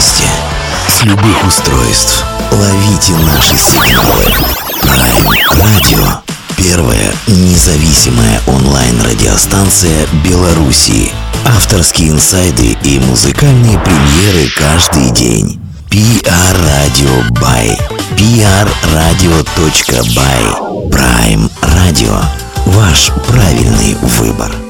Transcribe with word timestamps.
месте, 0.00 0.24
с 0.88 1.02
любых 1.02 1.46
устройств. 1.46 2.24
Ловите 2.52 3.12
наши 3.16 3.54
сигналы. 3.58 4.24
Prime 4.80 5.28
Radio. 5.58 6.22
Первая 6.56 7.12
независимая 7.26 8.40
онлайн-радиостанция 8.46 10.06
Беларуси. 10.24 11.12
Авторские 11.44 12.12
инсайды 12.12 12.78
и 12.82 12.98
музыкальные 13.00 13.78
премьеры 13.78 14.48
каждый 14.56 15.10
день. 15.10 15.60
PR 15.90 16.56
Radio 16.56 17.28
by 17.32 17.78
prradio.by 18.82 20.42
Prime 20.90 21.50
Radio. 21.76 22.24
Ваш 22.64 23.10
правильный 23.28 23.96
выбор. 24.18 24.69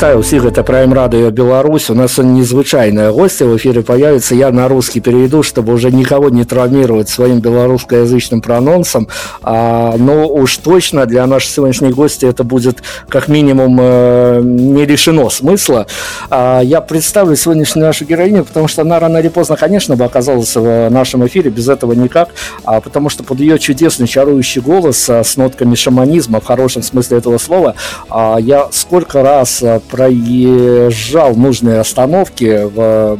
Вітаю 0.00 0.18
ўсіх 0.18 0.42
гэта 0.42 0.64
Прайм 0.64 0.96
радыё 0.96 1.30
Беларусь 1.30 1.90
у 1.90 1.94
нас 1.94 2.18
незвычайная 2.18 3.12
гостья 3.12 3.44
в 3.44 3.56
эфире 3.56 3.82
появится 3.82 4.34
я 4.34 4.50
на 4.50 4.66
русский 4.66 4.98
переведу 4.98 5.44
чтобы 5.44 5.74
уже 5.74 5.92
никого 5.92 6.28
не 6.28 6.44
травмировать 6.44 7.08
своим 7.08 7.38
белорусскоязычным 7.38 8.40
прононсом 8.40 9.06
а, 9.42 9.94
но 9.96 10.26
уж 10.26 10.56
точно 10.56 11.06
для 11.06 11.24
нашей 11.26 11.50
сегодняшней 11.50 11.92
гости 11.92 12.26
это 12.26 12.42
будет 12.42 12.82
как 13.08 13.28
минимум 13.28 13.78
э, 13.80 14.40
не 14.42 14.84
решено 14.86 15.30
смысла 15.30 15.86
а, 16.30 16.62
я 16.62 16.80
представлю 16.80 17.36
сегодняшнюю 17.36 17.86
нашу 17.86 18.06
героиню 18.06 18.44
потому 18.44 18.66
что 18.66 18.82
она 18.82 18.98
рано 18.98 19.18
или 19.18 19.28
поздно 19.28 19.56
конечно 19.56 19.94
бы 19.94 20.04
оказалась 20.04 20.56
в 20.56 20.88
нашем 20.90 21.24
эфире 21.28 21.50
без 21.50 21.68
этого 21.68 21.92
никак 21.92 22.30
а, 22.64 22.80
потому 22.80 23.08
что 23.08 23.22
под 23.22 23.38
ее 23.38 23.58
чудесный 23.60 24.08
чарующий 24.08 24.62
голос 24.62 25.08
а, 25.08 25.22
с 25.22 25.36
нотками 25.36 25.76
шаманизма 25.76 26.40
в 26.40 26.44
хорошем 26.44 26.82
смысле 26.82 27.18
этого 27.18 27.38
слова 27.38 27.76
а, 28.08 28.38
я 28.40 28.68
сколько 28.72 29.22
раз 29.22 29.62
а, 29.62 29.76
проезжал 29.91 31.35
нужные 31.35 31.79
остановки 31.79 32.63
в 32.63 33.19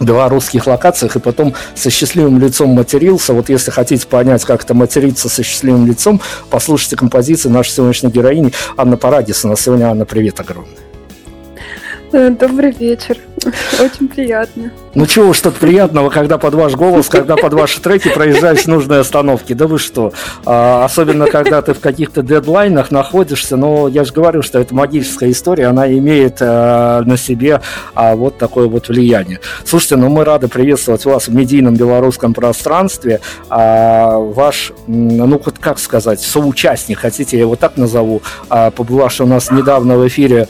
белорусских 0.00 0.66
локациях 0.66 1.16
и 1.16 1.20
потом 1.20 1.54
со 1.74 1.90
счастливым 1.90 2.38
лицом 2.38 2.70
матерился. 2.70 3.32
Вот 3.32 3.48
если 3.48 3.70
хотите 3.70 4.06
понять, 4.06 4.44
как 4.44 4.64
это 4.64 4.74
материться 4.74 5.28
со 5.28 5.42
счастливым 5.42 5.86
лицом, 5.86 6.20
послушайте 6.50 6.96
композиции 6.96 7.48
нашей 7.48 7.72
сегодняшней 7.72 8.10
героини 8.10 8.52
Анна 8.76 8.96
Парадисона. 8.96 9.56
Сегодня, 9.56 9.90
Анна, 9.90 10.04
привет 10.04 10.40
огромный. 10.40 10.85
Э, 12.16 12.30
добрый 12.30 12.70
вечер. 12.70 13.18
Очень 13.78 14.08
приятно. 14.08 14.70
Ну 14.94 15.04
чего 15.04 15.28
уж 15.28 15.40
тут 15.42 15.56
приятного, 15.56 16.08
когда 16.08 16.38
под 16.38 16.54
ваш 16.54 16.74
голос, 16.74 17.08
когда 17.10 17.36
под 17.36 17.52
ваши 17.52 17.78
треки 17.82 18.08
проезжаешь 18.08 18.64
нужные 18.64 19.00
остановки. 19.00 19.52
Да 19.52 19.66
вы 19.66 19.78
что? 19.78 20.14
А, 20.46 20.86
особенно, 20.86 21.26
когда 21.26 21.60
ты 21.60 21.74
в 21.74 21.80
каких-то 21.80 22.22
дедлайнах 22.22 22.90
находишься. 22.90 23.58
Но 23.58 23.86
я 23.86 24.04
же 24.04 24.14
говорю, 24.14 24.40
что 24.40 24.58
это 24.58 24.74
магическая 24.74 25.30
история, 25.30 25.66
она 25.66 25.92
имеет 25.92 26.38
а, 26.40 27.02
на 27.02 27.18
себе 27.18 27.60
а, 27.94 28.16
вот 28.16 28.38
такое 28.38 28.66
вот 28.66 28.88
влияние. 28.88 29.40
Слушайте, 29.66 29.96
ну 29.96 30.08
мы 30.08 30.24
рады 30.24 30.48
приветствовать 30.48 31.04
вас 31.04 31.28
в 31.28 31.34
медийном 31.34 31.74
белорусском 31.74 32.32
пространстве. 32.32 33.20
А, 33.50 34.16
ваш, 34.16 34.72
ну 34.86 35.26
вот 35.26 35.58
как 35.58 35.78
сказать, 35.78 36.22
соучастник, 36.22 37.00
хотите, 37.00 37.36
я 37.36 37.42
его 37.42 37.56
так 37.56 37.76
назову, 37.76 38.22
побывавший 38.48 39.26
у 39.26 39.28
нас 39.28 39.50
недавно 39.50 39.98
в 39.98 40.08
эфире 40.08 40.48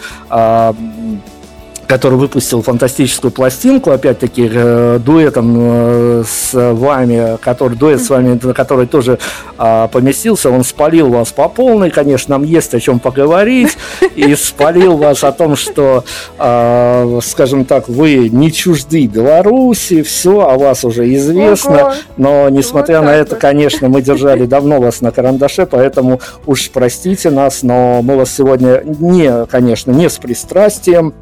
который 1.87 2.19
выпустил 2.19 2.63
фантастическую 2.63 3.31
пластинку, 3.31 3.91
опять-таки, 3.91 4.51
э, 4.53 4.99
дуэтом 5.05 5.57
э, 5.59 6.25
с 6.27 6.51
вами, 6.53 7.39
который, 7.41 7.77
дуэт 7.77 8.03
с 8.03 8.11
вами, 8.11 8.39
который 8.53 8.87
тоже 8.87 9.19
э, 9.59 9.89
поместился, 9.93 10.51
он 10.51 10.65
спалил 10.65 11.11
вас 11.11 11.33
по 11.33 11.49
полной, 11.49 11.91
конечно, 11.91 12.37
нам 12.37 12.45
есть 12.45 12.75
о 12.75 12.81
чем 12.81 12.99
поговорить, 12.99 13.77
и 14.17 14.35
спалил 14.35 14.97
вас 14.97 15.23
о 15.25 15.33
том, 15.33 15.57
что, 15.57 16.05
э, 16.39 17.21
скажем 17.23 17.65
так, 17.65 17.89
вы 17.89 18.29
не 18.29 18.53
чужды 18.53 19.07
Беларуси, 19.07 20.03
все 20.03 20.41
о 20.41 20.59
вас 20.59 20.85
уже 20.85 21.13
известно, 21.15 21.95
но, 22.17 22.49
несмотря 22.49 23.01
вот 23.01 23.07
на 23.07 23.15
это, 23.15 23.37
конечно, 23.37 23.89
мы 23.89 24.03
держали 24.03 24.47
давно 24.47 24.81
вас 24.81 25.01
на 25.01 25.13
карандаше, 25.13 25.67
поэтому 25.67 26.21
уж 26.47 26.71
простите 26.71 27.31
нас, 27.31 27.63
но 27.63 28.01
мы 28.03 28.17
вас 28.17 28.35
сегодня 28.35 28.83
не, 28.85 29.47
конечно, 29.47 29.93
не 29.93 30.11
с 30.11 30.19
пристрастием, 30.19 31.15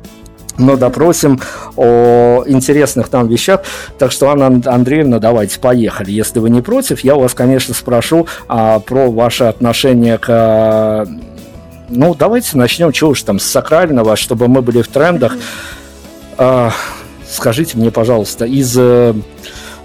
но 0.58 0.76
допросим 0.76 1.40
о 1.76 2.44
интересных 2.46 3.10
нам 3.12 3.28
вещах. 3.28 3.62
Так 3.98 4.12
что, 4.12 4.30
Анна 4.30 4.60
Андреевна, 4.66 5.18
давайте 5.18 5.58
поехали. 5.58 6.10
Если 6.10 6.38
вы 6.38 6.50
не 6.50 6.62
против, 6.62 7.00
я 7.00 7.16
у 7.16 7.20
вас, 7.20 7.34
конечно, 7.34 7.74
спрошу 7.74 8.26
а, 8.48 8.78
про 8.80 9.10
ваше 9.10 9.44
отношение 9.44 10.18
к... 10.18 11.06
Ну, 11.88 12.14
давайте 12.14 12.56
начнем, 12.56 12.92
чего 12.92 13.10
уж 13.10 13.22
там, 13.22 13.38
с 13.38 13.44
сакрального, 13.44 14.16
чтобы 14.16 14.48
мы 14.48 14.62
были 14.62 14.82
в 14.82 14.88
трендах. 14.88 15.36
А, 16.38 16.72
скажите 17.28 17.76
мне, 17.76 17.90
пожалуйста, 17.90 18.46
из 18.46 18.74
э, 18.78 19.14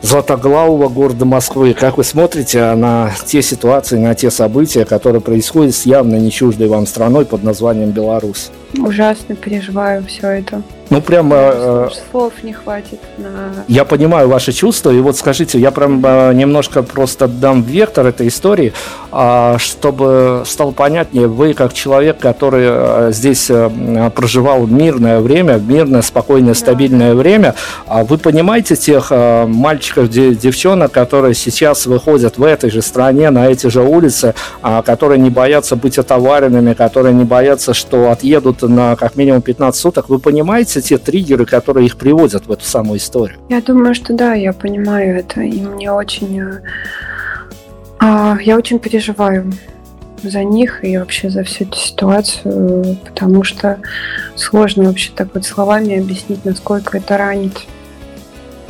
златоглавого 0.01 0.87
города 0.87 1.25
Москвы. 1.25 1.73
Как 1.73 1.97
вы 1.97 2.03
смотрите 2.03 2.73
на 2.75 3.11
те 3.25 3.41
ситуации, 3.41 3.97
на 3.97 4.15
те 4.15 4.31
события, 4.31 4.85
которые 4.85 5.21
происходят 5.21 5.75
с 5.75 5.85
явно 5.85 6.15
не 6.15 6.31
чуждой 6.31 6.67
вам 6.67 6.87
страной 6.87 7.25
под 7.25 7.43
названием 7.43 7.91
Беларусь? 7.91 8.49
Ужасно 8.77 9.35
переживаю 9.35 10.05
все 10.05 10.27
это. 10.27 10.61
Ну, 10.89 11.01
прям... 11.01 11.31
Э, 11.31 11.87
слов 12.11 12.33
не 12.41 12.53
хватит 12.53 12.99
на... 13.17 13.63
Я 13.67 13.85
понимаю 13.85 14.27
ваши 14.27 14.51
чувства, 14.51 14.89
и 14.89 14.99
вот 14.99 15.17
скажите, 15.17 15.59
я 15.59 15.69
прям 15.69 16.03
э, 16.03 16.33
немножко 16.33 16.81
просто 16.81 17.27
дам 17.27 17.61
вектор 17.61 18.07
этой 18.07 18.27
истории, 18.27 18.73
э, 19.11 19.55
чтобы 19.59 20.43
стало 20.47 20.71
понятнее, 20.71 21.27
вы 21.27 21.53
как 21.53 21.73
человек, 21.73 22.17
который 22.17 22.65
э, 22.65 23.11
здесь 23.13 23.47
э, 23.49 24.09
проживал 24.15 24.65
мирное 24.65 25.19
время, 25.19 25.57
мирное, 25.57 26.01
спокойное, 26.01 26.53
да. 26.53 26.59
стабильное 26.59 27.13
время, 27.13 27.53
э, 27.87 28.03
вы 28.03 28.17
понимаете 28.17 28.75
тех 28.75 29.07
э, 29.11 29.45
мальчиков, 29.45 30.09
девчонок, 30.09 30.91
которые 30.91 31.35
сейчас 31.35 31.85
выходят 31.85 32.39
в 32.39 32.43
этой 32.43 32.71
же 32.71 32.81
стране, 32.81 33.29
на 33.29 33.47
эти 33.47 33.67
же 33.67 33.83
улицы, 33.83 34.33
э, 34.63 34.81
которые 34.83 35.19
не 35.19 35.29
боятся 35.29 35.75
быть 35.75 35.99
отоваренными, 35.99 36.73
которые 36.73 37.13
не 37.13 37.25
боятся, 37.25 37.75
что 37.75 38.09
отъедут 38.09 38.58
на 38.67 38.95
как 38.95 39.15
минимум 39.15 39.41
15 39.41 39.79
суток, 39.79 40.09
вы 40.09 40.19
понимаете, 40.19 40.81
те 40.81 40.97
триггеры, 40.97 41.45
которые 41.45 41.85
их 41.85 41.97
приводят 41.97 42.47
в 42.47 42.51
эту 42.51 42.65
самую 42.65 42.97
историю? 42.97 43.37
Я 43.49 43.61
думаю, 43.61 43.95
что 43.95 44.13
да, 44.13 44.33
я 44.33 44.53
понимаю 44.53 45.17
это, 45.17 45.41
и 45.41 45.61
мне 45.61 45.91
очень... 45.91 46.39
Э, 46.39 46.61
а, 47.99 48.37
я 48.41 48.57
очень 48.57 48.79
переживаю 48.79 49.51
за 50.23 50.43
них 50.43 50.83
и 50.83 50.97
вообще 50.97 51.29
за 51.29 51.43
всю 51.43 51.65
эту 51.65 51.77
ситуацию, 51.77 52.97
потому 53.05 53.43
что 53.43 53.79
сложно 54.35 54.85
вообще 54.85 55.11
так 55.15 55.29
вот 55.33 55.45
словами 55.45 55.99
объяснить, 55.99 56.43
насколько 56.45 56.97
это 56.97 57.17
ранит 57.17 57.57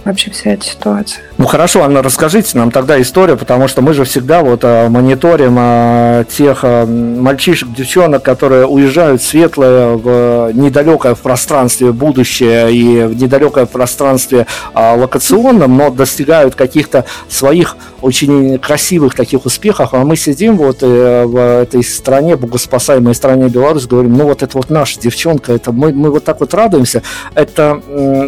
вообще 0.06 0.32
вся 0.32 0.52
эта 0.52 0.66
ситуация. 0.66 1.24
Ну 1.38 1.46
хорошо, 1.46 1.84
Анна, 1.84 2.02
расскажите 2.02 2.58
нам 2.58 2.72
тогда 2.72 3.00
историю, 3.02 3.38
потому 3.38 3.68
что 3.68 3.82
мы 3.82 3.94
же 3.94 4.04
всегда 4.04 4.42
вот 4.42 4.62
а, 4.64 4.90
мониторим 4.90 5.56
а, 5.58 6.24
тех 6.26 6.60
а, 6.64 6.86
мальчишек, 6.86 7.70
девчонок, 7.74 8.24
которые 8.24 8.66
уезжают 8.66 9.22
светлое 9.22 9.96
в 9.96 10.52
недалекое 10.54 11.16
в 11.16 11.20
пространстве 11.20 11.92
будущее 11.92 12.74
и 12.74 13.04
в 13.04 13.22
недалекое 13.22 13.66
в 13.66 13.70
пространстве 13.70 14.46
локационном, 14.74 15.78
но 15.78 15.90
достигают 15.90 16.56
каких-то 16.56 17.06
своих 17.28 17.78
очень 18.02 18.60
красивых 18.60 19.16
таких 19.16 19.46
успехов, 19.46 19.94
а 19.94 20.04
мы 20.04 20.16
сидим 20.16 20.58
вот 20.58 20.78
э, 20.82 21.26
в 21.26 21.38
этой 21.38 21.84
стране, 21.84 22.36
богоспасаемой 22.36 23.16
стране 23.16 23.48
Беларусь, 23.48 23.88
говорим, 23.88 24.14
ну 24.14 24.26
вот 24.26 24.44
это 24.44 24.58
вот 24.58 24.70
наша 24.70 25.00
девчонка, 25.00 25.54
это 25.54 25.72
мы, 25.72 25.92
мы 25.92 26.12
вот 26.12 26.24
так 26.24 26.40
вот 26.40 26.54
радуемся, 26.54 27.02
это, 27.34 27.82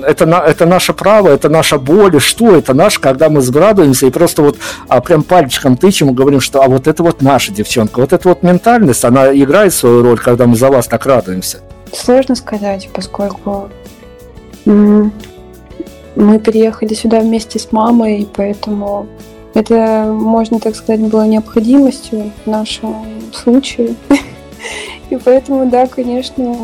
это, 0.06 0.25
это 0.25 0.65
наше 0.65 0.93
право, 0.93 1.29
это 1.29 1.50
наш 1.50 1.61
наша 1.62 1.77
боль, 1.77 2.20
что 2.20 2.56
это 2.56 2.74
наш, 2.74 2.98
когда 2.98 3.30
мы 3.30 3.41
сградуемся 3.41 4.08
и 4.08 4.10
просто 4.10 4.41
вот 4.41 4.58
а, 4.88 5.00
прям 5.00 5.22
пальчиком 5.22 5.77
тычем 5.77 6.10
и 6.10 6.13
говорим, 6.13 6.41
что 6.41 6.63
а 6.63 6.68
вот 6.68 6.88
это 6.88 7.03
вот 7.03 7.22
наша 7.22 7.53
девчонка, 7.53 8.00
вот 8.00 8.13
эта 8.13 8.30
вот 8.30 8.41
ментальность, 8.41 9.06
она 9.06 9.32
играет 9.32 9.72
свою 9.72 10.01
роль, 10.01 10.18
когда 10.18 10.48
мы 10.48 10.56
за 10.56 10.70
вас 10.70 10.88
так 10.88 11.06
радуемся. 11.06 11.60
Сложно 11.94 12.34
сказать, 12.34 12.89
поскольку 12.91 13.70
мы 14.65 15.12
переехали 16.15 16.96
сюда 16.96 17.20
вместе 17.20 17.60
с 17.60 17.72
мамой, 17.72 18.22
и 18.22 18.27
поэтому 18.36 19.06
это, 19.53 20.08
можно 20.12 20.60
так 20.60 20.75
сказать, 20.75 21.01
было 21.01 21.27
необходимостью 21.27 22.32
в 22.44 22.50
нашем 22.50 22.96
случае. 23.32 23.94
И 25.12 25.18
поэтому, 25.18 25.70
да, 25.70 25.88
конечно, 25.88 26.56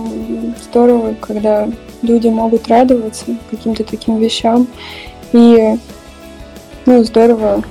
здорово, 0.63 1.15
когда 1.19 1.67
люди 2.01 2.29
могут 2.29 2.69
радоваться 2.69 3.25
каким-то 3.51 3.83
таким 3.83 4.17
вещам. 4.19 4.67
И 5.33 5.75
ну, 6.85 7.03
здорово 7.03 7.61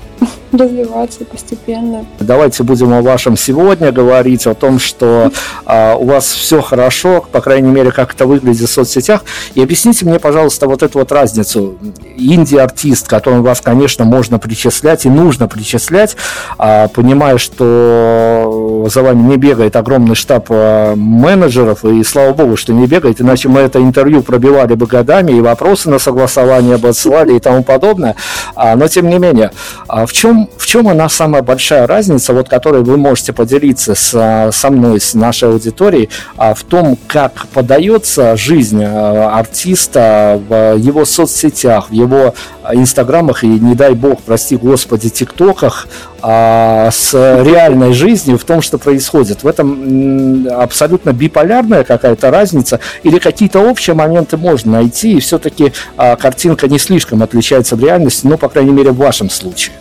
развиваться 0.53 1.25
постепенно. 1.25 2.07
Давайте 2.21 2.63
будем 2.63 2.93
о 2.93 3.03
вашем 3.03 3.37
сегодня 3.37 3.93
говорить, 3.93 4.47
о 4.47 4.55
том, 4.55 4.79
что 4.79 5.31
э, 5.67 5.95
у 5.95 6.05
вас 6.05 6.27
все 6.27 6.61
хорошо, 6.61 7.25
по 7.31 7.41
крайней 7.41 7.71
мере, 7.71 7.91
как 7.93 8.15
это 8.15 8.27
выглядит 8.27 8.69
в 8.69 8.73
соцсетях. 8.73 9.23
И 9.55 9.63
объясните 9.63 10.05
мне, 10.07 10.19
пожалуйста, 10.19 10.67
вот 10.67 10.83
эту 10.83 10.99
вот 10.99 11.13
разницу. 11.13 11.77
Инди-артист, 12.17 13.09
которому 13.09 13.43
вас, 13.43 13.61
конечно, 13.61 14.05
можно 14.05 14.39
причислять 14.39 15.05
и 15.07 15.11
нужно 15.11 15.49
причислять, 15.49 16.17
э, 16.59 16.89
понимая, 16.95 17.39
что 17.39 18.87
за 18.91 19.03
вами 19.03 19.23
не 19.23 19.37
бегает 19.37 19.77
огромный 19.77 20.15
штаб 20.15 20.47
э, 20.51 20.95
менеджеров, 20.97 21.85
и 21.85 22.03
слава 22.05 22.33
богу, 22.33 22.57
что 22.57 22.73
не 22.73 22.87
бегает, 22.87 23.21
иначе 23.21 23.49
мы 23.49 23.61
это 23.61 23.79
интервью 23.79 24.23
пробивали 24.23 24.75
бы 24.75 24.87
годами, 24.87 25.33
и 25.33 25.41
вопросы 25.41 25.91
на 25.91 25.99
согласование 25.99 26.77
бы 26.77 26.89
отсылали 26.89 27.37
и 27.37 27.41
тому 27.41 27.63
подобное. 27.63 28.17
А, 28.55 28.77
но, 28.77 28.89
тем 28.89 29.09
не 29.09 29.19
менее, 29.19 29.51
а 29.89 30.07
в 30.07 30.13
чем 30.13 30.36
чем, 30.37 30.49
в 30.57 30.67
чем 30.67 30.89
она 30.89 31.09
самая 31.09 31.43
большая 31.43 31.87
разница, 31.87 32.33
вот 32.33 32.49
которой 32.49 32.83
вы 32.83 32.97
можете 32.97 33.33
поделиться 33.33 33.95
с, 33.95 34.51
со 34.53 34.71
мной, 34.71 35.01
с 35.01 35.15
нашей 35.15 35.49
аудиторией, 35.49 36.11
а, 36.37 36.55
в 36.55 36.63
том, 36.63 36.99
как 37.07 37.47
подается 37.53 38.37
жизнь 38.37 38.83
а, 38.85 39.39
артиста 39.39 40.41
в 40.49 40.77
его 40.77 41.05
соцсетях, 41.05 41.91
в 41.91 41.93
его 41.93 42.35
инстаграмах 42.73 43.45
и, 43.45 43.47
не 43.47 43.75
дай 43.75 43.95
бог, 43.95 44.21
прости 44.21 44.57
господи, 44.57 45.09
тиктоках, 45.09 45.89
а, 46.23 46.91
с 46.91 47.15
реальной 47.15 47.93
жизнью 47.93 48.39
в 48.39 48.45
том, 48.45 48.61
что 48.61 48.79
происходит. 48.79 49.43
В 49.43 49.47
этом 49.47 50.47
абсолютно 50.51 51.13
биполярная 51.13 51.85
какая-то 51.85 52.31
разница 52.31 52.81
или 53.03 53.19
какие-то 53.19 53.61
общие 53.61 53.95
моменты 53.95 54.37
можно 54.37 54.73
найти, 54.73 55.13
и 55.13 55.21
все-таки 55.21 55.73
а, 55.97 56.17
картинка 56.17 56.69
не 56.69 56.79
слишком 56.79 57.23
отличается 57.23 57.77
в 57.77 57.81
реальности, 57.81 58.27
ну, 58.27 58.37
по 58.37 58.49
крайней 58.49 58.73
мере, 58.73 58.91
в 58.91 58.97
вашем 58.97 59.31
случае. 59.31 59.77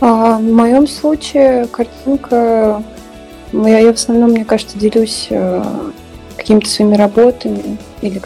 А, 0.00 0.38
в 0.38 0.42
моем 0.42 0.86
случае 0.86 1.66
картинка, 1.66 2.82
я, 3.52 3.78
я 3.78 3.92
в 3.92 3.96
основном, 3.96 4.30
мне 4.30 4.44
кажется, 4.44 4.78
делюсь 4.78 5.26
э, 5.30 5.62
какими-то 6.36 6.68
своими 6.68 6.94
работами 6.94 7.78
или 8.00 8.20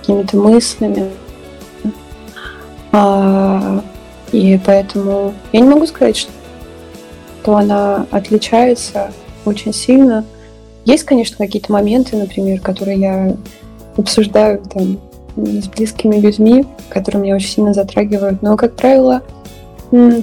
какими-то 0.00 0.36
мыслями. 0.36 1.10
А, 2.92 3.82
и 4.30 4.60
поэтому 4.64 5.34
я 5.52 5.60
не 5.60 5.68
могу 5.68 5.86
сказать, 5.86 6.16
что 6.16 7.56
она 7.56 8.06
отличается 8.10 9.12
очень 9.44 9.72
сильно. 9.72 10.24
Есть, 10.84 11.04
конечно, 11.04 11.36
какие-то 11.38 11.72
моменты, 11.72 12.16
например, 12.16 12.60
которые 12.60 12.98
я 12.98 13.36
обсуждаю 13.96 14.62
там 14.72 14.98
с 15.36 15.66
близкими 15.68 16.16
людьми, 16.16 16.66
которые 16.88 17.22
меня 17.22 17.34
очень 17.34 17.48
сильно 17.48 17.74
затрагивают. 17.74 18.42
Но, 18.42 18.56
как 18.56 18.76
правило, 18.76 19.22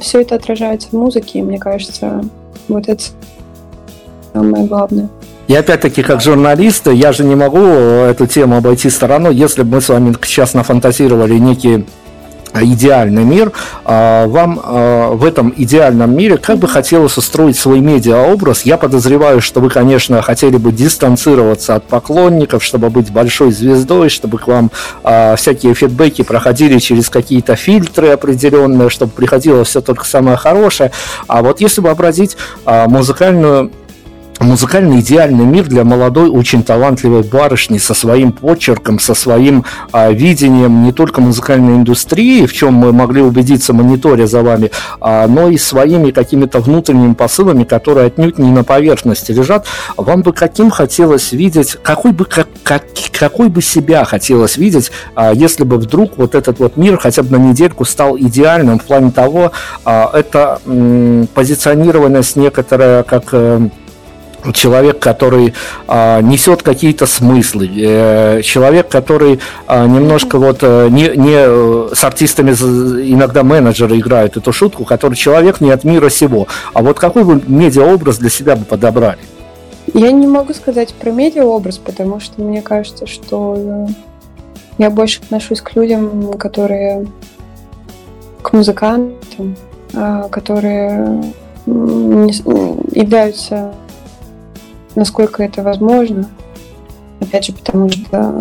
все 0.01 0.21
это 0.21 0.35
отражается 0.35 0.89
в 0.89 0.93
музыке, 0.93 1.41
мне 1.41 1.59
кажется, 1.59 2.23
вот 2.67 2.87
это 2.87 3.03
самое 4.33 4.65
главное. 4.65 5.09
И 5.47 5.55
опять-таки, 5.55 6.03
как 6.03 6.21
журналист, 6.21 6.87
я 6.87 7.11
же 7.11 7.23
не 7.23 7.35
могу 7.35 7.59
эту 7.59 8.27
тему 8.27 8.57
обойти 8.57 8.89
стороной, 8.89 9.35
если 9.35 9.63
бы 9.63 9.75
мы 9.75 9.81
с 9.81 9.89
вами 9.89 10.15
сейчас 10.23 10.53
нафантазировали 10.53 11.37
некие 11.39 11.85
идеальный 12.63 13.23
мир, 13.23 13.51
а, 13.85 14.27
вам 14.27 14.59
а, 14.63 15.11
в 15.11 15.23
этом 15.23 15.53
идеальном 15.55 16.15
мире 16.15 16.37
как 16.37 16.57
бы 16.57 16.67
хотелось 16.67 17.17
устроить 17.17 17.57
свой 17.57 17.79
медиаобраз. 17.79 18.63
Я 18.63 18.77
подозреваю, 18.77 19.41
что 19.41 19.59
вы, 19.59 19.69
конечно, 19.69 20.21
хотели 20.21 20.57
бы 20.57 20.71
дистанцироваться 20.71 21.75
от 21.75 21.85
поклонников, 21.85 22.63
чтобы 22.63 22.89
быть 22.89 23.11
большой 23.11 23.51
звездой, 23.51 24.09
чтобы 24.09 24.37
к 24.37 24.47
вам 24.47 24.71
а, 25.03 25.35
всякие 25.35 25.73
фидбэки 25.73 26.21
проходили 26.21 26.79
через 26.79 27.09
какие-то 27.09 27.55
фильтры 27.55 28.09
определенные, 28.09 28.89
чтобы 28.89 29.11
приходило 29.11 29.63
все 29.63 29.81
только 29.81 30.05
самое 30.05 30.37
хорошее. 30.37 30.91
А 31.27 31.41
вот 31.41 31.61
если 31.61 31.81
бы 31.81 31.89
обратить 31.89 32.37
музыкальную 32.65 33.71
музыкальный 34.39 34.99
идеальный 34.99 35.45
мир 35.45 35.65
для 35.65 35.83
молодой, 35.83 36.29
очень 36.29 36.63
талантливой 36.63 37.23
барышни 37.23 37.77
со 37.77 37.93
своим 37.93 38.31
почерком, 38.31 38.99
со 38.99 39.13
своим 39.13 39.65
а, 39.91 40.11
видением 40.11 40.83
не 40.83 40.91
только 40.91 41.21
музыкальной 41.21 41.75
индустрии, 41.75 42.45
в 42.45 42.53
чем 42.53 42.73
мы 42.73 42.93
могли 42.93 43.21
убедиться 43.21 43.73
мониторя 43.73 44.27
за 44.27 44.41
вами, 44.41 44.71
а, 45.01 45.27
но 45.27 45.49
и 45.49 45.57
своими 45.57 46.11
какими-то 46.11 46.59
внутренними 46.59 47.13
посылами, 47.13 47.63
которые 47.63 48.07
отнюдь 48.07 48.39
не 48.39 48.51
на 48.51 48.63
поверхности 48.63 49.31
лежат. 49.31 49.65
Вам 49.97 50.21
бы 50.21 50.33
каким 50.33 50.69
хотелось 50.69 51.31
видеть, 51.31 51.77
какой 51.81 52.11
бы, 52.11 52.25
как, 52.25 52.47
как, 52.63 52.83
какой 53.11 53.49
бы 53.49 53.61
себя 53.61 54.05
хотелось 54.05 54.57
видеть, 54.57 54.91
а, 55.15 55.33
если 55.33 55.63
бы 55.63 55.77
вдруг 55.77 56.17
вот 56.17 56.35
этот 56.35 56.59
вот 56.59 56.77
мир 56.77 56.97
хотя 56.97 57.23
бы 57.23 57.37
на 57.37 57.41
недельку 57.41 57.85
стал 57.85 58.17
идеальным 58.17 58.79
в 58.79 58.83
плане 58.83 59.11
того, 59.11 59.51
а, 59.83 60.09
это 60.13 60.59
м, 60.65 61.27
позиционированность 61.33 62.35
некоторая 62.35 63.03
как 63.03 63.25
э, 63.33 63.69
человек, 64.53 64.99
который 64.99 65.53
а, 65.87 66.21
несет 66.21 66.63
какие-то 66.63 67.05
смыслы, 67.05 67.69
э, 67.75 68.41
человек, 68.43 68.89
который 68.89 69.39
а, 69.67 69.85
немножко 69.85 70.37
вот 70.37 70.59
э, 70.61 70.87
не, 70.89 71.09
не 71.15 71.35
э, 71.35 71.89
с 71.93 72.03
артистами 72.03 72.51
иногда 72.51 73.43
менеджеры 73.43 73.97
играют 73.97 74.37
эту 74.37 74.53
шутку, 74.53 74.85
который 74.85 75.15
человек 75.15 75.61
не 75.61 75.71
от 75.71 75.83
мира 75.83 76.09
сего. 76.09 76.47
А 76.73 76.81
вот 76.81 76.99
какой 76.99 77.23
вы 77.23 77.41
медиаобраз 77.45 78.17
для 78.17 78.29
себя 78.29 78.55
бы 78.55 78.65
подобрали? 78.65 79.19
Я 79.93 80.11
не 80.11 80.27
могу 80.27 80.53
сказать 80.53 80.93
про 80.93 81.11
медиаобраз, 81.11 81.77
потому 81.77 82.19
что 82.19 82.41
мне 82.41 82.61
кажется, 82.61 83.07
что 83.07 83.87
я 84.77 84.89
больше 84.89 85.21
отношусь 85.21 85.61
к 85.61 85.75
людям, 85.75 86.33
которые 86.33 87.07
к 88.41 88.53
музыкантам, 88.53 89.55
а, 89.93 90.29
которые 90.29 91.23
являются 91.65 93.73
насколько 94.99 95.41
это 95.41 95.63
возможно. 95.63 96.29
Опять 97.21 97.45
же, 97.45 97.53
потому 97.53 97.89
что 97.89 98.35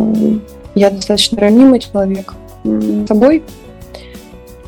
я 0.75 0.91
достаточно 0.91 1.41
ранимый 1.41 1.79
человек 1.79 2.35
с 2.65 3.07
собой. 3.07 3.45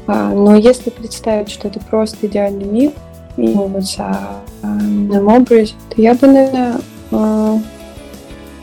А, 0.07 0.31
но 0.31 0.57
если 0.57 0.91
представить, 0.91 1.51
что 1.51 1.69
это 1.69 1.81
просто 1.81 2.27
идеальный 2.27 2.65
мир, 2.65 2.93
и 3.37 3.49
вот 3.49 3.85
за 3.85 4.17
на 4.63 5.37
образе, 5.37 5.75
то 5.89 6.01
я 6.01 6.15
бы, 6.15 6.27
наверное, 6.27 6.81
а, 7.11 7.59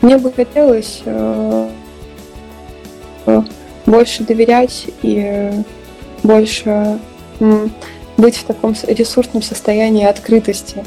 мне 0.00 0.18
бы 0.18 0.32
хотелось 0.32 1.02
а, 1.04 1.68
больше 3.86 4.24
доверять 4.24 4.86
и 5.02 5.50
больше 6.22 6.98
быть 8.16 8.36
в 8.36 8.44
таком 8.44 8.74
ресурсном 8.86 9.42
состоянии 9.42 10.04
открытости. 10.04 10.84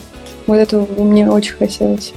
Вот 0.52 0.58
этого 0.58 0.86
мне 1.02 1.30
очень 1.30 1.54
хотелось. 1.54 2.12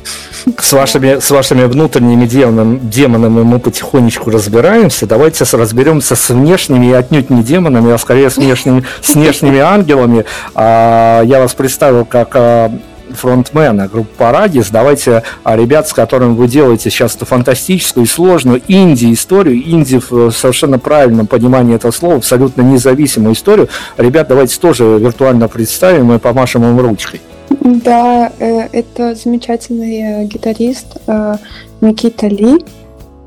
С 0.59 0.73
вашими, 0.73 1.21
с 1.21 1.31
вашими 1.31 1.67
внутренними 1.67 2.27
демонами, 2.27 3.45
мы 3.45 3.61
потихонечку 3.61 4.29
разбираемся. 4.29 5.07
Давайте 5.07 5.45
разберемся 5.57 6.17
с 6.17 6.31
внешними, 6.31 6.87
и 6.87 6.93
отнюдь 6.95 7.31
не 7.31 7.45
демонами, 7.45 7.93
а 7.93 7.99
скорее 7.99 8.31
с 8.31 8.37
внешними, 8.37 8.83
с 9.03 9.15
внешними 9.15 9.61
ангелами. 9.61 10.25
А, 10.57 11.23
я 11.23 11.39
вас 11.39 11.55
представил 11.55 12.05
как 12.05 12.31
а, 12.35 12.73
фронтмена 13.13 13.87
группы 13.87 14.11
Парадис. 14.19 14.69
Давайте 14.69 15.23
а, 15.45 15.55
ребят, 15.55 15.87
с 15.87 15.93
которыми 15.93 16.35
вы 16.35 16.49
делаете 16.49 16.91
сейчас 16.91 17.15
эту 17.15 17.27
фантастическую 17.27 18.05
и 18.05 18.09
сложную 18.09 18.61
инди-историю, 18.67 19.63
инди 19.63 20.01
в 20.11 20.33
совершенно 20.33 20.81
правильном 20.81 21.29
понимании 21.29 21.77
этого 21.77 21.93
слова, 21.93 22.17
абсолютно 22.17 22.63
независимую 22.63 23.35
историю. 23.35 23.69
Ребят, 23.97 24.27
давайте 24.27 24.59
тоже 24.59 24.99
виртуально 24.99 25.47
представим 25.47 26.13
и 26.13 26.19
помашем 26.19 26.65
им 26.65 26.81
ручкой. 26.81 27.21
Да, 27.51 28.33
э, 28.39 28.69
это 28.73 29.15
замечательный 29.15 30.01
э, 30.01 30.25
гитарист 30.25 30.99
э, 31.07 31.37
Никита 31.81 32.27
Ли 32.27 32.59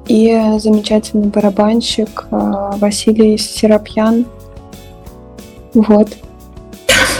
и 0.07 0.29
замечательный 0.59 1.27
барабанщик 1.27 2.27
Василий 2.31 3.37
Серапьян. 3.37 4.25
Вот. 5.73 6.09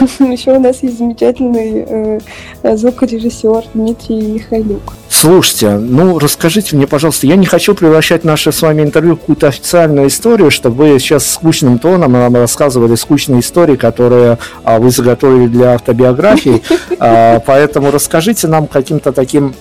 Еще 0.20 0.56
у 0.56 0.60
нас 0.60 0.82
есть 0.82 0.96
замечательный 0.96 2.22
звукорежиссер 2.62 3.64
Дмитрий 3.74 4.22
Михайлюк. 4.22 4.94
Слушайте, 5.20 5.70
ну 5.78 6.20
расскажите 6.20 6.76
мне, 6.76 6.86
пожалуйста, 6.86 7.26
я 7.26 7.34
не 7.34 7.44
хочу 7.44 7.74
превращать 7.74 8.22
наше 8.22 8.52
с 8.52 8.62
вами 8.62 8.82
интервью 8.82 9.16
в 9.16 9.18
какую-то 9.18 9.48
официальную 9.48 10.06
историю, 10.06 10.52
чтобы 10.52 10.92
вы 10.92 11.00
сейчас 11.00 11.28
скучным 11.28 11.80
тоном 11.80 12.12
нам 12.12 12.36
рассказывали 12.36 12.94
скучные 12.94 13.40
истории, 13.40 13.74
которые 13.74 14.38
а, 14.62 14.78
вы 14.78 14.90
заготовили 14.90 15.48
для 15.48 15.74
автобиографии. 15.74 16.62
А, 17.00 17.38
поэтому 17.40 17.92
расскажите 17.92 18.48
нам 18.48 18.66
каким-то 18.66 19.12
таким 19.12 19.54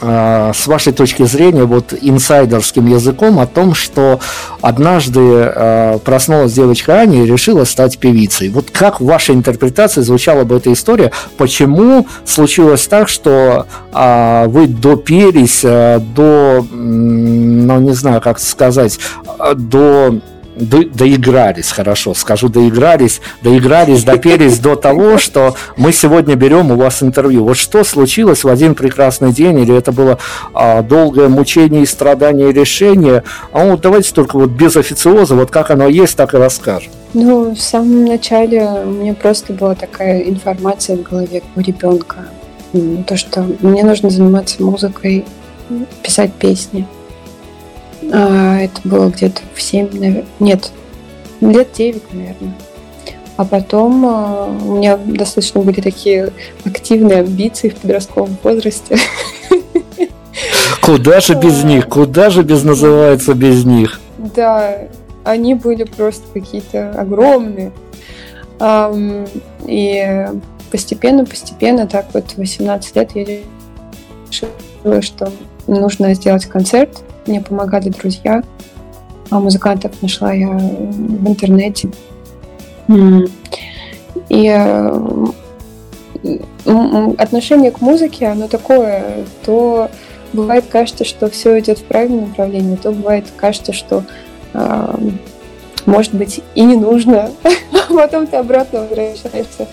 а, 0.00 0.52
с 0.54 0.66
вашей 0.66 0.92
точки 0.92 1.24
зрения, 1.24 1.64
вот 1.64 1.94
инсайдерским 2.00 2.86
языком 2.86 3.38
о 3.38 3.46
том, 3.46 3.74
что 3.74 4.20
однажды 4.60 5.20
а, 5.20 5.98
проснулась 5.98 6.52
девочка 6.52 6.94
Аня 6.94 7.22
и 7.22 7.26
решила 7.26 7.64
стать 7.64 7.98
певицей. 7.98 8.48
Вот 8.48 8.70
как 8.70 9.00
в 9.00 9.04
вашей 9.04 9.34
интерпретации 9.34 10.00
звучала 10.00 10.44
бы 10.44 10.56
эта 10.56 10.72
история? 10.72 11.12
Почему 11.36 12.06
случилось 12.24 12.86
так, 12.86 13.08
что 13.08 13.66
а, 13.92 14.46
вы 14.46 14.66
допелись 14.66 15.62
до, 15.62 16.66
ну 16.70 17.80
не 17.80 17.92
знаю, 17.92 18.20
как 18.20 18.38
сказать, 18.38 18.98
до 19.54 20.20
до, 20.60 20.84
доигрались, 20.84 21.70
хорошо, 21.70 22.14
скажу, 22.14 22.48
доигрались, 22.48 23.20
доигрались, 23.42 24.04
допелись 24.04 24.58
до 24.58 24.76
того, 24.76 25.18
что 25.18 25.54
мы 25.76 25.92
сегодня 25.92 26.36
берем 26.36 26.70
у 26.70 26.76
вас 26.76 27.02
интервью. 27.02 27.44
Вот 27.44 27.56
что 27.56 27.84
случилось 27.84 28.44
в 28.44 28.48
один 28.48 28.74
прекрасный 28.74 29.32
день, 29.32 29.58
или 29.60 29.74
это 29.74 29.92
было 29.92 30.18
а, 30.52 30.82
долгое 30.82 31.28
мучение 31.28 31.82
и 31.82 31.86
страдание 31.86 32.50
и 32.50 32.52
решение? 32.52 33.24
А 33.52 33.64
вот 33.64 33.80
давайте 33.80 34.12
только 34.12 34.36
вот 34.36 34.50
без 34.50 34.76
официоза, 34.76 35.34
вот 35.34 35.50
как 35.50 35.70
оно 35.70 35.88
есть, 35.88 36.16
так 36.16 36.34
и 36.34 36.36
расскажем. 36.36 36.92
Ну, 37.14 37.54
в 37.54 37.60
самом 37.60 38.04
начале 38.04 38.62
у 38.84 38.90
меня 38.90 39.14
просто 39.14 39.52
была 39.52 39.74
такая 39.74 40.20
информация 40.22 40.96
в 40.96 41.02
голове 41.02 41.42
у 41.56 41.60
ребенка. 41.60 42.28
То, 43.06 43.16
что 43.16 43.44
мне 43.60 43.82
нужно 43.82 44.10
заниматься 44.10 44.62
музыкой, 44.62 45.24
писать 46.02 46.32
песни. 46.34 46.86
А, 48.12 48.58
это 48.58 48.80
было 48.84 49.08
где-то 49.08 49.42
в 49.54 49.60
7, 49.60 49.90
наверное. 49.92 50.24
Нет, 50.38 50.72
лет 51.40 51.68
9, 51.72 52.02
наверное. 52.12 52.54
А 53.36 53.44
потом 53.44 54.04
э, 54.04 54.66
у 54.66 54.76
меня 54.76 54.98
достаточно 54.98 55.62
были 55.62 55.80
такие 55.80 56.30
активные 56.64 57.20
амбиции 57.20 57.70
в 57.70 57.76
подростковом 57.76 58.36
возрасте. 58.42 58.98
Куда 60.82 61.20
же 61.20 61.34
без 61.34 61.64
них? 61.64 61.88
Куда 61.88 62.30
же 62.30 62.42
без 62.42 62.64
называется 62.64 63.34
без 63.34 63.64
них? 63.64 64.00
Да, 64.18 64.78
они 65.24 65.54
были 65.54 65.84
просто 65.84 66.24
какие-то 66.32 66.90
огромные. 66.90 67.72
И 69.66 70.26
постепенно-постепенно, 70.70 71.86
так 71.86 72.06
вот 72.12 72.34
18 72.36 72.96
лет 72.96 73.10
я 73.14 73.24
решила, 73.24 75.02
что 75.02 75.32
нужно 75.66 76.14
сделать 76.14 76.46
концерт. 76.46 77.02
Мне 77.26 77.40
помогали 77.40 77.88
друзья, 77.90 78.42
а 79.30 79.40
музыкантов 79.40 80.02
нашла 80.02 80.32
я 80.32 80.48
в 80.48 81.28
интернете. 81.28 81.90
И 84.28 84.46
э, 84.46 85.26
отношение 87.18 87.70
к 87.70 87.80
музыке, 87.80 88.26
оно 88.26 88.48
такое, 88.48 89.24
то 89.44 89.90
бывает 90.32 90.64
кажется, 90.68 91.04
что 91.04 91.28
все 91.30 91.58
идет 91.58 91.78
в 91.78 91.84
правильном 91.84 92.28
направлении, 92.28 92.76
то 92.76 92.92
бывает 92.92 93.26
кажется, 93.36 93.72
что 93.72 94.04
э, 94.54 94.94
может 95.86 96.14
быть 96.14 96.40
и 96.54 96.62
не 96.62 96.76
нужно, 96.76 97.30
а 97.72 97.92
потом 97.92 98.26
ты 98.26 98.36
обратно 98.36 98.80
возвращаешься 98.80 99.68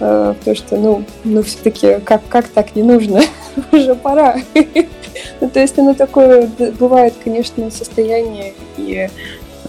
э, 0.00 0.34
в 0.38 0.44
то, 0.44 0.54
что 0.54 0.76
ну, 0.76 1.04
ну 1.24 1.42
все-таки 1.42 2.00
как, 2.00 2.22
как 2.28 2.48
так 2.48 2.74
не 2.74 2.82
нужно, 2.82 3.22
уже 3.72 3.94
пора. 3.94 4.36
ну, 5.42 5.50
то 5.50 5.60
есть 5.60 5.78
оно 5.78 5.94
такое, 5.94 6.48
бывает, 6.78 7.14
конечно, 7.22 7.70
состояние 7.70 8.54
и 8.76 9.08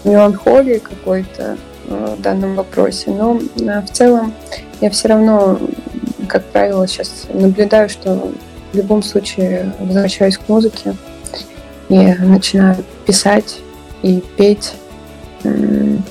меланхолии 0.04 0.78
какой-то, 0.78 1.56
Э, 1.86 2.14
в 2.16 2.22
данном 2.22 2.54
вопросе. 2.54 3.10
Но 3.10 3.38
э, 3.38 3.80
в 3.82 3.90
целом 3.90 4.32
я 4.80 4.90
все 4.90 5.08
равно, 5.08 5.58
как 6.28 6.44
правило, 6.46 6.86
сейчас 6.88 7.26
наблюдаю, 7.32 7.88
что 7.88 8.30
в 8.72 8.76
любом 8.76 9.02
случае 9.02 9.72
возвращаюсь 9.78 10.38
к 10.38 10.48
музыке 10.48 10.96
и 11.88 11.98
начинаю 11.98 12.76
писать 13.06 13.58
и 14.02 14.22
петь. 14.36 14.72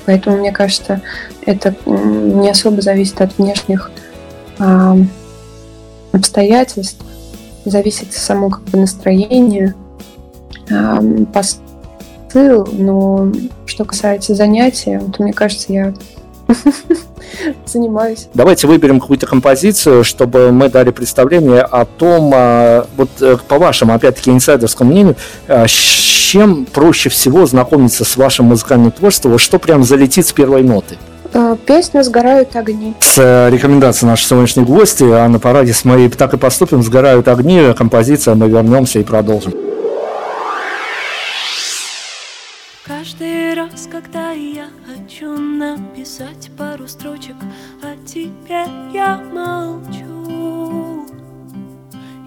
Поэтому, 0.06 0.36
мне 0.36 0.52
кажется, 0.52 1.00
это 1.44 1.74
не 1.84 2.48
особо 2.48 2.80
зависит 2.80 3.20
от 3.20 3.36
внешних 3.36 3.90
обстоятельств, 6.12 7.04
зависит 7.64 8.12
само 8.12 8.50
как 8.50 8.62
бы 8.64 8.78
настроение, 8.78 9.74
посыл, 11.32 12.68
но 12.72 13.32
что 13.66 13.84
касается 13.84 14.34
занятия, 14.34 14.98
вот 14.98 15.18
мне 15.18 15.32
кажется, 15.32 15.72
я 15.72 15.94
занимаюсь. 17.66 18.28
Давайте 18.34 18.66
выберем 18.66 19.00
какую-то 19.00 19.26
композицию, 19.26 20.04
чтобы 20.04 20.52
мы 20.52 20.68
дали 20.68 20.90
представление 20.90 21.62
о 21.62 21.84
том, 21.84 22.32
а, 22.34 22.86
вот 22.96 23.10
э, 23.20 23.36
по 23.48 23.58
вашему, 23.58 23.94
опять-таки, 23.94 24.30
инсайдерскому 24.30 24.90
мнению, 24.90 25.16
а, 25.48 25.66
чем 25.66 26.66
проще 26.66 27.08
всего 27.10 27.46
знакомиться 27.46 28.04
с 28.04 28.16
вашим 28.16 28.46
музыкальным 28.46 28.90
творчеством, 28.90 29.38
что 29.38 29.58
прям 29.58 29.84
залетит 29.84 30.26
с 30.26 30.32
первой 30.32 30.62
ноты? 30.62 30.98
А, 31.36 31.56
песня 31.56 32.04
«Сгорают 32.04 32.54
огни». 32.54 32.94
С 33.00 33.18
э, 33.18 33.50
рекомендацией 33.50 34.08
нашей 34.08 34.26
сегодняшней 34.26 34.62
гости, 34.62 35.02
а 35.02 35.28
на 35.28 35.40
параде 35.40 35.72
с 35.72 35.84
моей 35.84 36.08
«Так 36.08 36.32
и 36.32 36.36
поступим» 36.36 36.80
«Сгорают 36.84 37.26
огни», 37.26 37.60
композиция, 37.76 38.36
мы 38.36 38.48
вернемся 38.48 39.00
и 39.00 39.02
продолжим. 39.02 39.52
Каждый 42.86 43.54
раз, 43.54 43.88
когда 43.90 44.30
я 44.30 44.66
хочу 44.86 45.30
написать 45.36 46.50
пару 46.56 46.86
строчек 46.86 47.34
о 47.82 47.96
тебе, 48.06 48.64
я 48.92 49.20
молчу, 49.32 51.08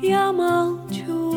я 0.01 0.33
молчу. 0.33 1.36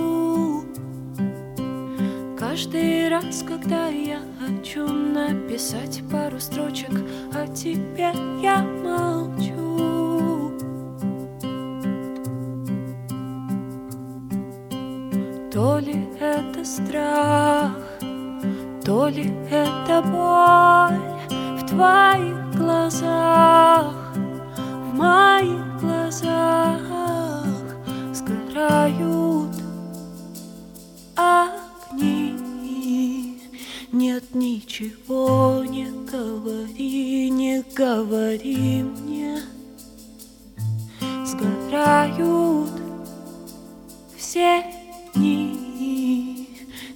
Каждый 2.50 3.08
раз, 3.08 3.44
когда 3.46 3.86
я 3.86 4.18
хочу 4.40 4.84
написать 4.84 6.02
пару 6.10 6.40
строчек 6.40 6.90
о 7.32 7.46
тебе, 7.46 8.12
я 8.42 8.64
молчу. 8.64 10.50
То 15.52 15.78
ли 15.78 16.08
это 16.18 16.64
страх, 16.64 17.70
то 18.84 19.06
ли 19.06 19.32
это 19.48 20.02
боль 20.02 20.98
в 21.56 21.66
твоих 21.68 22.56
глазах, 22.56 23.94
в 24.16 24.94
моих 24.96 25.80
глазах 25.80 26.80
сгорают 28.12 29.39
ничего, 34.80 35.62
не 35.64 35.90
говори, 36.10 37.30
не 37.30 37.62
говори 37.76 38.82
мне, 38.82 39.40
сгорают 41.24 42.70
все 44.16 44.64
дни. 45.14 46.48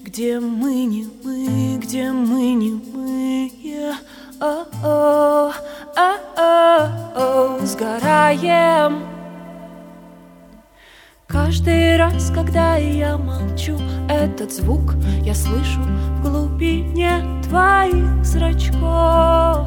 Где 0.02 0.38
мы 0.40 0.84
не 0.84 1.06
мы, 1.22 1.78
где 1.78 2.12
мы 2.12 2.52
не 2.54 2.72
мы, 2.72 3.50
о 4.40 4.64
о 4.82 5.52
о 5.96 6.16
о 6.36 7.58
о 7.58 7.66
сгораем. 7.66 9.02
Каждый 11.26 11.96
раз, 11.96 12.30
когда 12.30 12.76
я 12.76 13.18
молчу, 13.18 13.76
этот 14.08 14.52
звук 14.52 14.94
я 15.24 15.34
слышу 15.34 15.80
в 15.80 16.22
глубине 16.22 17.43
твоих 17.48 18.24
зрачков, 18.24 19.66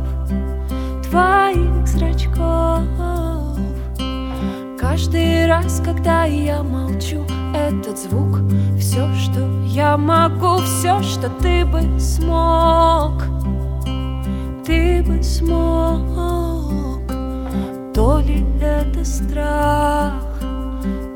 твоих 1.10 1.88
зрачков. 1.88 2.84
Каждый 4.80 5.48
раз, 5.48 5.82
когда 5.84 6.26
я 6.26 6.64
молчу, 6.64 7.26
этот 7.54 7.98
звук 7.98 8.40
Все, 8.80 9.08
что 9.16 9.42
я 9.66 9.98
могу, 9.98 10.58
все, 10.58 11.02
что 11.02 11.30
ты 11.30 11.66
бы 11.66 12.00
смог 12.00 13.24
Ты 14.66 15.04
бы 15.04 15.22
смог 15.24 16.02
То 17.94 18.20
ли 18.20 18.46
это 18.62 19.04
страх, 19.06 20.14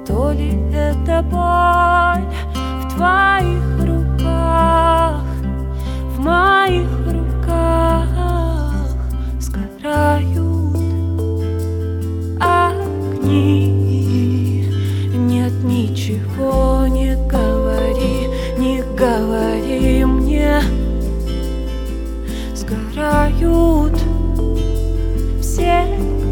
то 0.06 0.32
ли 0.32 0.58
это 0.74 1.22
боль 1.24 2.26
В 2.54 2.96
твоих 2.96 3.86
руках, 3.86 5.01
моих 6.22 6.88
руках 7.08 8.08
Сгорают 9.40 10.30
огни. 12.40 13.72
Ничего 15.64 16.88
не 16.88 17.16
говори, 17.28 18.30
не 18.58 18.84
говори 18.96 20.06
мне. 20.06 20.62
Сгорают 22.54 24.00
все 25.42 25.86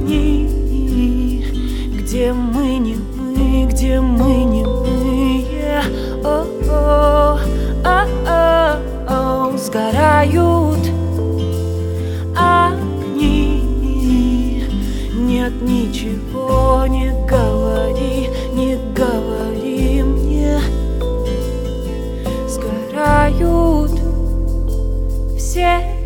дни. 0.05 1.45
Где 1.97 2.33
мы 2.33 2.77
не 2.77 2.95
мы, 2.95 3.65
где 3.65 3.99
мы 3.99 4.43
не 4.43 4.63
мы. 4.63 4.99
-о, 6.23 6.23
о 6.23 6.45
-о, 6.63 7.39
о 7.85 8.18
Сгорают. 9.69 10.79
Огни 12.35 13.61
Нет 15.13 15.61
ничего 15.61 16.87
не 16.87 17.11
говори 17.27 18.31
не 18.55 18.77
говори 18.95 20.01
мне. 20.01 20.59
Сгорают 22.47 23.91
все 25.37 25.98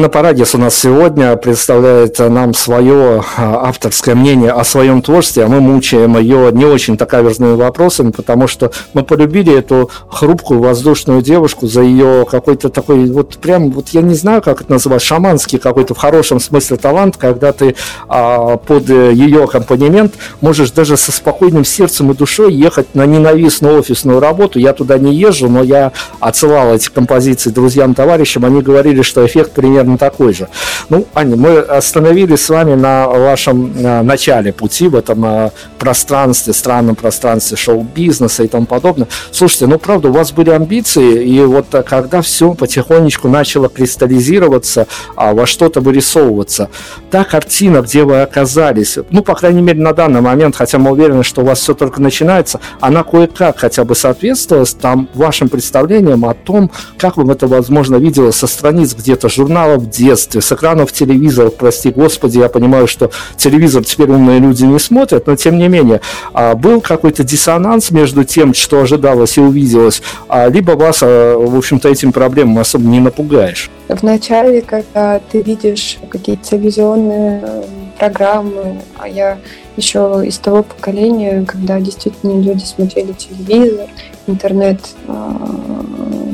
Анна 0.00 0.08
Парадис 0.08 0.54
у 0.54 0.58
нас 0.58 0.74
сегодня 0.76 1.36
представляет 1.36 2.18
нам 2.20 2.54
свое 2.54 3.22
а, 3.36 3.68
авторское 3.68 4.14
мнение 4.14 4.50
о 4.50 4.64
своем 4.64 5.02
творчестве, 5.02 5.44
а 5.44 5.48
мы 5.48 5.60
мучаем 5.60 6.16
ее 6.16 6.50
не 6.52 6.64
очень-то 6.64 7.04
каверзными 7.04 7.54
вопросами, 7.54 8.10
потому 8.10 8.46
что 8.46 8.72
мы 8.94 9.02
полюбили 9.02 9.54
эту 9.54 9.90
хрупкую 10.08 10.60
воздушную 10.60 11.20
девушку 11.20 11.66
за 11.66 11.82
ее 11.82 12.26
какой-то 12.30 12.70
такой, 12.70 13.10
вот 13.10 13.36
прям, 13.36 13.72
вот 13.72 13.90
я 13.90 14.00
не 14.00 14.14
знаю, 14.14 14.40
как 14.40 14.62
это 14.62 14.72
называть, 14.72 15.02
шаманский 15.02 15.58
какой-то 15.58 15.92
в 15.92 15.98
хорошем 15.98 16.40
смысле 16.40 16.78
талант, 16.78 17.18
когда 17.18 17.52
ты 17.52 17.76
а, 18.08 18.56
под 18.56 18.88
ее 18.88 19.44
аккомпанемент 19.44 20.14
можешь 20.40 20.70
даже 20.70 20.96
со 20.96 21.12
спокойным 21.12 21.66
сердцем 21.66 22.10
и 22.10 22.14
душой 22.14 22.54
ехать 22.54 22.94
на 22.94 23.04
ненавистную 23.04 23.78
офисную 23.78 24.18
работу. 24.18 24.58
Я 24.58 24.72
туда 24.72 24.96
не 24.96 25.14
езжу, 25.14 25.50
но 25.50 25.62
я 25.62 25.92
отсылал 26.20 26.74
эти 26.74 26.88
композиции 26.88 27.50
друзьям, 27.50 27.92
товарищам, 27.92 28.46
они 28.46 28.62
говорили, 28.62 29.02
что 29.02 29.26
эффект 29.26 29.52
примерно 29.52 29.89
такой 29.98 30.32
же. 30.34 30.48
Ну, 30.88 31.06
Аня, 31.14 31.36
мы 31.36 31.58
остановились 31.58 32.44
с 32.44 32.48
вами 32.48 32.74
на 32.74 33.08
вашем 33.08 33.80
на 33.80 34.02
начале 34.02 34.52
пути 34.52 34.88
в 34.88 34.96
этом 34.96 35.24
а, 35.24 35.52
пространстве, 35.78 36.52
странном 36.52 36.96
пространстве 36.96 37.56
шоу-бизнеса 37.56 38.44
и 38.44 38.48
тому 38.48 38.66
подобное. 38.66 39.08
Слушайте, 39.30 39.66
ну, 39.66 39.78
правда, 39.78 40.08
у 40.08 40.12
вас 40.12 40.32
были 40.32 40.50
амбиции, 40.50 41.24
и 41.24 41.40
вот 41.42 41.74
а, 41.74 41.82
когда 41.82 42.22
все 42.22 42.54
потихонечку 42.54 43.28
начало 43.28 43.68
кристаллизироваться, 43.68 44.86
а, 45.16 45.32
во 45.32 45.46
что-то 45.46 45.80
вырисовываться, 45.80 46.70
та 47.10 47.24
картина, 47.24 47.82
где 47.82 48.04
вы 48.04 48.22
оказались, 48.22 48.98
ну, 49.10 49.22
по 49.22 49.34
крайней 49.34 49.62
мере, 49.62 49.80
на 49.80 49.92
данный 49.92 50.20
момент, 50.20 50.56
хотя 50.56 50.78
мы 50.78 50.92
уверены, 50.92 51.22
что 51.22 51.42
у 51.42 51.44
вас 51.44 51.60
все 51.60 51.74
только 51.74 52.00
начинается, 52.00 52.60
она 52.80 53.02
кое-как 53.02 53.58
хотя 53.58 53.84
бы 53.84 53.94
соответствовала 53.94 54.66
там 54.80 55.08
вашим 55.14 55.48
представлениям 55.48 56.24
о 56.24 56.34
том, 56.34 56.70
как 56.98 57.16
вам 57.16 57.30
это, 57.30 57.46
возможно, 57.46 57.96
виделось 57.96 58.36
со 58.36 58.46
страниц 58.46 58.94
где-то 58.94 59.28
журнала 59.28 59.76
журналов 59.80 59.82
в 59.82 59.90
детстве, 59.90 60.40
с 60.40 60.52
экранов 60.52 60.92
телевизора, 60.92 61.50
прости 61.50 61.90
господи, 61.90 62.38
я 62.38 62.48
понимаю, 62.48 62.86
что 62.86 63.10
телевизор 63.36 63.84
теперь 63.84 64.10
умные 64.10 64.40
люди 64.40 64.64
не 64.64 64.78
смотрят, 64.78 65.26
но 65.26 65.36
тем 65.36 65.58
не 65.58 65.68
менее, 65.68 66.00
а, 66.32 66.54
был 66.54 66.80
какой-то 66.80 67.24
диссонанс 67.24 67.90
между 67.90 68.24
тем, 68.24 68.54
что 68.54 68.80
ожидалось 68.80 69.38
и 69.38 69.40
увиделось, 69.40 70.02
а, 70.28 70.48
либо 70.48 70.72
вас, 70.72 71.00
а, 71.02 71.36
в 71.36 71.56
общем-то, 71.56 71.88
этим 71.88 72.12
проблемам 72.12 72.58
особо 72.58 72.84
не 72.84 73.00
напугаешь. 73.00 73.70
В 73.88 74.02
начале, 74.02 74.62
когда 74.62 75.18
ты 75.18 75.42
видишь 75.42 75.98
какие-то 76.08 76.44
телевизионные 76.44 77.40
э, 77.42 77.64
программы, 77.98 78.80
а 78.98 79.08
я 79.08 79.38
еще 79.76 80.22
из 80.24 80.38
того 80.38 80.62
поколения, 80.62 81.44
когда 81.44 81.80
действительно 81.80 82.40
люди 82.40 82.64
смотрели 82.64 83.12
телевизор, 83.12 83.88
интернет 84.28 84.78
э, 85.08 85.12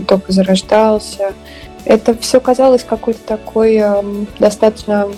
только 0.07 0.33
зарождался, 0.33 1.33
это 1.87 2.16
все 2.18 2.40
казалось 2.40 2.85
какой-то 2.85 3.20
такой 3.27 3.77
э, 3.77 4.03
достаточно 4.38 5.09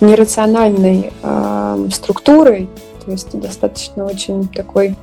нерациональной 0.00 1.12
э, 1.22 1.88
структурой, 1.92 2.68
то 3.04 3.10
есть 3.10 3.38
достаточно 3.38 4.06
очень 4.06 4.48
такой, 4.48 4.96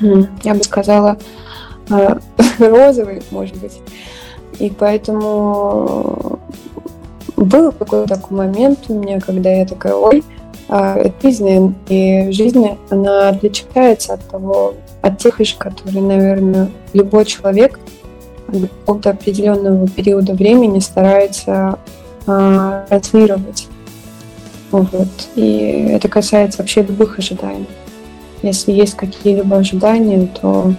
я 0.00 0.54
бы 0.54 0.62
сказала, 0.62 1.16
э, 1.90 2.18
розовый, 2.58 3.22
может 3.30 3.56
быть. 3.56 3.80
И 4.58 4.70
поэтому 4.70 6.38
был 7.36 7.72
какой-то 7.72 8.14
такой 8.14 8.36
момент 8.36 8.80
у 8.88 8.94
меня, 8.94 9.20
когда 9.20 9.50
я 9.50 9.66
такая, 9.66 9.94
ой, 9.94 10.22
э, 10.68 11.10
жизнь, 11.22 11.74
и 11.88 12.30
жизнь, 12.30 12.66
она 12.90 13.28
отличается 13.30 14.14
от 14.14 14.28
того, 14.28 14.74
от 15.02 15.18
тех 15.18 15.40
вещей, 15.40 15.58
которые, 15.58 16.02
наверное, 16.02 16.70
любой 16.92 17.24
человек 17.24 17.78
какого-то 18.62 19.10
определенного 19.10 19.88
периода 19.88 20.34
времени 20.34 20.78
старается 20.80 21.78
э, 22.26 22.84
транслировать. 22.88 23.68
Вот. 24.70 25.28
И 25.36 25.88
это 25.90 26.08
касается 26.08 26.58
вообще 26.58 26.82
любых 26.82 27.18
ожиданий. 27.18 27.68
Если 28.42 28.72
есть 28.72 28.94
какие-либо 28.94 29.56
ожидания, 29.56 30.28
то, 30.40 30.74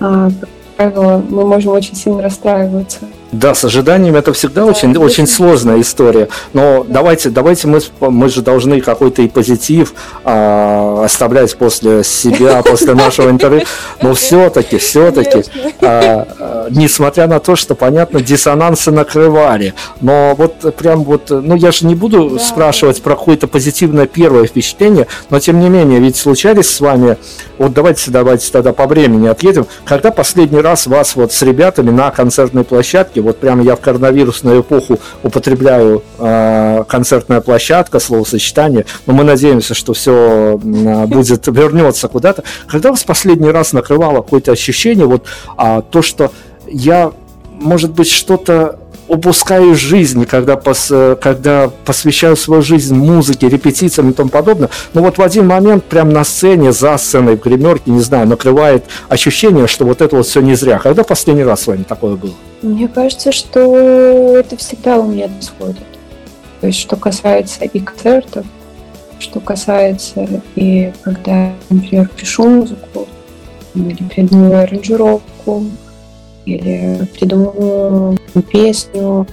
э, 0.00 0.30
как 0.40 0.48
правило, 0.76 1.22
мы 1.28 1.46
можем 1.46 1.72
очень 1.72 1.94
сильно 1.96 2.22
расстраиваться. 2.22 3.00
Да, 3.32 3.54
с 3.54 3.64
ожиданиями 3.64 4.18
это 4.18 4.32
всегда 4.32 4.62
да, 4.62 4.70
очень, 4.70 4.96
очень 4.96 5.26
сложная 5.26 5.80
история. 5.80 6.28
Но 6.52 6.84
да. 6.84 6.94
давайте, 6.94 7.30
давайте 7.30 7.66
мы, 7.66 7.80
мы 8.00 8.28
же 8.28 8.42
должны 8.42 8.80
какой-то 8.80 9.22
и 9.22 9.28
позитив 9.28 9.94
а, 10.24 11.04
оставлять 11.04 11.56
после 11.56 12.04
себя, 12.04 12.62
после 12.66 12.94
нашего 12.94 13.30
интервью. 13.30 13.62
Но 14.00 14.14
все-таки, 14.14 14.78
все-таки, 14.78 15.44
а, 15.80 16.26
а, 16.38 16.66
несмотря 16.70 17.26
на 17.26 17.40
то, 17.40 17.56
что, 17.56 17.74
понятно, 17.74 18.20
диссонансы 18.20 18.90
накрывали, 18.92 19.74
но 20.00 20.34
вот 20.36 20.76
прям 20.76 21.02
вот, 21.02 21.30
ну 21.30 21.56
я 21.56 21.72
же 21.72 21.86
не 21.86 21.94
буду 21.94 22.30
да. 22.30 22.38
спрашивать 22.38 23.02
про 23.02 23.16
какое-то 23.16 23.48
позитивное 23.48 24.06
первое 24.06 24.46
впечатление, 24.46 25.08
но 25.30 25.40
тем 25.40 25.60
не 25.60 25.68
менее, 25.68 25.98
ведь 26.00 26.16
случались 26.16 26.70
с 26.70 26.80
вами, 26.80 27.16
вот 27.58 27.72
давайте, 27.72 28.10
давайте 28.10 28.50
тогда 28.52 28.72
по 28.72 28.86
времени 28.86 29.26
отъедем, 29.26 29.66
когда 29.84 30.10
последний 30.10 30.60
раз 30.60 30.86
вас 30.86 31.16
вот 31.16 31.32
с 31.32 31.42
ребятами 31.42 31.90
на 31.90 32.10
концертной 32.10 32.64
площадке 32.64 33.15
вот 33.20 33.38
прямо 33.38 33.62
я 33.62 33.76
в 33.76 33.80
коронавирусную 33.80 34.60
эпоху 34.60 34.98
употребляю 35.22 36.02
э, 36.18 36.84
концертная 36.88 37.40
площадка, 37.40 37.98
словосочетание, 37.98 38.86
но 39.06 39.12
мы 39.12 39.24
надеемся, 39.24 39.74
что 39.74 39.92
все 39.92 40.58
будет, 40.62 41.46
вернется 41.46 42.08
куда-то. 42.08 42.44
Когда 42.68 42.90
вас 42.90 43.04
последний 43.04 43.50
раз 43.50 43.72
накрывало 43.72 44.22
какое-то 44.22 44.52
ощущение, 44.52 45.06
вот 45.06 45.24
э, 45.58 45.82
то, 45.90 46.02
что 46.02 46.32
я, 46.68 47.12
может 47.50 47.92
быть, 47.92 48.10
что-то 48.10 48.78
упускаю 49.08 49.74
жизнь, 49.74 50.26
когда, 50.26 50.56
пос, 50.56 50.92
когда 51.20 51.70
посвящаю 51.84 52.36
свою 52.36 52.62
жизнь 52.62 52.94
музыке, 52.94 53.48
репетициям 53.48 54.10
и 54.10 54.12
тому 54.12 54.30
подобное. 54.30 54.70
Но 54.94 55.02
вот 55.02 55.18
в 55.18 55.22
один 55.22 55.46
момент 55.46 55.84
прям 55.84 56.10
на 56.10 56.24
сцене, 56.24 56.72
за 56.72 56.96
сценой, 56.98 57.36
в 57.36 57.42
гримерке, 57.42 57.90
не 57.90 58.00
знаю, 58.00 58.26
накрывает 58.26 58.84
ощущение, 59.08 59.66
что 59.66 59.84
вот 59.84 60.00
это 60.00 60.16
вот 60.16 60.26
все 60.26 60.40
не 60.40 60.54
зря. 60.54 60.78
Когда 60.78 61.04
последний 61.04 61.44
раз 61.44 61.62
с 61.62 61.66
вами 61.66 61.84
такое 61.84 62.16
было? 62.16 62.32
Мне 62.62 62.88
кажется, 62.88 63.32
что 63.32 64.36
это 64.36 64.56
всегда 64.56 64.98
у 64.98 65.06
меня 65.06 65.28
происходит. 65.28 65.84
То 66.60 66.66
есть, 66.68 66.78
что 66.78 66.96
касается 66.96 67.64
и 67.64 67.78
концертов, 67.78 68.46
что 69.18 69.40
касается 69.40 70.26
и 70.56 70.92
когда, 71.02 71.52
например, 71.70 72.08
пишу 72.08 72.48
музыку, 72.48 73.06
или 73.74 74.02
придумываю 74.14 74.62
аранжировку, 74.62 75.64
или 76.46 77.06
придумываю 77.14 78.16
песню. 78.42 79.26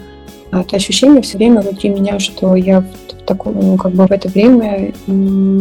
Это 0.51 0.75
ощущение 0.75 1.21
все 1.21 1.37
время 1.37 1.61
внутри 1.61 1.89
меня, 1.89 2.19
что 2.19 2.55
я 2.55 2.81
в 2.81 3.25
таком, 3.25 3.59
ну, 3.59 3.77
как 3.77 3.93
бы 3.93 4.05
в 4.05 4.11
это 4.11 4.29
время 4.29 4.93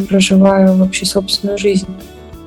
проживаю 0.08 0.76
вообще 0.76 1.06
собственную 1.06 1.58
жизнь. 1.58 1.86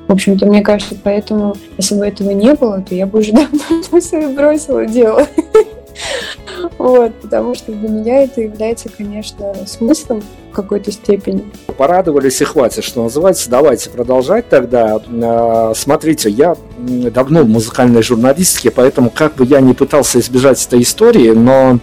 В 0.06 0.12
общем-то, 0.12 0.46
мне 0.46 0.62
кажется, 0.62 0.94
поэтому, 1.02 1.56
если 1.76 1.96
бы 1.96 2.06
этого 2.06 2.30
не 2.30 2.54
было, 2.54 2.80
то 2.80 2.94
я 2.94 3.06
бы 3.06 3.18
уже 3.18 3.32
давно 3.32 4.00
все 4.00 4.28
бросила 4.28 4.86
дело. 4.86 5.26
Вот, 6.78 7.14
потому 7.22 7.54
что 7.54 7.72
для 7.72 7.88
меня 7.88 8.24
это 8.24 8.42
является, 8.42 8.90
конечно, 8.90 9.54
смыслом 9.66 10.22
какой-то 10.56 10.90
степени. 10.90 11.44
Порадовались 11.76 12.40
и 12.40 12.44
хватит, 12.44 12.82
что 12.82 13.04
называется. 13.04 13.50
Давайте 13.50 13.90
продолжать 13.90 14.48
тогда. 14.48 14.98
А, 15.22 15.72
смотрите, 15.76 16.30
я 16.30 16.56
давно 16.78 17.42
в 17.42 17.48
музыкальной 17.48 18.02
журналистике, 18.02 18.70
поэтому 18.70 19.10
как 19.10 19.34
бы 19.34 19.44
я 19.44 19.60
не 19.60 19.74
пытался 19.74 20.18
избежать 20.18 20.64
этой 20.64 20.82
истории, 20.82 21.30
но 21.30 21.78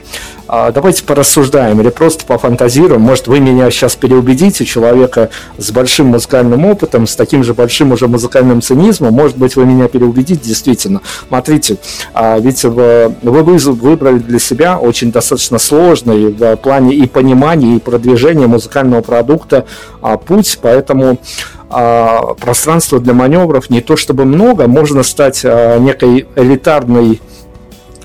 а, 0.48 0.72
давайте 0.72 1.04
порассуждаем 1.04 1.80
или 1.82 1.90
просто 1.90 2.26
пофантазируем. 2.26 3.02
Может, 3.02 3.28
вы 3.28 3.40
меня 3.40 3.70
сейчас 3.70 3.96
переубедите, 3.96 4.66
человека 4.66 5.30
с 5.58 5.72
большим 5.72 6.08
музыкальным 6.08 6.66
опытом, 6.66 7.06
с 7.06 7.16
таким 7.16 7.44
же 7.44 7.54
большим 7.54 7.92
уже 7.92 8.08
музыкальным 8.08 8.62
цинизмом. 8.62 9.14
Может 9.14 9.38
быть, 9.38 9.56
вы 9.56 9.66
меня 9.66 9.88
переубедите 9.88 10.42
действительно. 10.44 11.02
Смотрите, 11.28 11.78
а, 12.14 12.40
ведь 12.40 12.64
вы 12.64 13.14
выбрали 13.22 14.18
для 14.18 14.40
себя 14.40 14.80
очень 14.80 15.12
достаточно 15.12 15.60
сложный 15.60 16.32
в 16.34 16.56
плане 16.58 16.96
и 16.96 17.06
понимания, 17.08 17.76
и 17.76 17.80
продвижения 17.80 18.48
музыкального 18.48 18.63
продукта 19.02 19.66
а, 20.02 20.18
путь, 20.18 20.60
поэтому 20.62 21.18
пространства 22.40 23.00
для 23.00 23.16
маневров 23.16 23.72
не 23.72 23.82
то 23.82 23.98
чтобы 23.98 24.26
много, 24.26 24.68
можно 24.68 25.02
стать 25.02 25.44
некой 25.44 26.28
элитарной 26.36 27.20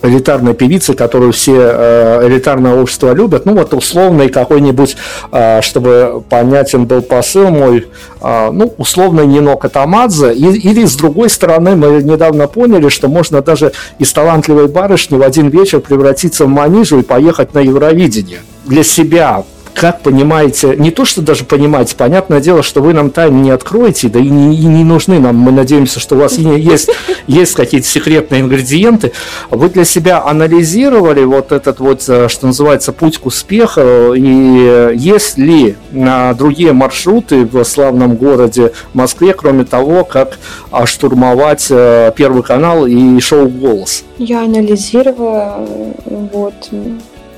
элитарной 0.02 0.54
певицы, 0.54 0.94
которую 0.94 1.32
все 1.32 1.56
э, 1.56 2.26
элитарное 2.28 2.80
общество 2.80 3.12
любят, 3.12 3.46
ну 3.46 3.54
вот 3.54 3.74
условный 3.74 4.28
какой-нибудь, 4.28 4.96
э, 5.32 5.60
чтобы 5.62 6.22
понятен 6.28 6.86
был 6.86 7.02
посыл 7.02 7.48
мой, 7.48 7.86
э, 8.20 8.50
ну 8.52 8.74
условный 8.78 9.26
Нино 9.26 9.56
Катамадзе, 9.56 10.34
или 10.34 10.84
с 10.84 10.96
другой 10.96 11.30
стороны 11.30 11.76
мы 11.76 12.02
недавно 12.02 12.46
поняли, 12.46 12.88
что 12.88 13.08
можно 13.08 13.42
даже 13.42 13.72
из 13.98 14.12
талантливой 14.12 14.68
барышни 14.68 15.16
в 15.16 15.22
один 15.22 15.48
вечер 15.48 15.80
превратиться 15.80 16.44
в 16.44 16.48
манижу 16.48 16.98
и 16.98 17.02
поехать 17.02 17.54
на 17.54 17.60
Евровидение 17.60 18.40
для 18.66 18.84
себя, 18.84 19.44
как 19.78 20.00
понимаете, 20.00 20.74
не 20.76 20.90
то, 20.90 21.04
что 21.04 21.22
даже 21.22 21.44
понимаете, 21.44 21.94
понятное 21.94 22.40
дело, 22.40 22.64
что 22.64 22.82
вы 22.82 22.92
нам 22.94 23.10
тайны 23.10 23.38
не 23.38 23.50
откроете, 23.50 24.08
да 24.08 24.18
и 24.18 24.28
не, 24.28 24.56
и 24.56 24.64
не 24.64 24.82
нужны 24.82 25.20
нам, 25.20 25.36
мы 25.36 25.52
надеемся, 25.52 26.00
что 26.00 26.16
у 26.16 26.18
вас 26.18 26.36
есть, 26.36 26.90
есть 27.28 27.54
какие-то 27.54 27.86
секретные 27.86 28.40
ингредиенты. 28.40 29.12
Вы 29.50 29.68
для 29.68 29.84
себя 29.84 30.24
анализировали 30.24 31.22
вот 31.22 31.52
этот 31.52 31.78
вот, 31.78 32.04
э, 32.08 32.26
что 32.28 32.48
называется, 32.48 32.92
путь 32.92 33.18
к 33.18 33.26
успеху, 33.26 34.14
и 34.14 34.92
есть 34.96 35.38
ли 35.38 35.76
другие 35.92 36.72
маршруты 36.72 37.44
в 37.44 37.62
славном 37.64 38.16
городе 38.16 38.72
Москве, 38.94 39.32
кроме 39.32 39.64
того, 39.64 40.04
как 40.04 40.38
а, 40.72 40.86
штурмовать 40.86 41.68
э, 41.70 42.12
Первый 42.16 42.42
канал 42.42 42.86
и 42.86 43.20
шоу 43.20 43.48
«Голос»? 43.48 44.02
Я 44.18 44.42
анализировала, 44.42 45.64
вот, 46.04 46.70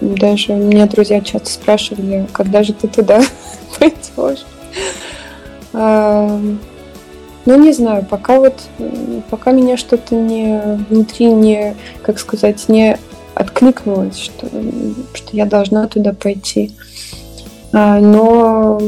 даже 0.00 0.54
меня 0.54 0.86
друзья 0.86 1.20
часто 1.20 1.50
спрашивали, 1.50 2.26
когда 2.32 2.62
же 2.62 2.72
ты 2.72 2.88
туда 2.88 3.22
пойдешь. 3.78 4.44
А, 5.72 6.40
ну, 7.46 7.56
не 7.56 7.72
знаю, 7.72 8.04
пока 8.08 8.38
вот, 8.38 8.54
пока 9.30 9.52
меня 9.52 9.76
что-то 9.76 10.14
не 10.14 10.84
внутри 10.88 11.26
не, 11.26 11.74
как 12.02 12.18
сказать, 12.18 12.68
не 12.68 12.98
откликнулось, 13.34 14.18
что, 14.18 14.48
что 15.14 15.36
я 15.36 15.46
должна 15.46 15.86
туда 15.86 16.12
пойти. 16.12 16.72
А, 17.72 18.00
но 18.00 18.80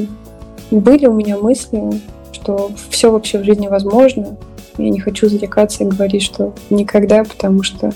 были 0.71 1.07
у 1.07 1.13
меня 1.13 1.37
мысли, 1.37 2.01
что 2.33 2.71
все 2.91 3.11
вообще 3.11 3.39
в 3.39 3.45
жизни 3.45 3.69
возможно. 3.69 4.37
Я 4.79 4.91
не 4.91 5.01
хочу 5.01 5.29
зарекаться 5.29 5.85
и 5.85 5.87
говорить, 5.87 6.23
что 6.23 6.55
никогда, 6.71 7.25
потому 7.25 7.63
что 7.63 7.93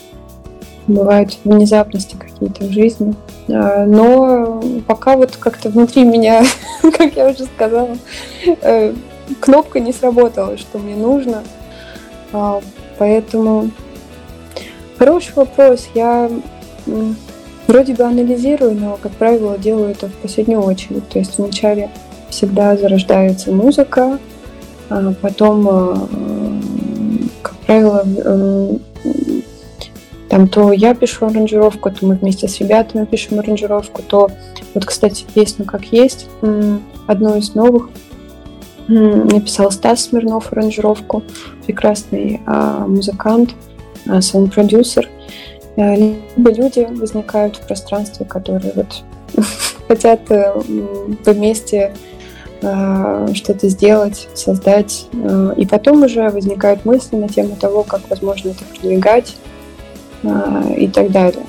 бывают 0.87 1.37
внезапности 1.45 2.17
какие-то 2.17 2.65
в 2.65 2.71
жизни. 2.71 3.15
А, 3.49 3.85
но 3.85 4.63
пока 4.87 5.17
вот 5.17 5.37
как-то 5.37 5.69
внутри 5.71 6.05
меня, 6.05 6.45
как 6.83 7.17
я 7.17 7.29
уже 7.29 7.45
сказала, 7.45 7.97
э, 8.45 8.95
кнопка 9.41 9.81
не 9.81 9.93
сработала, 9.93 10.57
что 10.57 10.79
мне 10.79 10.95
нужно. 10.95 11.43
А, 12.33 12.61
поэтому 12.99 13.71
хороший 14.99 15.35
вопрос. 15.35 15.89
Я 15.95 16.31
вроде 17.67 17.95
бы 17.95 18.05
анализирую, 18.05 18.75
но, 18.75 18.99
как 19.01 19.13
правило, 19.13 19.59
делаю 19.59 19.91
это 19.91 20.09
в 20.09 20.15
последнюю 20.15 20.63
очередь. 20.63 21.09
То 21.09 21.19
есть 21.19 21.39
вначале 21.39 21.91
всегда 22.31 22.77
зарождается 22.77 23.51
музыка, 23.51 24.19
а 24.89 25.13
потом, 25.21 25.69
э, 25.69 25.97
как 27.43 27.57
правило, 27.59 28.05
там 30.29 30.49
то 30.49 30.73
я 30.73 30.95
пишу 30.95 31.27
аранжировку, 31.27 31.91
то 31.91 32.05
мы 32.05 32.17
вместе 32.17 32.49
с 32.49 32.59
ребятами 32.59 33.05
пишем 33.05 33.39
аранжировку, 33.39 34.03
то 34.03 34.31
вот, 34.75 34.85
кстати, 34.85 35.25
песню 35.35 35.65
«Как 35.65 35.85
есть», 35.87 36.27
одну 37.07 37.37
из 37.37 37.55
новых, 37.55 37.91
написал 38.89 39.71
Стас 39.71 40.05
Смирнов 40.05 40.53
аранжировку, 40.53 41.23
прекрасный 41.67 42.41
а, 42.47 42.87
музыкант, 42.87 43.55
а, 44.09 44.21
саунд-продюсер. 44.21 45.09
А, 45.77 45.95
либо 45.95 46.53
люди 46.53 46.87
возникают 46.91 47.57
в 47.57 47.67
пространстве, 47.67 48.27
которые 48.27 48.73
вот 48.75 49.03
хотят 49.89 50.21
э, 50.31 50.53
вместе 51.25 51.93
а, 52.63 53.27
что-то 53.35 53.69
сделать, 53.69 54.29
создать. 54.35 55.09
А, 55.13 55.53
и 55.57 55.67
потом 55.67 56.03
уже 56.03 56.29
возникают 56.31 56.85
мысли 56.85 57.17
на 57.17 57.29
тему 57.29 57.57
того, 57.61 57.83
как 57.83 58.09
возможно 58.09 58.51
это 58.51 58.65
продвигать, 58.65 59.37
и 60.77 60.89
так 60.89 61.11
далее. 61.11 61.45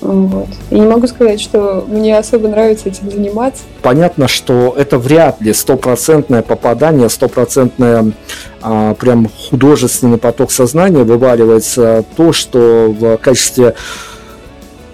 Вот. 0.00 0.48
Я 0.70 0.78
не 0.78 0.86
могу 0.86 1.06
сказать, 1.06 1.40
что 1.40 1.84
мне 1.88 2.16
особо 2.16 2.48
нравится 2.48 2.88
этим 2.88 3.10
заниматься. 3.10 3.64
Понятно, 3.82 4.28
что 4.28 4.74
это 4.76 4.98
вряд 4.98 5.40
ли 5.40 5.52
стопроцентное 5.52 6.42
попадание, 6.42 7.08
стопроцентное 7.08 8.12
а, 8.62 8.94
прям 8.94 9.28
художественный 9.28 10.18
поток 10.18 10.52
сознания 10.52 11.02
вываливается 11.02 12.04
то, 12.16 12.32
что 12.32 12.94
в 12.98 13.16
качестве 13.16 13.74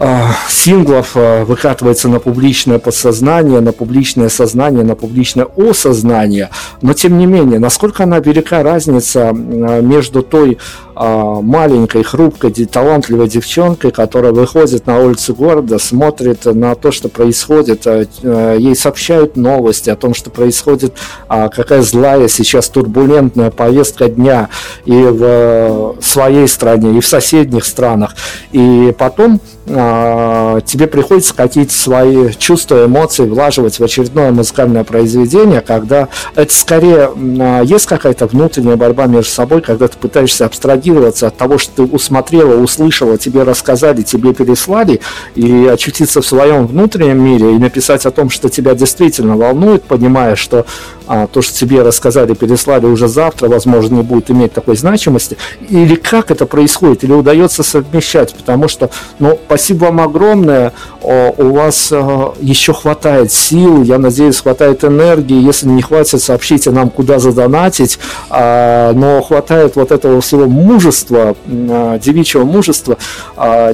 а, 0.04 0.34
синглов 0.48 1.12
а, 1.14 1.44
выкатывается 1.44 2.08
на 2.08 2.18
публичное 2.18 2.80
подсознание, 2.80 3.60
на 3.60 3.70
публичное 3.72 4.28
сознание, 4.30 4.82
на 4.82 4.96
публичное 4.96 5.46
осознание. 5.56 6.50
Но 6.80 6.92
тем 6.92 7.18
не 7.18 7.26
менее, 7.26 7.60
насколько 7.60 8.02
она 8.02 8.18
велика 8.18 8.64
разница 8.64 9.28
а, 9.30 9.80
между 9.80 10.22
той 10.22 10.58
маленькой, 10.94 12.02
хрупкой, 12.02 12.52
талантливой 12.52 13.28
девчонкой, 13.28 13.90
которая 13.90 14.32
выходит 14.32 14.86
на 14.86 15.00
улицы 15.00 15.32
города, 15.32 15.78
смотрит 15.78 16.44
на 16.44 16.74
то, 16.74 16.92
что 16.92 17.08
происходит, 17.08 17.86
ей 18.22 18.76
сообщают 18.76 19.36
новости 19.36 19.90
о 19.90 19.96
том, 19.96 20.14
что 20.14 20.30
происходит, 20.30 20.94
какая 21.28 21.82
злая 21.82 22.28
сейчас 22.28 22.68
турбулентная 22.68 23.50
повестка 23.50 24.08
дня 24.08 24.48
и 24.84 24.92
в 24.92 25.96
своей 26.00 26.48
стране, 26.48 26.98
и 26.98 27.00
в 27.00 27.06
соседних 27.06 27.64
странах. 27.64 28.14
И 28.52 28.94
потом 28.98 29.40
а, 29.68 30.60
тебе 30.62 30.86
приходится 30.86 31.34
какие-то 31.34 31.72
свои 31.72 32.32
чувства, 32.32 32.86
эмоции 32.86 33.24
влаживать 33.24 33.78
в 33.78 33.84
очередное 33.84 34.32
музыкальное 34.32 34.82
произведение, 34.82 35.60
когда 35.60 36.08
это 36.34 36.52
скорее 36.52 37.10
а, 37.40 37.62
есть 37.62 37.86
какая-то 37.86 38.26
внутренняя 38.26 38.76
борьба 38.76 39.06
между 39.06 39.30
собой, 39.30 39.60
когда 39.60 39.88
ты 39.88 39.96
пытаешься 39.96 40.46
абстрагироваться 40.82 41.28
от 41.28 41.36
того, 41.36 41.58
что 41.58 41.72
ты 41.76 41.82
усмотрела, 41.82 42.60
услышала, 42.60 43.16
тебе 43.16 43.42
рассказали, 43.44 44.02
тебе 44.02 44.34
переслали, 44.34 45.00
и 45.34 45.66
очутиться 45.66 46.20
в 46.20 46.26
своем 46.26 46.66
внутреннем 46.66 47.20
мире 47.20 47.54
и 47.54 47.58
написать 47.58 48.06
о 48.06 48.10
том, 48.10 48.30
что 48.30 48.48
тебя 48.48 48.74
действительно 48.74 49.36
волнует, 49.36 49.84
понимая, 49.84 50.36
что 50.36 50.66
а, 51.06 51.26
то, 51.26 51.42
что 51.42 51.56
тебе 51.56 51.82
рассказали, 51.82 52.34
переслали 52.34 52.86
уже 52.86 53.08
завтра, 53.08 53.48
возможно, 53.48 53.96
не 53.96 54.02
будет 54.02 54.30
иметь 54.30 54.52
такой 54.52 54.76
значимости, 54.76 55.36
или 55.68 55.94
как 55.94 56.30
это 56.30 56.46
происходит, 56.46 57.04
или 57.04 57.12
удается 57.12 57.62
совмещать, 57.62 58.34
потому 58.34 58.68
что, 58.68 58.90
ну, 59.18 59.38
спасибо 59.46 59.86
вам 59.86 60.00
огромное, 60.00 60.72
у 61.02 61.50
вас 61.50 61.92
еще 62.40 62.72
хватает 62.72 63.32
сил, 63.32 63.82
я 63.82 63.98
надеюсь, 63.98 64.40
хватает 64.40 64.84
энергии, 64.84 65.42
если 65.42 65.68
не 65.68 65.82
хватит, 65.82 66.22
сообщите 66.22 66.70
нам, 66.70 66.90
куда 66.90 67.18
задонатить, 67.18 67.98
а, 68.30 68.92
но 68.92 69.22
хватает 69.22 69.76
вот 69.76 69.90
этого 69.92 70.20
всего 70.20 70.46
мужества, 70.46 71.36
а, 71.46 71.98
девичьего 71.98 72.44
мужества, 72.44 72.96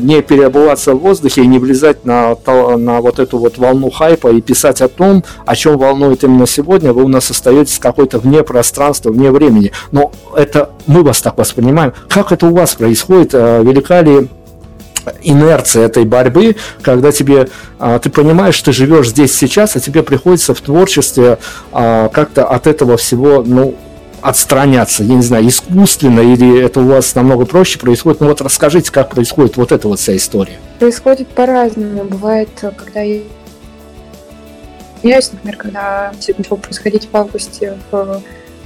не 0.01 0.23
переобуваться 0.23 0.95
в 0.95 0.99
воздухе 0.99 1.43
и 1.43 1.47
не 1.47 1.59
влезать 1.59 2.05
на, 2.05 2.37
на 2.47 3.01
вот 3.01 3.19
эту 3.19 3.39
вот 3.39 3.59
волну 3.59 3.91
хайпа 3.91 4.29
и 4.29 4.41
писать 4.41 4.81
о 4.81 4.89
том, 4.89 5.25
о 5.47 5.57
чем 5.57 5.79
волнует 5.79 6.25
именно 6.25 6.47
сегодня, 6.47 6.93
вы 6.93 7.05
у 7.05 7.09
нас 7.09 7.18
остаетесь 7.19 7.79
какой-то 7.79 8.19
вне 8.19 8.43
пространства, 8.43 9.11
вне 9.11 9.31
времени. 9.31 9.73
Но 9.93 10.13
это 10.37 10.71
мы 10.87 11.03
вас 11.03 11.21
так 11.21 11.39
воспринимаем. 11.39 11.93
Как 12.09 12.33
это 12.33 12.47
у 12.47 12.55
вас 12.55 12.75
происходит? 12.75 13.31
Э, 13.35 13.63
велика 13.63 14.01
ли 14.03 14.29
инерция 15.23 15.87
этой 15.87 16.05
борьбы, 16.05 16.57
когда 16.83 17.13
тебе 17.13 17.49
а, 17.79 17.99
ты 17.99 18.11
понимаешь, 18.11 18.61
ты 18.61 18.73
живешь 18.73 19.09
здесь 19.09 19.35
сейчас, 19.35 19.75
а 19.77 19.81
тебе 19.81 20.03
приходится 20.03 20.55
в 20.55 20.61
творчестве 20.61 21.39
а, 21.73 22.09
как-то 22.09 22.45
от 22.45 22.67
этого 22.67 22.99
всего, 22.99 23.43
ну, 23.43 23.75
отстраняться, 24.21 25.05
я 25.05 25.15
не 25.15 25.23
знаю, 25.23 25.49
искусственно 25.49 26.21
или 26.21 26.61
это 26.61 26.81
у 26.81 26.89
вас 26.89 27.15
намного 27.15 27.47
проще 27.47 27.79
происходит. 27.79 28.21
Ну 28.21 28.29
вот 28.29 28.41
расскажите, 28.41 28.91
как 28.91 29.11
происходит 29.11 29.57
вот 29.57 29.73
эта 29.73 29.89
вот 29.89 30.01
вся 30.01 30.17
история. 30.17 30.59
Происходит 30.79 31.29
по-разному. 31.29 32.05
Бывает, 32.05 32.49
когда 32.61 33.03
Извиняюсь, 34.99 35.33
например, 35.33 35.57
когда 35.57 36.13
все 36.19 36.35
начало 36.37 36.57
происходить 36.57 37.09
в 37.11 37.17
августе 37.17 37.79
в 37.93 38.21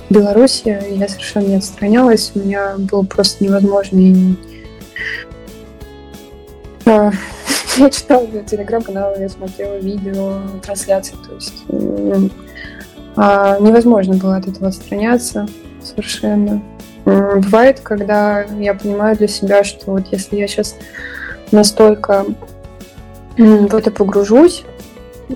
Беларуси, 0.09 0.83
я 0.91 1.09
совершенно 1.09 1.47
не 1.49 1.57
отстранялась, 1.57 2.33
у 2.35 2.39
меня 2.39 2.77
было 2.79 3.03
просто 3.03 3.45
невозможно. 3.45 3.99
И... 3.99 4.35
А, 6.87 7.11
я 7.77 7.91
читала 7.91 8.27
телеграм-канал, 8.27 9.15
я 9.19 9.29
смотрела 9.29 9.77
видео, 9.77 10.39
трансляции, 10.63 11.17
то 11.17 11.35
есть 11.35 11.65
а, 13.17 13.59
невозможно 13.59 14.15
было 14.15 14.37
от 14.37 14.49
этого 14.49 14.69
отстраняться 14.69 15.47
совершенно. 15.83 16.63
Бывает, 17.05 17.81
когда 17.81 18.43
я 18.59 18.73
понимаю 18.75 19.17
для 19.17 19.29
себя, 19.29 19.65
что 19.65 19.91
вот 19.91 20.07
если 20.13 20.37
я 20.37 20.47
сейчас 20.47 20.77
настолько 21.51 22.25
в 23.37 23.75
это 23.75 23.91
погружусь, 23.91 24.65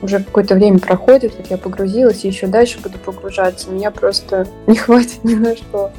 уже 0.02 0.20
какое-то 0.20 0.54
время 0.54 0.78
проходит, 0.78 1.34
вот 1.36 1.46
я 1.48 1.58
погрузилась, 1.58 2.24
и 2.24 2.28
еще 2.28 2.46
дальше 2.46 2.78
буду 2.80 2.98
погружаться. 2.98 3.70
Меня 3.70 3.90
просто 3.90 4.46
не 4.66 4.76
хватит 4.76 5.24
ни 5.24 5.34
на 5.34 5.56
что. 5.56 5.90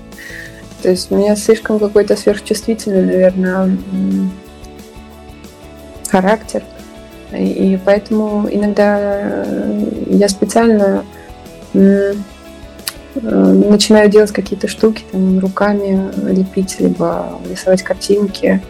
То 0.81 0.89
есть 0.89 1.11
у 1.11 1.17
меня 1.17 1.35
слишком 1.35 1.79
какой-то 1.79 2.15
сверхчувствительный, 2.15 3.03
наверное, 3.03 3.77
характер. 6.09 6.63
И, 7.33 7.77
поэтому 7.83 8.47
иногда 8.49 8.99
э, 8.99 9.83
я 10.07 10.29
специально 10.29 11.03
э, 11.73 12.13
начинаю 13.21 14.09
делать 14.09 14.31
какие-то 14.31 14.67
штуки, 14.67 15.03
там, 15.11 15.39
руками 15.39 16.11
лепить, 16.31 16.79
либо 16.79 17.39
рисовать 17.49 17.83
картинки 17.83 18.61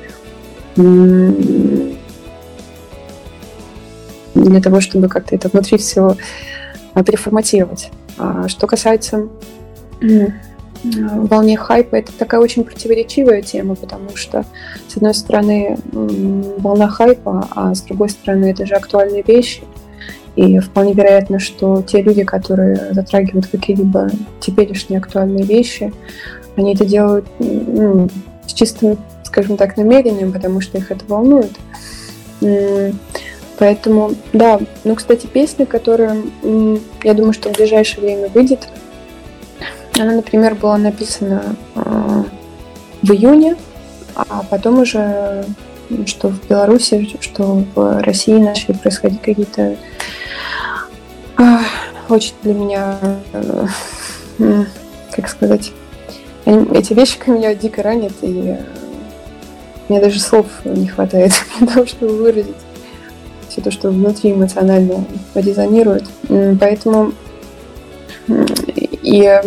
для 4.44 4.62
того, 4.62 4.82
чтобы 4.82 5.08
как-то 5.08 5.36
это 5.36 5.50
внутри 5.50 5.78
все 5.78 6.16
переформатировать. 6.94 7.92
А 8.18 8.48
что 8.48 8.68
касается 8.68 9.28
волне 10.84 11.58
хайпа, 11.58 11.96
это 11.96 12.12
такая 12.14 12.40
очень 12.40 12.64
противоречивая 12.64 13.42
тема, 13.42 13.76
потому 13.76 14.16
что, 14.16 14.46
с 14.88 14.96
одной 14.96 15.14
стороны, 15.14 15.78
волна 15.92 16.88
хайпа, 16.88 17.48
а 17.56 17.74
с 17.74 17.82
другой 17.82 18.10
стороны, 18.10 18.46
это 18.52 18.66
же 18.66 18.76
актуальные 18.76 19.24
вещи. 19.24 19.64
И 20.36 20.60
вполне 20.60 20.94
вероятно, 20.94 21.40
что 21.40 21.82
те 21.82 22.02
люди, 22.02 22.24
которые 22.24 22.94
затрагивают 22.94 23.48
какие-либо 23.48 24.12
теперешние 24.40 25.00
актуальные 25.00 25.46
вещи, 25.46 25.92
они 26.56 26.76
это 26.76 26.86
делают 26.86 27.26
ну, 27.40 28.08
с 28.46 28.54
чистым, 28.54 29.00
скажем 29.24 29.58
так, 29.58 29.78
намерением, 29.78 30.32
потому 30.32 30.62
что 30.62 30.78
их 30.78 30.92
это 30.92 31.04
волнует. 31.08 31.52
Поэтому, 33.58 34.14
да, 34.34 34.60
ну, 34.84 34.96
кстати, 34.96 35.26
песня, 35.26 35.66
которая, 35.66 36.16
я 37.04 37.14
думаю, 37.14 37.34
что 37.34 37.50
в 37.50 37.54
ближайшее 37.54 38.02
время 38.02 38.28
выйдет, 38.30 38.68
она, 40.00 40.14
например, 40.14 40.54
была 40.54 40.78
написана 40.78 41.56
э, 41.74 42.24
в 43.02 43.12
июне, 43.12 43.56
а 44.16 44.44
потом 44.48 44.80
уже, 44.80 45.44
что 46.06 46.30
в 46.30 46.48
Беларуси, 46.48 47.10
что 47.20 47.64
в 47.74 48.02
России 48.04 48.38
начали 48.38 48.74
происходить 48.74 49.22
какие-то 49.24 49.76
э, 51.40 51.58
очень 52.10 52.36
для 52.44 52.54
меня, 52.54 53.00
э, 53.34 54.66
как 55.12 55.30
сказать, 55.30 55.72
эти 56.46 56.94
вещи 56.94 57.18
меня 57.26 57.56
дико 57.56 57.82
ранят, 57.82 58.14
и 58.22 58.56
мне 59.90 60.00
даже 60.00 60.20
слов 60.20 60.46
не 60.64 60.88
хватает 60.88 61.32
для 61.58 61.68
того, 61.68 61.88
чтобы 61.88 62.18
выразить 62.18 62.56
все 63.58 63.64
то, 63.64 63.72
что 63.72 63.90
внутри 63.90 64.34
эмоционально 64.34 65.04
резонирует. 65.34 66.06
Поэтому 66.60 67.12
и 68.28 69.42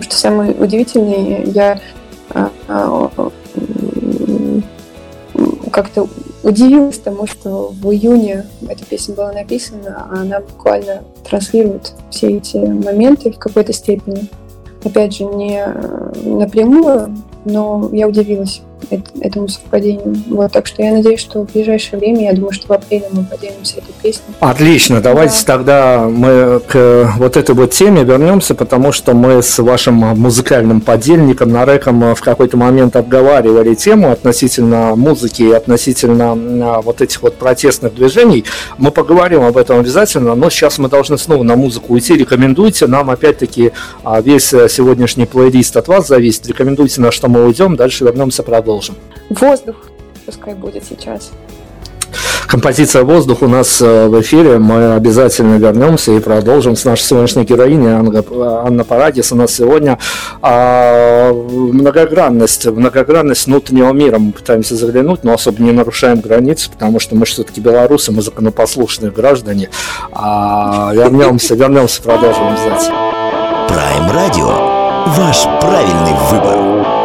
что 0.00 0.16
самое 0.16 0.52
удивительное, 0.52 1.44
я 1.44 1.80
а, 2.30 2.50
а, 2.68 3.10
как-то 5.70 6.08
удивилась 6.42 6.98
тому, 6.98 7.26
что 7.26 7.74
в 7.82 7.90
июне 7.90 8.46
эта 8.66 8.84
песня 8.86 9.14
была 9.14 9.32
написана, 9.32 10.08
а 10.10 10.20
она 10.20 10.40
буквально 10.40 11.02
транслирует 11.28 11.92
все 12.10 12.38
эти 12.38 12.56
моменты 12.56 13.32
в 13.32 13.38
какой-то 13.38 13.72
степени. 13.72 14.28
Опять 14.84 15.16
же, 15.16 15.24
не 15.24 15.66
напрямую, 16.24 17.14
но 17.44 17.90
я 17.92 18.08
удивилась 18.08 18.62
этому 19.20 19.48
совпадению. 19.48 20.16
Вот, 20.28 20.52
так 20.52 20.66
что 20.66 20.82
я 20.82 20.92
надеюсь, 20.92 21.20
что 21.20 21.44
в 21.44 21.52
ближайшее 21.52 21.98
время, 21.98 22.24
я 22.24 22.32
думаю, 22.32 22.52
что 22.52 22.66
в 22.66 22.72
апреле 22.72 23.06
мы 23.12 23.24
поделимся 23.24 23.78
этой 23.78 23.92
песней. 24.02 24.34
Отлично, 24.40 25.00
давайте 25.00 25.38
да. 25.46 25.56
тогда 25.56 26.08
мы 26.08 26.60
к 26.66 27.14
вот 27.18 27.36
этой 27.36 27.54
вот 27.54 27.70
теме 27.70 28.04
вернемся, 28.04 28.54
потому 28.54 28.92
что 28.92 29.14
мы 29.14 29.42
с 29.42 29.58
вашим 29.58 29.94
музыкальным 29.94 30.80
подельником 30.80 31.50
Нареком 31.50 32.14
в 32.14 32.20
какой-то 32.20 32.56
момент 32.56 32.96
обговаривали 32.96 33.74
тему 33.74 34.10
относительно 34.10 34.94
музыки 34.96 35.42
и 35.42 35.52
относительно 35.52 36.32
а, 36.32 36.80
вот 36.80 37.00
этих 37.00 37.22
вот 37.22 37.36
протестных 37.36 37.94
движений. 37.94 38.44
Мы 38.78 38.90
поговорим 38.90 39.42
об 39.42 39.56
этом 39.56 39.80
обязательно, 39.80 40.34
но 40.34 40.50
сейчас 40.50 40.78
мы 40.78 40.88
должны 40.88 41.18
снова 41.18 41.42
на 41.42 41.56
музыку 41.56 41.94
уйти. 41.94 42.14
Рекомендуйте 42.14 42.86
нам 42.86 43.10
опять-таки 43.10 43.72
а, 44.04 44.20
весь 44.20 44.48
сегодняшний 44.48 45.26
плейлист 45.26 45.76
от 45.76 45.88
вас 45.88 46.08
зависит. 46.08 46.46
Рекомендуйте, 46.46 47.00
на 47.00 47.10
что 47.10 47.28
мы 47.28 47.44
уйдем, 47.44 47.76
дальше 47.76 48.04
вернемся, 48.04 48.42
продолжим 48.42 48.69
продолжим. 48.70 48.94
Воздух 49.30 49.76
пускай 50.26 50.54
будет 50.54 50.84
сейчас. 50.84 51.32
Композиция 52.46 53.04
«Воздух» 53.04 53.42
у 53.42 53.46
нас 53.46 53.80
э, 53.80 54.08
в 54.08 54.20
эфире. 54.20 54.58
Мы 54.58 54.94
обязательно 54.94 55.56
вернемся 55.56 56.12
и 56.12 56.20
продолжим 56.20 56.74
с 56.74 56.84
нашей 56.84 57.02
сегодняшней 57.02 57.44
героиней 57.44 57.92
Анна, 57.92 58.24
Анна 58.66 58.84
Парадис. 58.84 59.30
У 59.30 59.36
нас 59.36 59.54
сегодня 59.54 59.98
а, 60.42 61.32
многогранность, 61.32 62.66
многогранность 62.66 63.46
внутреннего 63.46 63.92
мира. 63.92 64.18
Мы 64.18 64.32
пытаемся 64.32 64.74
заглянуть, 64.74 65.22
но 65.22 65.32
особо 65.32 65.62
не 65.62 65.70
нарушаем 65.70 66.20
границы, 66.20 66.70
потому 66.70 66.98
что 66.98 67.14
мы 67.14 67.24
все-таки 67.26 67.60
белорусы, 67.60 68.10
мы 68.10 68.20
законопослушные 68.22 69.12
граждане. 69.12 69.68
А, 70.10 70.92
вернемся, 70.92 71.54
вернемся, 71.54 72.02
продолжим 72.02 72.48
обязательно. 72.48 72.96
Prime 73.68 74.12
Radio. 74.12 74.80
Ваш 75.16 75.44
правильный 75.60 76.14
выбор. 76.30 76.99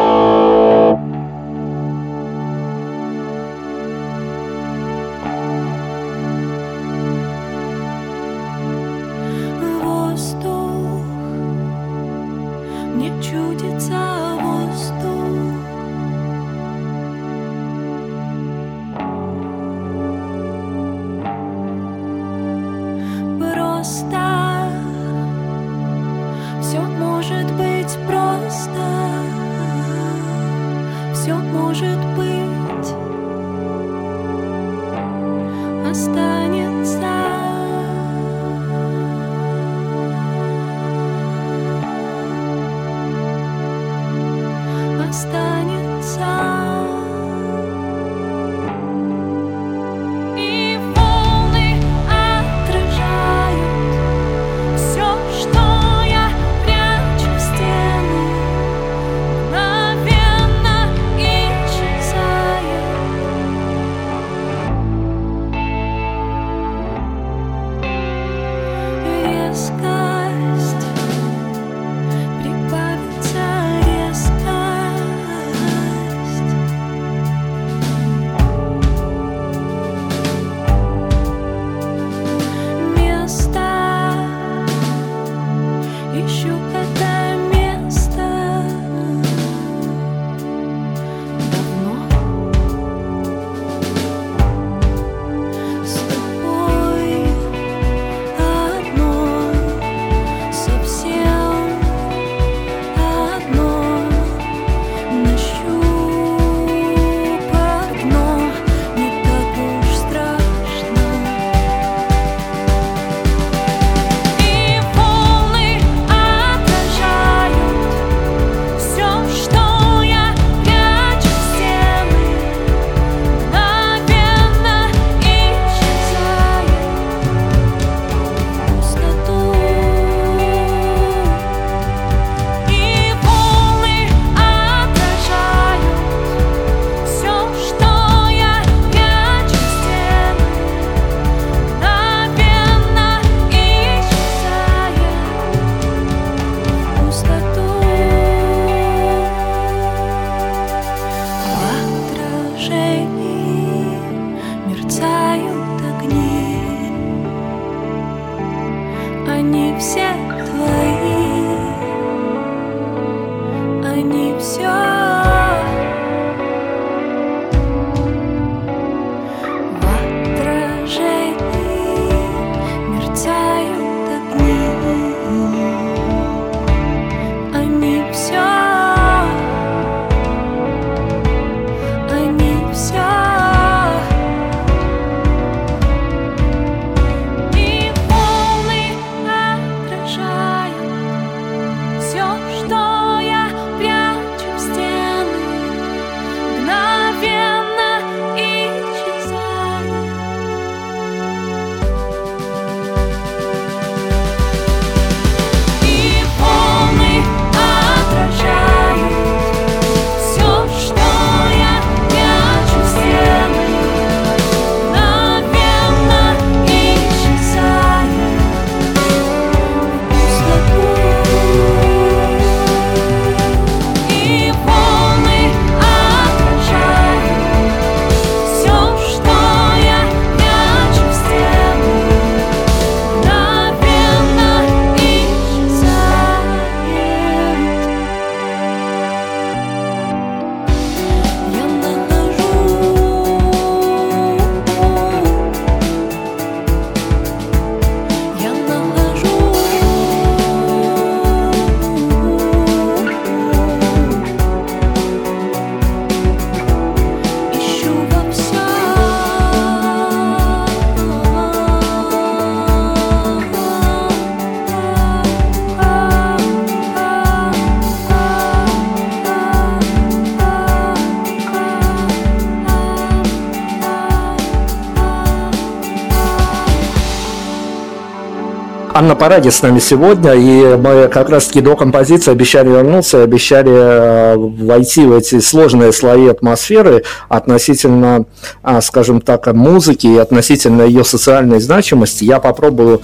Анна 279.05 279.15
Паради 279.15 279.51
с 279.51 279.61
нами 279.61 279.77
сегодня, 279.77 280.33
и 280.33 280.75
мы 280.77 281.07
как 281.09 281.29
раз-таки 281.29 281.61
до 281.61 281.75
композиции 281.75 282.31
обещали 282.31 282.69
вернуться, 282.69 283.21
обещали 283.21 283.69
э, 283.69 284.35
войти 284.35 285.05
в 285.05 285.13
эти 285.13 285.39
сложные 285.41 285.93
слои 285.93 286.27
атмосферы 286.27 287.03
относительно, 287.29 288.25
а, 288.63 288.81
скажем 288.81 289.21
так, 289.21 289.45
музыки 289.53 290.07
и 290.07 290.17
относительно 290.17 290.81
ее 290.81 291.03
социальной 291.03 291.59
значимости. 291.59 292.23
Я 292.23 292.39
попробую 292.39 293.03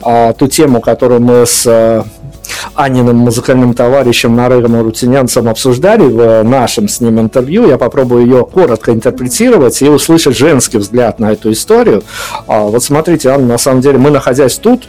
а, 0.00 0.32
ту 0.32 0.46
тему, 0.46 0.80
которую 0.80 1.20
мы 1.20 1.44
с 1.44 1.66
э, 1.66 2.02
Аниным 2.74 3.16
музыкальным 3.16 3.74
товарищем 3.74 4.34
Нарегом 4.34 4.80
Рутинянцем 4.80 5.48
обсуждали 5.48 6.04
в 6.04 6.42
нашем 6.42 6.88
с 6.88 7.00
ним 7.00 7.20
интервью. 7.20 7.68
Я 7.68 7.76
попробую 7.76 8.24
ее 8.24 8.46
коротко 8.46 8.92
интерпретировать 8.92 9.80
и 9.82 9.88
услышать 9.88 10.36
женский 10.36 10.78
взгляд 10.78 11.18
на 11.18 11.32
эту 11.32 11.52
историю. 11.52 12.02
А, 12.46 12.62
вот 12.62 12.82
смотрите, 12.82 13.28
Анна, 13.30 13.46
на 13.46 13.58
самом 13.58 13.80
деле, 13.80 13.98
мы, 13.98 14.10
находясь 14.10 14.56
тут, 14.56 14.84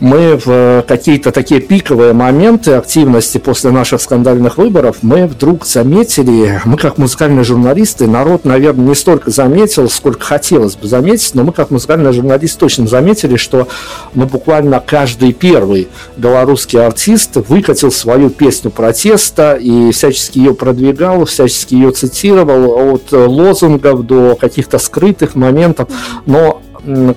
мы 0.00 0.36
в 0.36 0.48
э, 0.48 0.82
какие-то 0.86 1.30
такие 1.30 1.60
пиковые 1.60 2.14
моменты 2.14 2.72
активности 2.72 3.38
после 3.38 3.70
наших 3.70 4.00
скандальных 4.00 4.56
выборов, 4.56 4.98
мы 5.02 5.26
вдруг 5.26 5.66
заметили, 5.66 6.60
мы 6.64 6.76
как 6.76 6.96
музыкальные 6.98 7.44
журналисты, 7.44 8.06
народ, 8.06 8.44
наверное, 8.44 8.88
не 8.88 8.94
столько 8.94 9.30
заметил, 9.30 9.88
сколько 9.90 10.24
хотелось 10.24 10.74
бы 10.74 10.88
заметить, 10.88 11.34
но 11.34 11.44
мы 11.44 11.52
как 11.52 11.70
музыкальные 11.70 12.12
журналисты 12.12 12.58
точно 12.58 12.86
заметили, 12.86 13.36
что 13.36 13.68
мы 14.14 14.26
буквально 14.26 14.82
каждый 14.84 15.32
первый 15.32 15.88
белорусский 16.16 16.82
артист 16.82 17.36
выкатил 17.48 17.92
свою 17.92 18.30
песню 18.30 18.70
протеста 18.70 19.54
и 19.54 19.92
всячески 19.92 20.38
ее 20.38 20.54
продвигал, 20.54 21.26
всячески 21.26 21.74
ее 21.74 21.90
цитировал, 21.92 22.94
от 22.94 23.12
лозунгов 23.12 24.06
до 24.06 24.34
каких-то 24.34 24.78
скрытых 24.78 25.34
моментов, 25.34 25.88
но, 26.24 26.62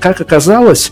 как 0.01 0.19
оказалось, 0.19 0.91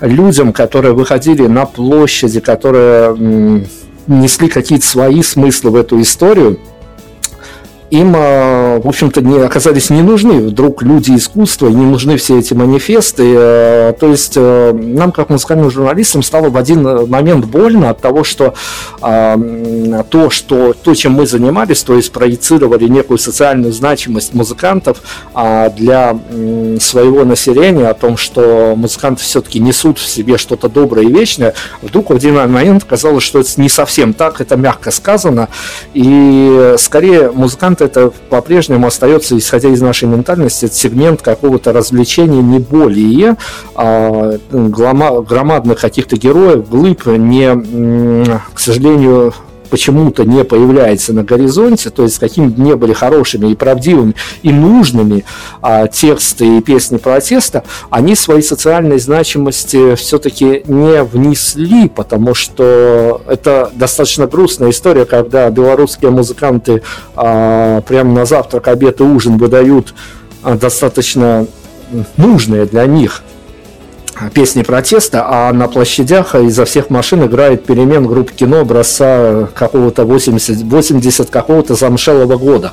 людям, 0.00 0.52
которые 0.52 0.94
выходили 0.94 1.46
на 1.46 1.66
площади, 1.66 2.40
которые 2.40 3.64
несли 4.06 4.48
какие-то 4.48 4.86
свои 4.86 5.22
смыслы 5.22 5.70
в 5.70 5.76
эту 5.76 6.00
историю, 6.00 6.58
им, 7.90 8.14
а, 8.16 8.80
в 8.80 8.88
общем-то, 8.88 9.20
не 9.20 9.38
оказались 9.38 9.90
не 9.90 10.02
нужны 10.02 10.40
вдруг 10.40 10.82
люди 10.82 11.12
искусства, 11.12 11.68
не 11.68 11.84
нужны 11.84 12.16
все 12.16 12.38
эти 12.38 12.52
манифесты. 12.52 13.22
Э, 13.36 13.92
то 13.98 14.08
есть 14.08 14.32
э, 14.36 14.72
нам, 14.72 15.12
как 15.12 15.30
музыкальным 15.30 15.70
журналистам, 15.70 16.22
стало 16.22 16.50
в 16.50 16.56
один 16.56 17.08
момент 17.08 17.44
больно 17.44 17.90
от 17.90 18.00
того, 18.00 18.24
что 18.24 18.54
а, 19.00 19.38
то, 20.10 20.30
что 20.30 20.72
то, 20.72 20.94
чем 20.94 21.12
мы 21.12 21.26
занимались, 21.26 21.82
то 21.82 21.94
есть 21.94 22.12
проецировали 22.12 22.86
некую 22.88 23.18
социальную 23.18 23.72
значимость 23.72 24.34
музыкантов 24.34 24.98
а, 25.34 25.70
для 25.70 26.18
своего 26.80 27.24
населения, 27.24 27.88
о 27.88 27.94
том, 27.94 28.16
что 28.16 28.74
музыканты 28.76 29.22
все-таки 29.22 29.60
несут 29.60 29.98
в 29.98 30.08
себе 30.08 30.38
что-то 30.38 30.68
доброе 30.68 31.06
и 31.06 31.12
вечное, 31.12 31.54
вдруг 31.82 32.10
в 32.10 32.14
один 32.14 32.34
момент 32.34 32.84
казалось, 32.84 33.22
что 33.22 33.40
это 33.40 33.60
не 33.60 33.68
совсем 33.68 34.12
так, 34.12 34.40
это 34.40 34.56
мягко 34.56 34.90
сказано, 34.90 35.48
и 35.94 36.74
скорее 36.78 37.30
музыканты 37.30 37.75
момент 37.76 37.80
это 37.80 38.12
по-прежнему 38.30 38.86
остается, 38.86 39.36
исходя 39.36 39.68
из 39.68 39.80
нашей 39.80 40.08
ментальности, 40.08 40.68
сегмент 40.70 41.22
какого-то 41.22 41.72
развлечения 41.72 42.42
не 42.42 42.58
более 42.58 43.36
а, 43.74 44.38
громадных 44.50 45.80
каких-то 45.80 46.16
героев, 46.16 46.68
глыб, 46.68 47.06
не, 47.06 48.36
к 48.54 48.58
сожалению, 48.58 49.34
почему-то 49.66 50.24
не 50.24 50.44
появляется 50.44 51.12
на 51.12 51.22
горизонте, 51.22 51.90
то 51.90 52.02
есть 52.02 52.18
какими 52.18 52.46
бы 52.46 52.62
ни 52.62 52.74
были 52.74 52.92
хорошими 52.92 53.50
и 53.50 53.54
правдивыми 53.54 54.14
и 54.42 54.52
нужными 54.52 55.24
а, 55.62 55.86
тексты 55.86 56.58
и 56.58 56.60
песни 56.60 56.96
протеста, 56.96 57.64
они 57.90 58.14
своей 58.14 58.42
социальной 58.42 58.98
значимости 58.98 59.94
все-таки 59.94 60.62
не 60.66 61.02
внесли, 61.02 61.88
потому 61.88 62.34
что 62.34 63.22
это 63.26 63.70
достаточно 63.74 64.26
грустная 64.26 64.70
история, 64.70 65.04
когда 65.04 65.50
белорусские 65.50 66.10
музыканты 66.10 66.82
а, 67.14 67.80
прямо 67.82 68.12
на 68.12 68.24
завтрак, 68.24 68.68
обед 68.68 69.00
и 69.00 69.04
ужин 69.04 69.36
выдают 69.38 69.94
а, 70.42 70.56
достаточно 70.56 71.46
нужные 72.16 72.66
для 72.66 72.86
них 72.86 73.22
песни 74.32 74.62
протеста, 74.62 75.24
а 75.26 75.52
на 75.52 75.68
площадях 75.68 76.34
изо 76.34 76.64
всех 76.64 76.90
машин 76.90 77.24
играет 77.24 77.64
перемен 77.64 78.06
группы 78.06 78.32
кино 78.32 78.60
образца 78.60 79.48
какого-то 79.54 80.04
80, 80.04 80.62
80 80.62 81.30
какого-то 81.30 81.74
замшелого 81.74 82.36
года. 82.36 82.72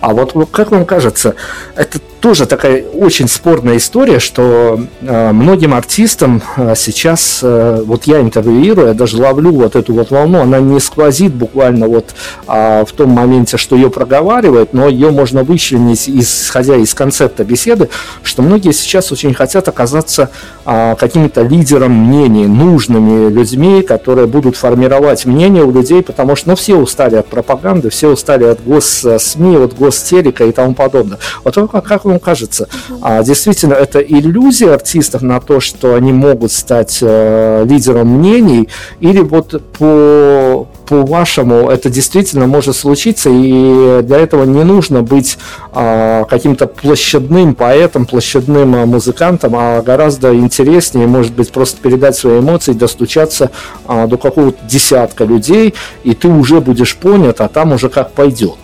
А 0.00 0.14
вот 0.14 0.34
как 0.50 0.70
вам 0.70 0.84
кажется, 0.84 1.34
это 1.76 1.98
тоже 2.24 2.46
такая 2.46 2.82
очень 2.84 3.28
спорная 3.28 3.76
история, 3.76 4.18
что 4.18 4.80
э, 5.02 5.32
многим 5.32 5.74
артистам 5.74 6.42
э, 6.56 6.72
сейчас, 6.74 7.40
э, 7.42 7.82
вот 7.84 8.04
я 8.04 8.22
интервьюирую, 8.22 8.88
я 8.88 8.94
даже 8.94 9.18
ловлю 9.18 9.52
вот 9.52 9.76
эту 9.76 9.92
вот 9.92 10.10
волну, 10.10 10.40
она 10.40 10.58
не 10.58 10.80
сквозит 10.80 11.34
буквально 11.34 11.86
вот 11.86 12.14
э, 12.48 12.84
в 12.88 12.92
том 12.92 13.10
моменте, 13.10 13.58
что 13.58 13.76
ее 13.76 13.90
проговаривает, 13.90 14.72
но 14.72 14.88
ее 14.88 15.10
можно 15.10 15.42
вычленить, 15.42 16.08
исходя 16.08 16.76
из 16.76 16.94
концепта 16.94 17.44
беседы, 17.44 17.90
что 18.22 18.40
многие 18.40 18.72
сейчас 18.72 19.12
очень 19.12 19.34
хотят 19.34 19.68
оказаться 19.68 20.30
э, 20.64 20.96
какими-то 20.98 21.42
лидером 21.42 21.92
мнений, 21.92 22.46
нужными 22.46 23.28
людьми, 23.28 23.82
которые 23.82 24.28
будут 24.28 24.56
формировать 24.56 25.26
мнение 25.26 25.62
у 25.62 25.70
людей, 25.70 26.02
потому 26.02 26.36
что 26.36 26.48
ну, 26.48 26.56
все 26.56 26.76
устали 26.76 27.16
от 27.16 27.26
пропаганды, 27.26 27.90
все 27.90 28.08
устали 28.08 28.44
от 28.44 28.64
гос-СМИ, 28.64 29.56
от 29.56 29.76
гостелека 29.76 30.46
и 30.46 30.52
тому 30.52 30.74
подобное. 30.74 31.18
Вот 31.44 31.54
как 31.54 32.06
вы 32.06 32.13
вам 32.14 32.20
кажется. 32.20 32.68
А, 33.02 33.22
действительно, 33.22 33.74
это 33.74 33.98
иллюзия 34.00 34.72
артистов 34.72 35.22
на 35.22 35.40
то, 35.40 35.60
что 35.60 35.94
они 35.94 36.12
могут 36.12 36.52
стать 36.52 36.98
э, 37.02 37.64
лидером 37.68 38.08
мнений, 38.18 38.68
или 39.00 39.20
вот 39.20 39.62
по, 39.78 40.66
по-вашему 40.86 41.68
это 41.70 41.90
действительно 41.90 42.46
может 42.46 42.76
случиться, 42.76 43.30
и 43.30 44.02
для 44.02 44.18
этого 44.18 44.44
не 44.44 44.64
нужно 44.64 45.02
быть 45.02 45.38
э, 45.72 46.24
каким-то 46.28 46.66
площадным 46.66 47.54
поэтом, 47.54 48.06
площадным 48.06 48.74
э, 48.74 48.86
музыкантом, 48.86 49.54
а 49.56 49.82
гораздо 49.82 50.34
интереснее, 50.34 51.06
может 51.06 51.34
быть, 51.34 51.50
просто 51.50 51.80
передать 51.80 52.16
свои 52.16 52.38
эмоции, 52.38 52.72
достучаться 52.72 53.50
э, 53.88 54.06
до 54.06 54.16
какого-то 54.16 54.58
десятка 54.66 55.24
людей, 55.24 55.74
и 56.04 56.14
ты 56.14 56.28
уже 56.28 56.60
будешь 56.60 56.96
понят, 56.96 57.40
а 57.40 57.48
там 57.48 57.72
уже 57.72 57.88
как 57.88 58.12
пойдет. 58.12 58.54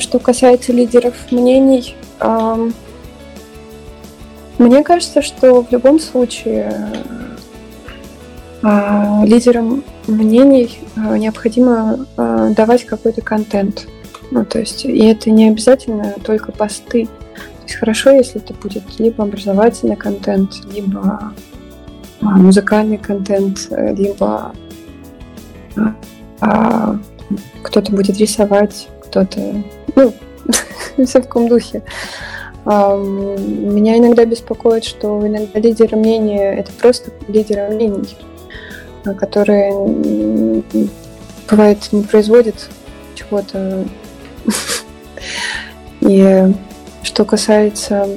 Что 0.00 0.18
касается 0.18 0.72
лидеров 0.72 1.14
мнений, 1.30 1.94
мне 4.68 4.84
кажется, 4.84 5.22
что 5.22 5.62
в 5.62 5.72
любом 5.72 5.98
случае 5.98 6.70
э, 8.62 9.24
лидерам 9.24 9.82
мнений 10.06 10.78
э, 10.96 11.16
необходимо 11.16 12.06
э, 12.16 12.52
давать 12.54 12.84
какой-то 12.84 13.22
контент. 13.22 13.86
Ну, 14.30 14.44
то 14.44 14.58
есть, 14.58 14.84
и 14.84 15.04
это 15.06 15.30
не 15.30 15.48
обязательно 15.48 16.14
только 16.22 16.52
посты. 16.52 17.06
То 17.06 17.62
есть 17.64 17.74
хорошо, 17.76 18.10
если 18.10 18.40
это 18.40 18.52
будет 18.52 18.98
либо 18.98 19.24
образовательный 19.24 19.96
контент, 19.96 20.56
либо 20.72 21.32
музыкальный 22.20 22.98
контент, 22.98 23.66
либо 23.70 24.52
а, 26.40 26.98
кто-то 27.62 27.92
будет 27.92 28.18
рисовать, 28.18 28.88
кто-то, 29.04 29.62
ну, 29.96 30.12
все 31.04 31.20
в 31.20 31.24
каком 31.24 31.48
духе. 31.48 31.82
Меня 32.64 33.98
иногда 33.98 34.24
беспокоит, 34.24 34.84
что 34.84 35.26
иногда 35.26 35.58
лидеры 35.58 35.96
мнения— 35.96 36.54
это 36.58 36.72
просто 36.72 37.10
лидеры 37.26 37.68
мнений, 37.68 38.16
а, 39.04 39.14
которые, 39.14 40.62
бывает, 41.50 41.78
не 41.92 42.02
производят 42.02 42.68
чего-то. 43.14 43.84
И 46.00 46.52
что 47.02 47.24
касается 47.24 48.08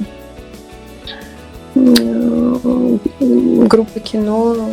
группы 1.74 3.00
кино, 4.00 4.70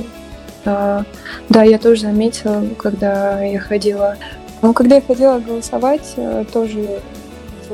да, 0.63 1.05
я 1.49 1.80
тоже 1.80 2.01
заметила, 2.01 2.63
когда 2.78 3.41
я 3.41 3.59
ходила... 3.59 4.17
Ну, 4.61 4.74
когда 4.74 4.95
я 4.95 5.01
ходила 5.01 5.39
голосовать, 5.39 6.13
э, 6.17 6.45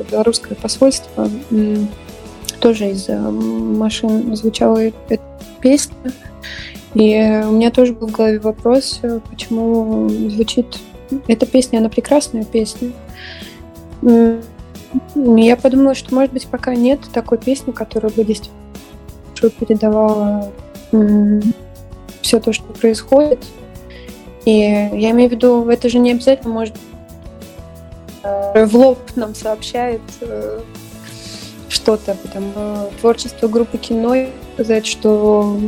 белорусское 0.04 0.56
посольство 0.56 1.28
тоже 2.60 2.90
из 2.90 3.08
машин 3.08 4.34
звучала 4.34 4.78
эта 4.78 5.20
песня. 5.60 5.94
И 6.94 7.42
у 7.46 7.52
меня 7.52 7.70
тоже 7.70 7.92
был 7.92 8.08
в 8.08 8.12
голове 8.12 8.40
вопрос, 8.40 9.00
почему 9.30 10.08
звучит 10.08 10.78
эта 11.26 11.46
песня, 11.46 11.78
она 11.78 11.88
прекрасная 11.88 12.44
песня. 12.44 12.92
Я 14.02 15.56
подумала, 15.56 15.94
что, 15.94 16.14
может 16.14 16.32
быть, 16.32 16.46
пока 16.46 16.74
нет 16.74 17.00
такой 17.12 17.38
песни, 17.38 17.72
которая 17.72 18.10
бы 18.10 18.24
действительно 18.24 19.50
передавала 19.60 20.50
все 22.22 22.40
то, 22.40 22.52
что 22.52 22.64
происходит. 22.72 23.44
И 24.44 24.58
я 24.58 25.10
имею 25.10 25.28
в 25.28 25.32
виду, 25.32 25.68
это 25.68 25.88
же 25.88 25.98
не 25.98 26.12
обязательно 26.12 26.54
может 26.54 26.74
в 28.22 28.76
лоб 28.76 28.98
нам 29.16 29.34
сообщает, 29.34 30.00
э, 30.20 30.60
что-то, 31.68 32.14
потому 32.14 32.90
творчество 33.00 33.46
группы 33.48 33.78
кино, 33.78 34.14
сказать, 34.54 34.86
что 34.86 35.58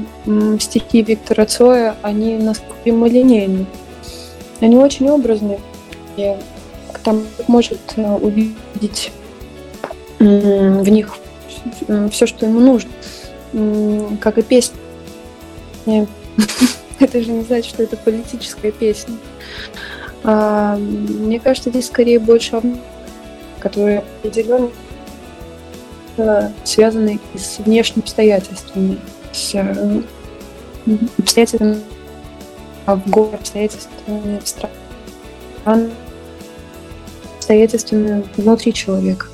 стихи 0.59 1.03
Виктора 1.03 1.47
Цоя, 1.47 1.97
они 2.03 2.37
насколько 2.39 2.75
прямолинейны. 2.83 3.67
Они 4.61 4.77
очень 4.77 5.09
образные. 5.09 5.61
И 6.17 6.37
там 7.05 7.25
может 7.47 7.81
э, 7.97 8.03
увидеть 8.03 9.13
в 10.19 10.89
них 10.89 11.17
все, 12.11 12.27
что 12.27 12.47
ему 12.47 12.61
нужно. 12.61 12.91
Как 14.21 14.39
и 14.39 14.43
песня. 14.43 14.77
Это 16.99 17.23
же 17.23 17.31
не 17.31 17.43
значит, 17.43 17.71
что 17.71 17.83
это 17.83 17.97
политическая 17.97 18.71
песня. 18.71 19.15
А, 20.23 20.77
мне 20.77 21.41
кажется, 21.41 21.71
здесь 21.71 21.87
скорее 21.87 22.19
больше 22.19 22.57
которые 23.59 23.99
определенно 23.99 24.71
связаны 26.65 27.19
с 27.35 27.59
внешними 27.59 28.03
обстоятельствами, 28.03 28.99
с 29.33 29.55
э, 29.55 30.03
обстоятельствами 31.19 31.81
в 32.87 33.09
городе, 33.09 33.37
обстоятельствами 33.37 34.41
в 34.43 34.49
стране, 34.49 34.75
обстоятельствами 37.39 38.25
внутри 38.37 38.73
человека. 38.73 39.27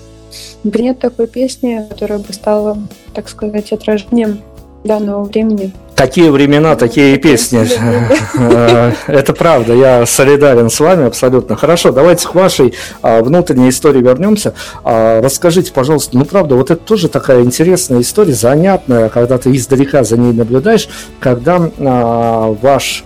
Нет 0.64 0.99
такой 0.99 1.26
песни, 1.26 1.87
которая 1.89 2.18
бы 2.18 2.32
стала, 2.32 2.78
так 3.14 3.28
сказать, 3.28 3.72
отражением 3.72 4.43
данного 4.87 5.24
времени. 5.24 5.72
Такие 5.97 6.30
времена, 6.30 6.76
такие 6.76 7.16
песни. 7.16 7.66
Э, 8.39 8.93
это 9.07 9.32
правда, 9.32 9.72
я 9.72 10.05
солидарен 10.05 10.68
с 10.68 10.78
вами 10.78 11.07
абсолютно. 11.07 11.57
Хорошо, 11.57 11.91
давайте 11.91 12.28
к 12.28 12.34
вашей 12.34 12.74
а, 13.01 13.22
внутренней 13.22 13.70
истории 13.70 14.03
вернемся. 14.03 14.53
А, 14.84 15.22
расскажите, 15.22 15.72
пожалуйста, 15.72 16.18
ну 16.18 16.26
правда, 16.26 16.55
вот 16.55 16.70
это 16.70 16.82
тоже 16.82 17.09
такая 17.09 17.43
интересная 17.43 18.03
история, 18.03 18.34
занятная, 18.34 19.09
когда 19.09 19.39
ты 19.39 19.57
издалека 19.57 20.05
за 20.05 20.18
ней 20.18 20.34
наблюдаешь, 20.34 20.87
когда 21.18 21.70
а, 21.78 22.55
ваш 22.61 23.03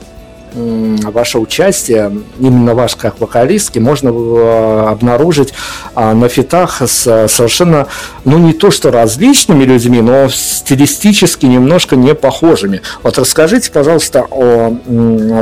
ваше 0.54 1.38
участие, 1.38 2.12
именно 2.38 2.74
ваш 2.74 2.96
как 2.96 3.20
вокалистки, 3.20 3.78
можно 3.78 4.08
э, 4.08 4.86
обнаружить 4.88 5.52
а, 5.94 6.14
на 6.14 6.28
фитах 6.28 6.82
с 6.82 7.28
совершенно, 7.28 7.86
ну 8.24 8.38
не 8.38 8.52
то 8.52 8.70
что 8.70 8.90
различными 8.90 9.64
людьми, 9.64 10.00
но 10.00 10.28
стилистически 10.28 11.46
немножко 11.46 11.96
не 11.96 12.14
похожими. 12.14 12.82
Вот 13.02 13.18
расскажите, 13.18 13.70
пожалуйста, 13.70 14.26
о 14.30 14.76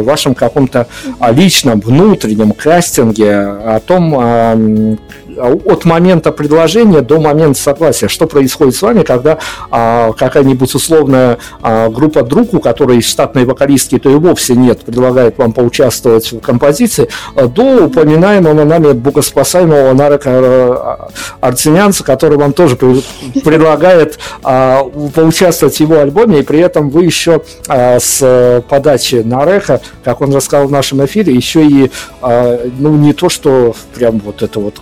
вашем 0.03 0.35
каком-то 0.35 0.87
личном 1.31 1.81
внутреннем 1.81 2.53
кастинге, 2.53 3.37
о 3.37 3.81
том, 3.85 4.99
от 5.39 5.85
момента 5.85 6.33
предложения 6.33 7.01
до 7.01 7.21
момента 7.21 7.59
согласия. 7.59 8.09
Что 8.09 8.27
происходит 8.27 8.75
с 8.75 8.83
вами, 8.83 9.03
когда 9.03 9.39
а, 9.71 10.13
какая-нибудь 10.13 10.75
условная 10.75 11.39
а, 11.63 11.89
группа 11.89 12.23
друг, 12.23 12.55
у 12.55 12.61
которой 12.61 13.01
штатной 13.03 13.45
вокалистки 13.45 13.99
то 13.99 14.11
и 14.11 14.15
вовсе 14.15 14.55
нет, 14.55 14.81
предлагает 14.81 15.39
вам 15.39 15.53
поучаствовать 15.53 16.33
в 16.33 16.41
композиции, 16.41 17.09
а, 17.35 17.47
до 17.47 17.85
упоминаемого 17.87 18.65
нами 18.65 18.93
богоспасаемого 18.93 19.93
Нарека 19.93 20.31
а, 20.31 21.09
Арцинянца, 21.41 22.05
который 22.05 22.39
вам 22.39 22.53
тоже 22.53 22.77
предлагает 22.77 24.19
а, 24.43 24.85
поучаствовать 25.15 25.77
в 25.77 25.81
его 25.81 25.99
альбоме, 26.01 26.41
и 26.41 26.43
при 26.43 26.61
этом 26.61 26.91
вы 26.91 27.05
еще 27.05 27.43
а, 27.69 27.99
с 27.99 28.63
подачи 28.69 29.23
Нареха, 29.25 29.81
как 30.05 30.21
он 30.21 30.35
рассказал 30.35 30.69
в 30.69 30.73
нашем 30.73 31.05
эфире, 31.05 31.35
еще 31.35 31.65
и, 31.67 31.91
а, 32.21 32.61
ну, 32.79 32.97
не 32.97 33.13
то, 33.13 33.29
что 33.29 33.75
прям 33.95 34.19
вот 34.19 34.43
это 34.43 34.61
вот 34.61 34.75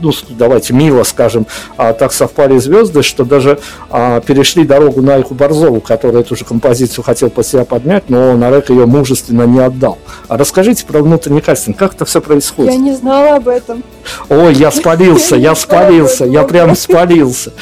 ну, 0.00 0.12
давайте 0.30 0.74
мило 0.74 1.02
скажем, 1.02 1.46
а, 1.76 1.92
так 1.92 2.12
совпали 2.12 2.58
звезды, 2.58 3.02
что 3.02 3.24
даже 3.24 3.58
а, 3.90 4.20
перешли 4.20 4.64
дорогу 4.64 5.02
на 5.02 5.14
Альку 5.14 5.34
Борзову, 5.34 5.80
которая 5.80 6.22
эту 6.22 6.36
же 6.36 6.44
композицию 6.44 7.04
хотел 7.04 7.30
под 7.30 7.46
себя 7.46 7.64
подмять, 7.64 8.08
но 8.08 8.36
Нарек 8.36 8.70
ее 8.70 8.86
мужественно 8.86 9.42
не 9.42 9.60
отдал. 9.60 9.98
А 10.28 10.36
расскажите 10.36 10.84
про 10.86 11.00
внутренний 11.02 11.40
кастинг, 11.40 11.76
как 11.76 11.94
это 11.94 12.04
все 12.04 12.20
происходит? 12.20 12.72
Я 12.72 12.78
не 12.78 12.92
знала 12.92 13.36
об 13.36 13.48
этом. 13.48 13.82
Ой, 14.28 14.54
я 14.54 14.70
спалился, 14.72 15.36
я 15.36 15.54
спалился, 15.54 16.24
я 16.24 16.42
прям 16.44 16.74
спалился. 16.76 17.52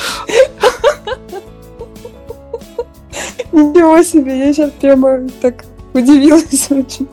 Ничего 3.52 4.02
себе, 4.02 4.38
я 4.38 4.52
сейчас 4.52 4.70
прямо 4.80 5.28
так 5.40 5.64
удивилась 5.92 6.66
очень. 6.70 7.08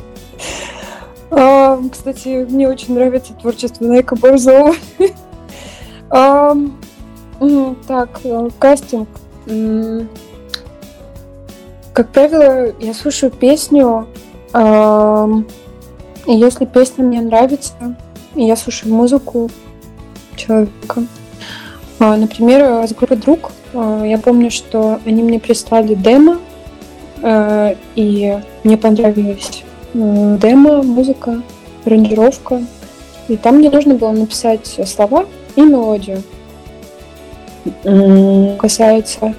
А, 1.32 1.80
кстати, 1.90 2.46
мне 2.50 2.68
очень 2.68 2.94
нравится 2.94 3.34
творчество 3.34 3.86
Найка 3.86 4.18
Борзова. 4.18 4.76
а, 6.10 6.54
так, 7.88 8.20
э, 8.26 8.50
кастинг. 8.60 9.08
Как 11.94 12.10
правило, 12.10 12.74
я 12.80 12.94
слушаю 12.94 13.32
песню, 13.32 14.08
а, 14.54 15.28
и 16.28 16.34
если 16.34 16.66
песня 16.66 17.06
мне 17.06 17.22
нравится, 17.22 17.96
я 18.36 18.56
слушаю 18.58 18.94
музыку 18.94 19.50
человека. 20.36 21.06
А, 22.00 22.18
например, 22.18 22.86
с 22.88 22.94
группы 22.94 23.16
«Друг» 23.16 23.52
а, 23.74 24.04
я 24.04 24.18
помню, 24.18 24.52
что 24.52 25.00
они 25.06 25.24
мне 25.24 25.40
прислали 25.40 25.96
демо, 25.96 26.40
э, 27.22 27.76
и 27.96 28.38
мне 28.66 28.78
понравились 28.78 29.64
Э, 29.64 29.71
демо, 29.94 30.84
музыка, 30.84 31.42
аранжировка. 31.86 32.64
И 33.28 33.38
там 33.38 33.58
мне 33.58 33.70
нужно 33.70 33.96
было 33.96 34.12
написать 34.12 34.68
слова 34.86 35.26
и 35.56 35.62
мелодию. 35.62 36.24
Касается 38.58 39.36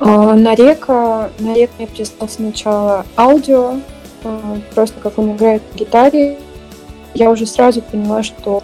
э, 0.00 0.04
Нарека, 0.04 1.30
Нарек 1.40 1.70
мне 1.78 1.86
прислал 1.88 2.28
сначала 2.28 3.04
аудио, 3.16 3.76
э, 4.22 4.60
просто 4.74 5.00
как 5.00 5.18
он 5.18 5.32
играет 5.32 5.62
на 5.72 5.78
гитаре. 5.78 6.38
Я 7.14 7.30
уже 7.30 7.46
сразу 7.46 7.82
поняла, 7.82 8.22
что 8.22 8.62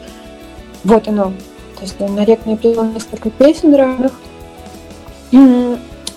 вот 0.84 1.08
оно. 1.08 1.32
То 1.76 1.82
есть 1.82 1.98
Нарек 1.98 2.46
мне 2.46 2.56
прислал 2.56 2.86
несколько 2.86 3.30
песен 3.30 3.74
разных. 3.74 4.12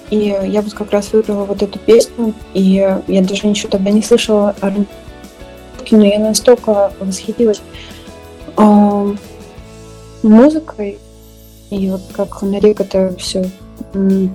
И 0.09 0.17
я 0.17 0.61
вот 0.61 0.73
как 0.73 0.91
раз 0.91 1.13
выбрала 1.13 1.45
вот 1.45 1.61
эту 1.61 1.77
песню, 1.79 2.33
и 2.53 2.61
я 3.07 3.21
даже 3.21 3.47
ничего 3.47 3.69
тогда 3.69 3.91
не 3.91 4.01
слышала 4.01 4.55
о 4.61 4.71
но 5.91 6.05
я 6.05 6.19
настолько 6.19 6.91
восхитилась 6.99 7.61
э, 8.57 9.15
музыкой, 10.23 10.99
и 11.69 11.89
вот 11.89 12.01
как 12.13 12.41
Нарик 12.41 12.81
это 12.81 13.15
все 13.17 13.49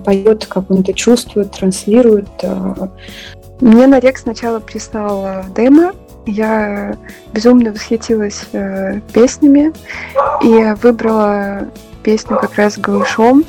поет, 0.03 0.45
как 0.47 0.69
он 0.69 0.81
это 0.81 0.93
чувствует, 0.93 1.51
транслирует. 1.51 2.27
Э. 2.41 2.87
Мне 3.61 3.87
Нарек 3.87 4.17
сначала 4.17 4.59
прислал 4.59 5.45
демо, 5.55 5.93
я 6.25 6.97
безумно 7.33 7.71
восхитилась 7.71 8.43
э, 8.51 8.99
песнями 9.13 9.71
и 10.43 10.73
выбрала 10.81 11.67
песню 12.03 12.37
как 12.39 12.55
раз 12.55 12.77
голышом. 12.77 13.45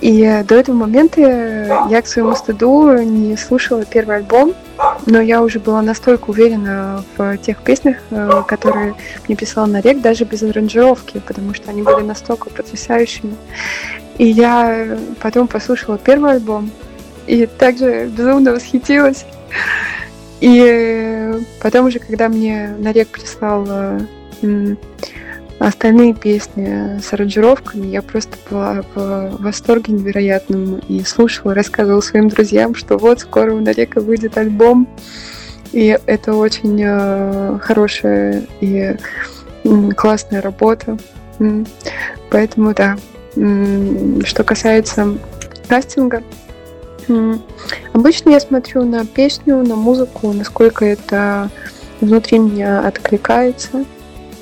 И 0.00 0.44
до 0.46 0.54
этого 0.54 0.76
момента 0.76 1.20
я 1.90 2.02
к 2.02 2.06
своему 2.06 2.34
стыду 2.36 2.96
не 2.98 3.36
слушала 3.36 3.84
первый 3.84 4.16
альбом, 4.16 4.54
но 5.06 5.20
я 5.20 5.42
уже 5.42 5.58
была 5.58 5.82
настолько 5.82 6.30
уверена 6.30 7.04
в 7.16 7.36
тех 7.38 7.62
песнях, 7.62 7.96
э, 8.10 8.42
которые 8.46 8.94
мне 9.26 9.36
писал 9.36 9.66
Нарек, 9.66 10.00
даже 10.00 10.24
без 10.24 10.42
аранжировки, 10.42 11.20
потому 11.26 11.52
что 11.52 11.70
они 11.70 11.82
были 11.82 12.02
настолько 12.02 12.48
потрясающими. 12.50 13.34
И 14.18 14.26
я 14.26 14.96
потом 15.20 15.48
послушала 15.48 15.98
первый 15.98 16.32
альбом 16.32 16.70
и 17.26 17.46
также 17.46 18.06
безумно 18.06 18.52
восхитилась. 18.52 19.24
И 20.40 21.32
потом 21.60 21.86
уже, 21.86 21.98
когда 21.98 22.28
мне 22.28 22.74
Нарек 22.78 23.08
прислал 23.08 23.66
остальные 25.58 26.14
песни 26.14 27.00
с 27.00 27.12
аранжировками, 27.12 27.86
я 27.86 28.02
просто 28.02 28.36
была 28.50 28.82
в 28.94 29.36
восторге 29.38 29.92
невероятном 29.92 30.78
и 30.88 31.02
слушала, 31.02 31.54
рассказывала 31.54 32.00
своим 32.00 32.28
друзьям, 32.28 32.74
что 32.74 32.96
вот 32.96 33.20
скоро 33.20 33.52
у 33.52 33.60
Нарека 33.60 34.00
выйдет 34.00 34.38
альбом, 34.38 34.88
и 35.72 35.98
это 36.06 36.34
очень 36.34 36.80
э, 36.82 37.58
хорошая 37.60 38.44
и 38.60 38.96
э, 39.64 39.90
классная 39.96 40.40
работа. 40.40 40.96
Поэтому 42.30 42.74
да, 42.74 42.96
что 44.24 44.44
касается 44.44 45.18
кастинга, 45.68 46.22
обычно 47.92 48.30
я 48.30 48.40
смотрю 48.40 48.84
на 48.84 49.06
песню, 49.06 49.58
на 49.64 49.76
музыку, 49.76 50.32
насколько 50.32 50.84
это 50.84 51.48
внутри 52.00 52.38
меня 52.38 52.80
откликается– 52.80 53.84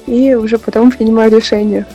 и 0.07 0.35
уже 0.35 0.59
потом 0.59 0.91
принимаю 0.91 1.31
решение. 1.31 1.87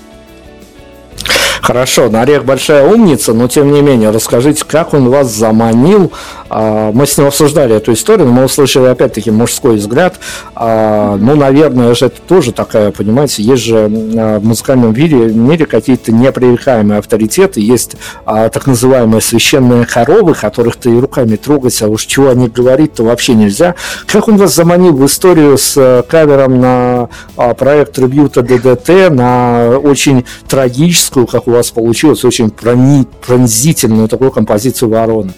Хорошо, 1.62 2.10
Нарех 2.10 2.44
большая 2.44 2.86
умница, 2.86 3.34
но 3.34 3.48
тем 3.48 3.72
не 3.72 3.82
менее, 3.82 4.10
расскажите, 4.10 4.64
как 4.68 4.96
он 4.96 5.10
вас 5.10 5.32
заманил? 5.32 6.12
А, 6.50 6.92
мы 6.92 7.06
с 7.06 7.18
ним 7.18 7.28
обсуждали 7.28 7.76
эту 7.76 7.94
историю, 7.94 8.28
но 8.28 8.34
мы 8.34 8.44
услышали 8.46 8.86
опять-таки 8.86 9.30
мужской 9.30 9.76
взгляд. 9.76 10.20
А, 10.56 11.16
ну, 11.18 11.36
наверное 11.36 11.94
же, 11.94 12.08
это 12.08 12.20
тоже 12.28 12.52
такая, 12.52 12.92
понимаете, 12.92 13.44
есть 13.44 13.64
же 13.64 13.90
а, 14.18 14.40
в 14.40 14.44
музыкальном 14.44 14.94
мире, 14.94 15.32
мире 15.32 15.68
какие-то 15.68 16.12
непререкаемые 16.12 17.00
авторитеты, 17.00 17.62
есть 17.62 17.96
так 18.26 18.68
называемые 18.68 19.22
священные 19.22 19.86
коровы, 19.86 20.34
которых 20.34 20.78
ты 20.78 20.90
и 20.90 21.00
руками 21.00 21.36
трогать, 21.36 21.80
а 21.82 21.88
уж 21.88 22.06
чего 22.06 22.30
о 22.30 22.34
них 22.34 22.52
говорить-то 22.52 23.04
вообще 23.04 23.34
нельзя. 23.34 23.76
Как 24.08 24.28
он 24.28 24.38
вас 24.38 24.54
заманил 24.56 24.94
в 24.94 25.06
историю 25.06 25.58
с 25.58 26.04
кавером 26.10 26.60
на 26.60 27.10
проект 27.58 27.94
трибьюта 27.94 28.42
ДДТ, 28.42 29.12
на 29.12 29.78
очень 29.78 30.26
трагическую, 30.48 31.28
как 31.28 31.48
у 31.52 31.56
вас 31.56 31.72
получилось, 31.72 32.24
очень 32.24 32.50
пронзительную 32.50 34.08
такую 34.08 34.32
композицию 34.32 34.90
«Ворона». 34.90 35.34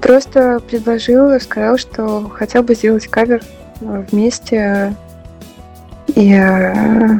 Просто 0.00 0.60
предложил, 0.68 1.38
сказал, 1.40 1.78
что 1.78 2.28
хотел 2.28 2.62
бы 2.62 2.74
сделать 2.74 3.08
кавер 3.08 3.42
э, 3.80 4.04
вместе 4.10 4.94
и 6.14 6.32
э, 6.32 7.18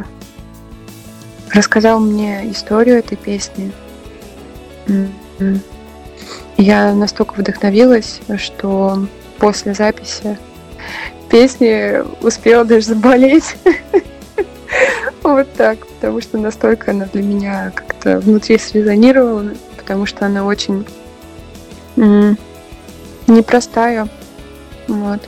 рассказал 1.53 1.99
мне 1.99 2.51
историю 2.51 2.99
этой 2.99 3.17
песни. 3.17 3.73
Я 6.57 6.95
настолько 6.95 7.35
вдохновилась, 7.35 8.21
что 8.37 9.09
после 9.39 9.75
записи 9.75 10.39
песни 11.31 12.05
успела 12.25 12.65
даже 12.65 12.87
заболеть. 12.87 13.57
Вот 15.23 15.53
так, 15.55 15.87
потому 15.87 16.21
что 16.21 16.39
настолько 16.39 16.91
она 16.91 17.07
для 17.07 17.23
меня 17.23 17.73
как-то 17.75 18.21
внутри 18.21 18.59
срезонировала, 18.59 19.55
потому 19.77 20.07
что 20.07 20.27
она 20.27 20.45
очень 20.45 20.87
непростая. 23.27 24.09
Вот. 24.87 25.21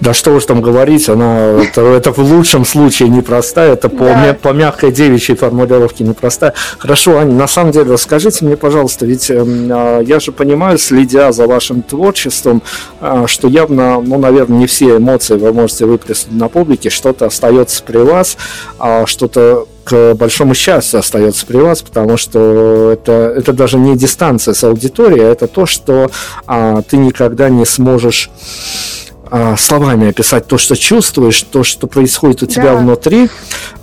Да 0.00 0.14
что 0.14 0.32
уж 0.32 0.44
там 0.44 0.62
говорить, 0.62 1.08
она 1.08 1.60
это, 1.60 1.80
это 1.82 2.12
в 2.12 2.18
лучшем 2.18 2.64
случае 2.64 3.08
непростая, 3.08 3.72
это 3.72 3.88
по, 3.88 4.04
да. 4.04 4.36
по 4.40 4.52
мягкой 4.52 4.92
девичьей 4.92 5.36
формулировке 5.36 6.04
непростая. 6.04 6.54
Хорошо, 6.78 7.18
Аня, 7.18 7.32
на 7.32 7.48
самом 7.48 7.72
деле, 7.72 7.92
расскажите 7.92 8.44
мне, 8.44 8.56
пожалуйста, 8.56 9.06
ведь 9.06 9.28
э, 9.28 10.04
я 10.06 10.20
же 10.20 10.30
понимаю, 10.30 10.78
следя 10.78 11.32
за 11.32 11.46
вашим 11.46 11.82
творчеством, 11.82 12.62
э, 13.00 13.24
что 13.26 13.48
явно, 13.48 14.00
ну, 14.00 14.18
наверное, 14.18 14.58
не 14.58 14.66
все 14.66 14.98
эмоции 14.98 15.34
вы 15.34 15.52
можете 15.52 15.86
выплеснуть 15.86 16.38
на 16.38 16.48
публике, 16.48 16.90
что-то 16.90 17.26
остается 17.26 17.82
при 17.82 17.98
вас, 17.98 18.36
а 18.78 19.04
что-то 19.06 19.66
к 19.88 20.14
большому 20.14 20.54
счастью 20.54 21.00
остается 21.00 21.46
при 21.46 21.56
вас, 21.56 21.82
потому 21.82 22.18
что 22.18 22.90
это, 22.92 23.34
это 23.36 23.52
даже 23.52 23.78
не 23.78 23.96
дистанция 23.96 24.54
с 24.54 24.62
аудиторией, 24.62 25.24
а 25.24 25.32
это 25.32 25.48
то, 25.48 25.64
что 25.64 26.10
а, 26.46 26.82
ты 26.82 26.98
никогда 26.98 27.48
не 27.48 27.64
сможешь 27.64 28.30
словами 29.56 30.08
описать 30.08 30.46
то, 30.46 30.58
что 30.58 30.76
чувствуешь, 30.76 31.42
то, 31.42 31.64
что 31.64 31.86
происходит 31.86 32.42
у 32.42 32.46
тебя 32.46 32.74
да. 32.74 32.76
внутри. 32.76 33.28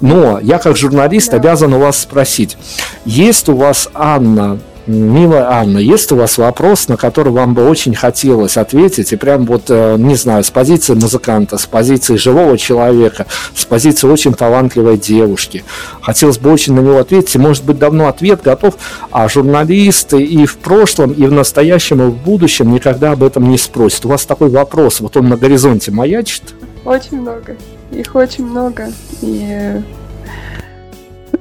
Но 0.01 0.39
я 0.39 0.57
как 0.59 0.77
журналист 0.77 1.31
да. 1.31 1.37
обязан 1.37 1.73
у 1.73 1.79
вас 1.79 1.99
спросить, 1.99 2.57
есть 3.05 3.49
у 3.49 3.55
вас, 3.55 3.89
Анна, 3.93 4.59
Милая 4.87 5.49
Анна, 5.49 5.79
есть 5.79 6.11
у 6.11 6.15
вас 6.15 6.37
вопрос, 6.37 6.87
на 6.87 6.95
который 6.95 7.31
вам 7.31 7.55
бы 7.55 7.67
очень 7.67 7.95
хотелось 7.95 8.55
ответить, 8.55 9.13
и 9.13 9.15
прям 9.15 9.45
вот, 9.45 9.63
э, 9.69 9.95
не 9.97 10.13
знаю, 10.13 10.43
с 10.43 10.51
позиции 10.51 10.93
музыканта, 10.93 11.57
с 11.57 11.65
позиции 11.65 12.17
живого 12.17 12.55
человека, 12.55 13.25
с 13.55 13.65
позиции 13.65 14.07
очень 14.07 14.35
талантливой 14.35 14.97
девушки. 14.97 15.63
Хотелось 16.01 16.37
бы 16.37 16.51
очень 16.51 16.73
на 16.73 16.81
него 16.81 16.99
ответить, 16.99 17.33
и, 17.33 17.39
может 17.39 17.65
быть, 17.65 17.79
давно 17.79 18.07
ответ 18.07 18.43
готов, 18.43 18.75
а 19.09 19.27
журналисты 19.27 20.21
и 20.21 20.45
в 20.45 20.57
прошлом, 20.57 21.13
и 21.13 21.25
в 21.25 21.31
настоящем, 21.31 22.03
и 22.03 22.05
в 22.05 22.17
будущем 22.17 22.71
никогда 22.71 23.13
об 23.13 23.23
этом 23.23 23.49
не 23.49 23.57
спросят. 23.57 24.05
У 24.05 24.09
вас 24.09 24.25
такой 24.25 24.49
вопрос, 24.49 24.99
вот 24.99 25.17
он 25.17 25.29
на 25.29 25.37
горизонте 25.37 25.89
маячит? 25.89 26.43
Очень 26.83 27.21
много. 27.21 27.57
Их 27.91 28.13
очень 28.13 28.45
много. 28.45 28.91
И, 29.23 29.81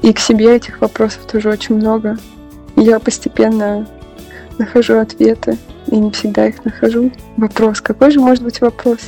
и 0.01 0.13
к 0.15 0.19
себе 0.19 0.57
этих 0.57 0.81
вопросов 0.81 1.21
тоже 1.31 1.51
очень 1.51 1.75
много 1.75 2.17
я 2.85 2.99
постепенно 2.99 3.87
нахожу 4.59 4.99
ответы, 4.99 5.57
и 5.87 5.97
не 5.97 6.11
всегда 6.11 6.47
их 6.47 6.65
нахожу. 6.65 7.11
Вопрос, 7.37 7.81
какой 7.81 8.11
же 8.11 8.21
может 8.21 8.45
быть 8.45 8.61
вопрос? 8.61 8.99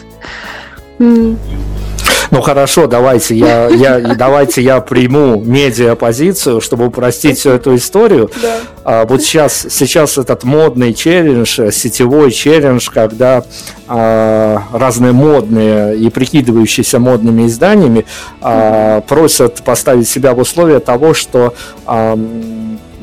Ну 0.98 2.40
хорошо, 2.42 2.88
давайте 2.88 3.36
я, 3.36 3.68
я, 3.68 4.00
давайте 4.16 4.60
я 4.60 4.80
приму 4.80 5.40
медиа-позицию, 5.40 6.60
чтобы 6.60 6.86
упростить 6.86 7.38
всю 7.38 7.50
эту 7.50 7.76
историю. 7.76 8.30
Да. 8.42 8.56
А, 8.82 9.06
вот 9.06 9.22
сейчас, 9.22 9.66
сейчас 9.70 10.18
этот 10.18 10.42
модный 10.42 10.92
челлендж, 10.92 11.70
сетевой 11.70 12.32
челлендж, 12.32 12.88
когда 12.92 13.44
а, 13.86 14.62
разные 14.72 15.12
модные 15.12 15.96
и 15.96 16.10
прикидывающиеся 16.10 16.98
модными 16.98 17.46
изданиями 17.46 18.06
а, 18.40 19.02
просят 19.02 19.62
поставить 19.62 20.08
себя 20.08 20.34
в 20.34 20.40
условия 20.40 20.80
того, 20.80 21.14
что 21.14 21.54
а, 21.86 22.18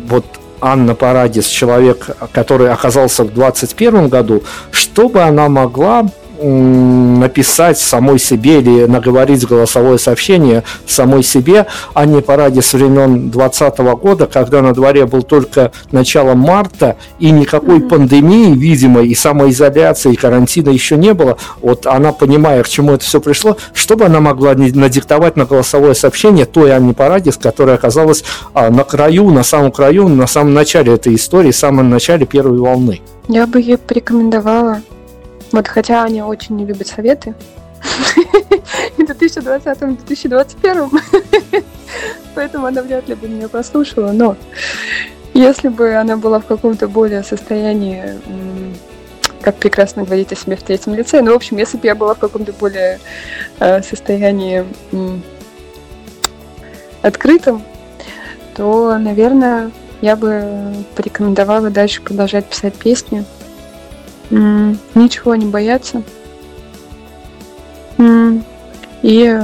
вот 0.07 0.25
Анна 0.63 0.95
Парадис, 0.95 1.47
человек, 1.47 2.07
который 2.31 2.71
оказался 2.71 3.25
в 3.25 3.33
2021 3.33 4.07
году, 4.07 4.43
чтобы 4.71 5.21
она 5.21 5.49
могла 5.49 6.05
написать 6.41 7.77
самой 7.77 8.19
себе 8.19 8.59
или 8.59 8.85
наговорить 8.85 9.45
голосовое 9.45 9.97
сообщение 9.97 10.63
самой 10.85 11.23
себе, 11.23 11.67
а 11.93 12.05
не 12.05 12.21
по 12.21 12.35
ради 12.35 12.59
с 12.59 12.73
времен 12.73 13.29
2020 13.29 13.77
года, 14.01 14.27
когда 14.27 14.61
на 14.61 14.73
дворе 14.73 15.05
был 15.05 15.23
только 15.23 15.71
начало 15.91 16.33
марта 16.33 16.97
и 17.19 17.31
никакой 17.31 17.79
mm-hmm. 17.79 17.89
пандемии, 17.89 18.55
видимо, 18.55 19.01
и 19.01 19.13
самоизоляции, 19.15 20.13
и 20.13 20.15
карантина 20.15 20.69
еще 20.69 20.97
не 20.97 21.13
было. 21.13 21.37
Вот 21.61 21.85
она, 21.85 22.11
понимая, 22.11 22.63
к 22.63 22.69
чему 22.69 22.93
это 22.93 23.05
все 23.05 23.21
пришло, 23.21 23.57
чтобы 23.73 24.05
она 24.05 24.19
могла 24.19 24.53
надиктовать 24.53 25.35
на 25.35 25.45
голосовое 25.45 25.95
сообщение 25.95 26.45
той 26.45 26.75
Анне 26.75 26.93
Парадис, 26.93 27.37
которая 27.37 27.75
оказалась 27.75 28.23
а, 28.53 28.69
на 28.69 28.83
краю, 28.83 29.29
на 29.31 29.43
самом 29.43 29.71
краю, 29.71 30.07
на 30.07 30.27
самом 30.27 30.53
начале 30.53 30.93
этой 30.93 31.15
истории, 31.15 31.51
в 31.51 31.55
самом 31.55 31.89
начале 31.89 32.25
первой 32.25 32.57
волны. 32.57 33.01
Я 33.27 33.47
бы 33.47 33.61
ей 33.61 33.77
порекомендовала 33.77 34.81
вот, 35.53 35.67
хотя 35.67 36.03
Аня 36.03 36.25
очень 36.25 36.55
не 36.55 36.65
любит 36.65 36.87
советы. 36.87 37.35
И 38.97 39.03
в 39.03 39.09
2020-2021. 39.09 40.99
Поэтому 42.35 42.65
она 42.65 42.81
вряд 42.81 43.07
ли 43.07 43.13
бы 43.13 43.27
меня 43.29 43.47
послушала. 43.47 44.11
Но 44.11 44.35
если 45.35 45.67
бы 45.67 45.93
она 45.93 46.17
была 46.17 46.39
в 46.39 46.45
каком-то 46.45 46.87
более 46.87 47.21
состоянии, 47.23 48.19
как 49.41 49.55
прекрасно 49.57 50.05
говорить 50.05 50.31
о 50.31 50.35
себе 50.35 50.55
в 50.55 50.63
третьем 50.63 50.95
лице, 50.95 51.21
ну, 51.21 51.33
в 51.33 51.35
общем, 51.35 51.57
если 51.57 51.77
бы 51.77 51.85
я 51.85 51.93
была 51.93 52.15
в 52.15 52.19
каком-то 52.19 52.51
более 52.53 52.99
э, 53.59 53.83
состоянии 53.83 54.65
открытом, 57.03 57.61
то, 58.55 58.97
наверное, 58.97 59.69
я 60.01 60.15
бы 60.15 60.73
порекомендовала 60.95 61.69
дальше 61.69 62.01
продолжать 62.01 62.45
писать 62.45 62.73
песни, 62.73 63.23
ничего 64.95 65.35
не 65.35 65.45
бояться. 65.45 66.03
И 69.01 69.39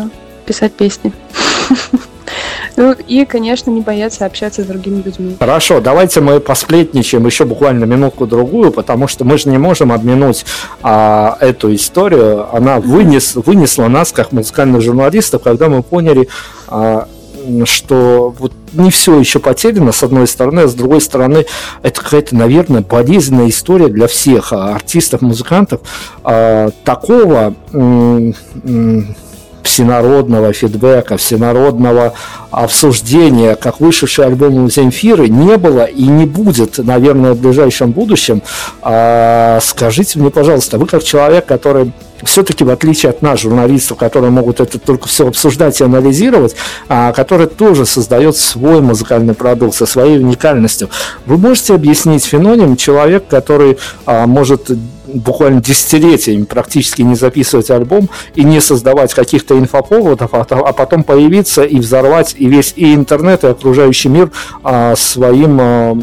писать 0.45 0.73
песни. 0.73 1.13
Ну 2.75 2.93
и, 2.93 3.25
конечно, 3.25 3.71
не 3.71 3.81
бояться 3.81 4.25
общаться 4.25 4.63
с 4.63 4.65
другими 4.65 5.01
людьми. 5.01 5.35
Хорошо, 5.37 5.81
давайте 5.81 6.21
мы 6.21 6.39
посплетничаем 6.39 7.25
еще 7.25 7.43
буквально 7.43 7.83
минутку-другую, 7.83 8.71
потому 8.71 9.09
что 9.09 9.25
мы 9.25 9.37
же 9.37 9.49
не 9.49 9.57
можем 9.57 9.91
обминуть 9.91 10.45
а, 10.81 11.35
эту 11.41 11.75
историю. 11.75 12.47
Она 12.55 12.79
вынес, 12.79 13.35
вынесла 13.35 13.89
нас, 13.89 14.13
как 14.13 14.31
музыкальных 14.31 14.81
журналистов, 14.81 15.43
когда 15.43 15.67
мы 15.67 15.83
поняли, 15.83 16.29
а, 16.69 17.09
что 17.66 18.34
вот 18.38 18.54
не 18.74 18.91
все 18.91 19.20
еще 19.20 19.39
потеряно, 19.39 19.91
с 19.91 20.04
одной 20.04 20.28
стороны, 20.28 20.62
а 20.62 20.68
с 20.68 20.74
другой 20.74 21.02
стороны, 21.02 21.45
это 21.84 22.02
какая-то, 22.02 22.36
наверное, 22.36 22.82
болезненная 22.82 23.50
история 23.50 23.88
для 23.88 24.08
всех 24.08 24.54
а, 24.54 24.76
артистов, 24.76 25.22
музыкантов. 25.22 25.82
А, 26.24 26.70
такого 26.84 27.56
всенародного 29.64 30.54
фидбэка, 30.54 31.18
всенародного 31.18 32.14
обсуждения, 32.52 33.56
как 33.56 33.80
вышедший 33.80 34.26
альбом 34.26 34.70
Земфиры, 34.70 35.30
не 35.30 35.58
было 35.58 35.84
и 35.86 36.04
не 36.04 36.26
будет, 36.26 36.78
наверное, 36.80 37.34
в 37.34 37.39
ближайшем 37.39 37.91
будущем. 37.91 38.41
А, 38.82 39.60
скажите 39.62 40.20
мне, 40.20 40.32
пожалуйста, 40.32 40.78
вы 40.78 40.88
как 40.88 41.04
человек, 41.04 41.45
который 41.45 41.91
все-таки, 42.24 42.63
в 42.63 42.70
отличие 42.70 43.09
от 43.09 43.22
нас, 43.22 43.39
журналистов, 43.39 43.97
которые 43.97 44.32
могут 44.32 44.59
это 44.59 44.80
только 44.80 45.07
все 45.07 45.28
обсуждать 45.28 45.80
и 45.82 45.84
анализировать, 45.84 46.55
а, 46.88 47.11
который 47.13 47.47
тоже 47.47 47.86
создает 47.86 48.38
свой 48.38 48.82
музыкальный 48.82 49.34
продукт 49.34 49.76
со 49.76 49.86
своей 49.86 50.20
уникальностью. 50.20 50.89
Вы 51.26 51.38
можете 51.38 51.76
объяснить 51.76 52.26
феномен 52.26 52.76
человек, 52.76 53.28
который 53.28 53.78
а, 54.05 54.28
может 54.28 54.70
буквально 55.13 55.61
десятилетиями 55.61 56.43
практически 56.43 57.01
не 57.01 57.15
записывать 57.15 57.70
альбом 57.72 58.09
и 58.36 58.43
не 58.43 58.61
создавать 58.61 59.13
каких-то 59.13 59.57
инфоповодов, 59.57 60.34
а, 60.34 60.41
а 60.41 60.74
потом 60.74 61.03
появиться 61.03 61.63
и 61.63 61.80
взорвать 61.80 62.36
и 62.38 62.47
весь 62.47 62.74
и 62.76 62.93
интернет, 62.93 63.43
и 63.43 63.47
окружающий 63.47 64.09
мир 64.09 64.32
а, 64.63 64.95
своим 64.95 65.57
а, 65.59 65.97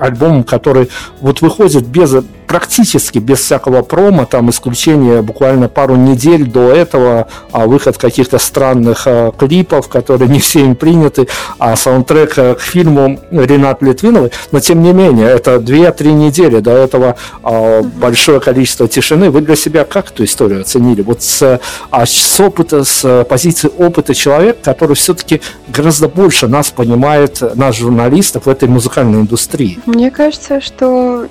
альбомом, 0.00 0.44
который 0.44 0.88
вот 1.20 1.40
выходит 1.40 1.86
без 1.86 2.14
практически 2.48 3.18
без 3.18 3.40
всякого 3.40 3.82
промо, 3.82 4.24
там 4.24 4.50
исключение 4.50 5.22
буквально 5.22 5.68
пару 5.68 5.94
недель 5.96 6.50
до 6.50 6.72
этого, 6.72 7.28
а 7.52 7.66
выход 7.66 7.98
каких-то 7.98 8.38
странных 8.38 9.02
а, 9.06 9.30
клипов, 9.32 9.88
которые 9.88 10.28
не 10.34 10.40
все 10.40 10.60
им 10.60 10.74
приняты, 10.74 11.28
а 11.58 11.76
саундтрек 11.76 12.32
а, 12.38 12.54
к 12.54 12.60
фильму 12.60 13.20
Ренат 13.30 13.82
Литвиновой, 13.82 14.32
но 14.50 14.60
тем 14.60 14.82
не 14.82 14.92
менее, 14.92 15.28
это 15.28 15.56
2-3 15.56 16.12
недели 16.12 16.60
до 16.60 16.72
этого 16.72 17.16
а, 17.42 17.82
большое 17.82 18.40
количество 18.40 18.88
тишины. 18.88 19.30
Вы 19.30 19.42
для 19.42 19.54
себя 19.54 19.84
как 19.84 20.10
эту 20.10 20.24
историю 20.24 20.62
оценили? 20.62 21.02
Вот 21.02 21.22
с, 21.22 21.60
а, 21.90 22.06
с 22.06 22.40
опыта, 22.40 22.82
с 22.84 23.24
позиции 23.28 23.70
опыта 23.76 24.14
человека, 24.14 24.58
который 24.62 24.96
все-таки 24.96 25.42
гораздо 25.68 26.08
больше 26.08 26.48
нас 26.48 26.70
понимает, 26.70 27.42
нас 27.56 27.76
журналистов 27.76 28.46
в 28.46 28.48
этой 28.48 28.68
музыкальной 28.68 29.20
индустрии. 29.20 29.78
Мне 29.84 30.10
кажется, 30.10 30.62
что 30.62 31.28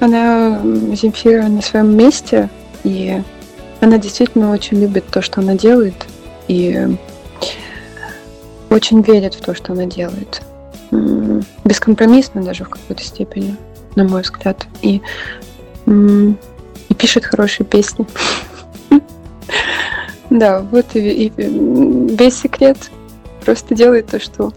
она, 0.00 0.60
Земфира, 0.94 1.42
на 1.44 1.62
своем 1.62 1.96
месте, 1.96 2.48
и 2.84 3.22
она 3.80 3.98
действительно 3.98 4.50
очень 4.50 4.80
любит 4.80 5.06
то, 5.06 5.22
что 5.22 5.40
она 5.40 5.54
делает, 5.54 5.94
и 6.48 6.96
очень 8.70 9.02
верит 9.02 9.34
в 9.34 9.40
то, 9.40 9.54
что 9.54 9.72
она 9.72 9.86
делает. 9.86 10.42
Бескомпромиссно 11.64 12.42
даже 12.42 12.64
в 12.64 12.68
какой-то 12.68 13.02
степени, 13.02 13.56
на 13.94 14.04
мой 14.04 14.22
взгляд. 14.22 14.66
И, 14.82 15.00
и 15.86 16.94
пишет 16.96 17.24
хорошие 17.24 17.66
песни. 17.66 18.06
Да, 20.30 20.60
вот 20.60 20.86
и 20.94 21.32
весь 21.36 22.38
секрет. 22.38 22.78
Просто 23.44 23.74
делает 23.74 24.06
то, 24.06 24.20
что 24.20 24.52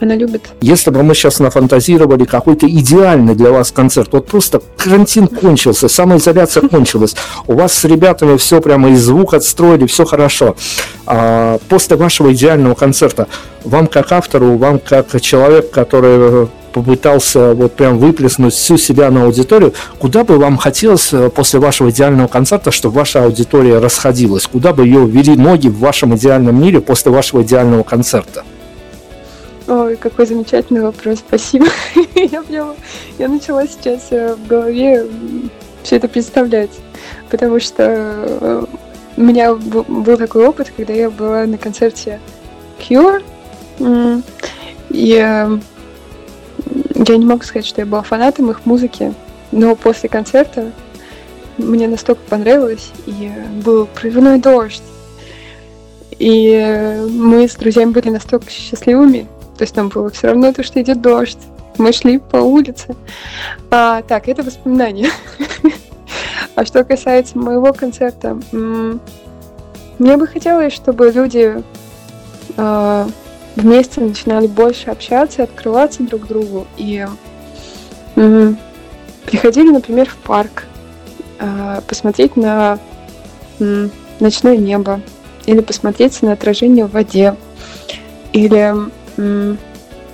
она 0.00 0.14
любит. 0.14 0.42
Если 0.60 0.90
бы 0.90 1.02
мы 1.02 1.14
сейчас 1.14 1.38
нафантазировали 1.38 2.24
какой-то 2.24 2.68
идеальный 2.68 3.34
для 3.34 3.50
вас 3.50 3.72
концерт, 3.72 4.08
вот 4.12 4.26
просто 4.26 4.60
карантин 4.76 5.26
кончился, 5.26 5.88
самоизоляция 5.88 6.68
кончилась, 6.68 7.14
у 7.46 7.54
вас 7.54 7.72
с 7.72 7.84
ребятами 7.84 8.36
все 8.36 8.60
прямо 8.60 8.90
и 8.90 8.96
звук 8.96 9.34
отстроили, 9.34 9.86
все 9.86 10.04
хорошо. 10.04 10.56
А 11.06 11.58
после 11.68 11.96
вашего 11.96 12.32
идеального 12.32 12.74
концерта, 12.74 13.26
вам 13.64 13.86
как 13.86 14.12
автору, 14.12 14.56
вам 14.56 14.78
как 14.78 15.20
человек, 15.20 15.70
который 15.70 16.48
попытался 16.76 17.54
вот 17.54 17.72
прям 17.72 17.96
выплеснуть 17.96 18.52
всю 18.52 18.76
себя 18.76 19.10
на 19.10 19.24
аудиторию, 19.24 19.72
куда 19.98 20.24
бы 20.24 20.36
вам 20.36 20.58
хотелось 20.58 21.10
э, 21.10 21.30
после 21.30 21.58
вашего 21.58 21.88
идеального 21.88 22.26
концерта, 22.28 22.70
чтобы 22.70 22.96
ваша 22.96 23.24
аудитория 23.24 23.78
расходилась? 23.78 24.46
Куда 24.46 24.74
бы 24.74 24.84
ее 24.84 25.06
ввели 25.06 25.36
ноги 25.36 25.68
в 25.68 25.78
вашем 25.78 26.14
идеальном 26.16 26.60
мире 26.60 26.82
после 26.82 27.10
вашего 27.10 27.40
идеального 27.40 27.82
концерта? 27.82 28.44
Ой, 29.68 29.96
какой 29.96 30.26
замечательный 30.26 30.80
вопрос, 30.80 31.18
спасибо. 31.18 31.66
я 32.14 32.42
прямо, 32.42 32.76
я 33.18 33.28
начала 33.28 33.66
сейчас 33.66 34.08
э, 34.10 34.36
в 34.36 34.46
голове 34.46 35.06
все 35.82 35.96
это 35.96 36.06
представлять, 36.06 36.70
потому 37.30 37.58
что 37.58 37.82
э, 37.84 38.64
у 39.16 39.20
меня 39.20 39.54
был 39.54 40.16
такой 40.16 40.46
опыт, 40.46 40.72
когда 40.76 40.92
я 40.92 41.10
была 41.10 41.46
на 41.46 41.58
концерте 41.58 42.20
Cure, 42.78 43.24
и 44.90 45.14
э, 45.14 45.58
я 46.94 47.16
не 47.16 47.26
могу 47.26 47.42
сказать, 47.42 47.66
что 47.66 47.80
я 47.80 47.86
была 47.86 48.02
фанатом 48.02 48.48
их 48.52 48.66
музыки, 48.66 49.14
но 49.50 49.74
после 49.74 50.08
концерта 50.08 50.70
мне 51.58 51.88
настолько 51.88 52.22
понравилось, 52.28 52.92
и 53.06 53.32
был 53.64 53.86
проливной 53.86 54.38
дождь, 54.38 54.82
и 56.20 57.04
мы 57.10 57.48
с 57.48 57.56
друзьями 57.56 57.90
были 57.90 58.10
настолько 58.10 58.48
счастливыми, 58.48 59.26
то 59.56 59.62
есть 59.62 59.74
там 59.74 59.88
было 59.88 60.10
все 60.10 60.28
равно 60.28 60.52
то, 60.52 60.62
что 60.62 60.80
идет 60.80 61.00
дождь. 61.00 61.38
Мы 61.78 61.92
шли 61.92 62.18
по 62.18 62.36
улице. 62.36 62.94
А, 63.70 64.02
так, 64.02 64.28
это 64.28 64.42
воспоминания. 64.42 65.10
а 66.54 66.64
что 66.64 66.84
касается 66.84 67.38
моего 67.38 67.72
концерта, 67.72 68.38
мне 68.52 70.16
бы 70.16 70.26
хотелось, 70.26 70.72
чтобы 70.72 71.10
люди 71.10 71.62
э, 72.56 73.08
вместе 73.56 74.00
начинали 74.00 74.46
больше 74.46 74.90
общаться, 74.90 75.42
открываться 75.42 76.02
друг 76.02 76.26
другу 76.26 76.66
и 76.76 77.06
приходили, 78.14 79.70
например, 79.70 80.08
в 80.08 80.16
парк, 80.16 80.64
э, 81.38 81.80
посмотреть 81.86 82.36
на 82.36 82.78
ночное 84.20 84.56
небо 84.56 85.00
или 85.46 85.60
посмотреть 85.60 86.22
на 86.22 86.32
отражение 86.32 86.86
в 86.86 86.92
воде 86.92 87.36
или 88.32 88.74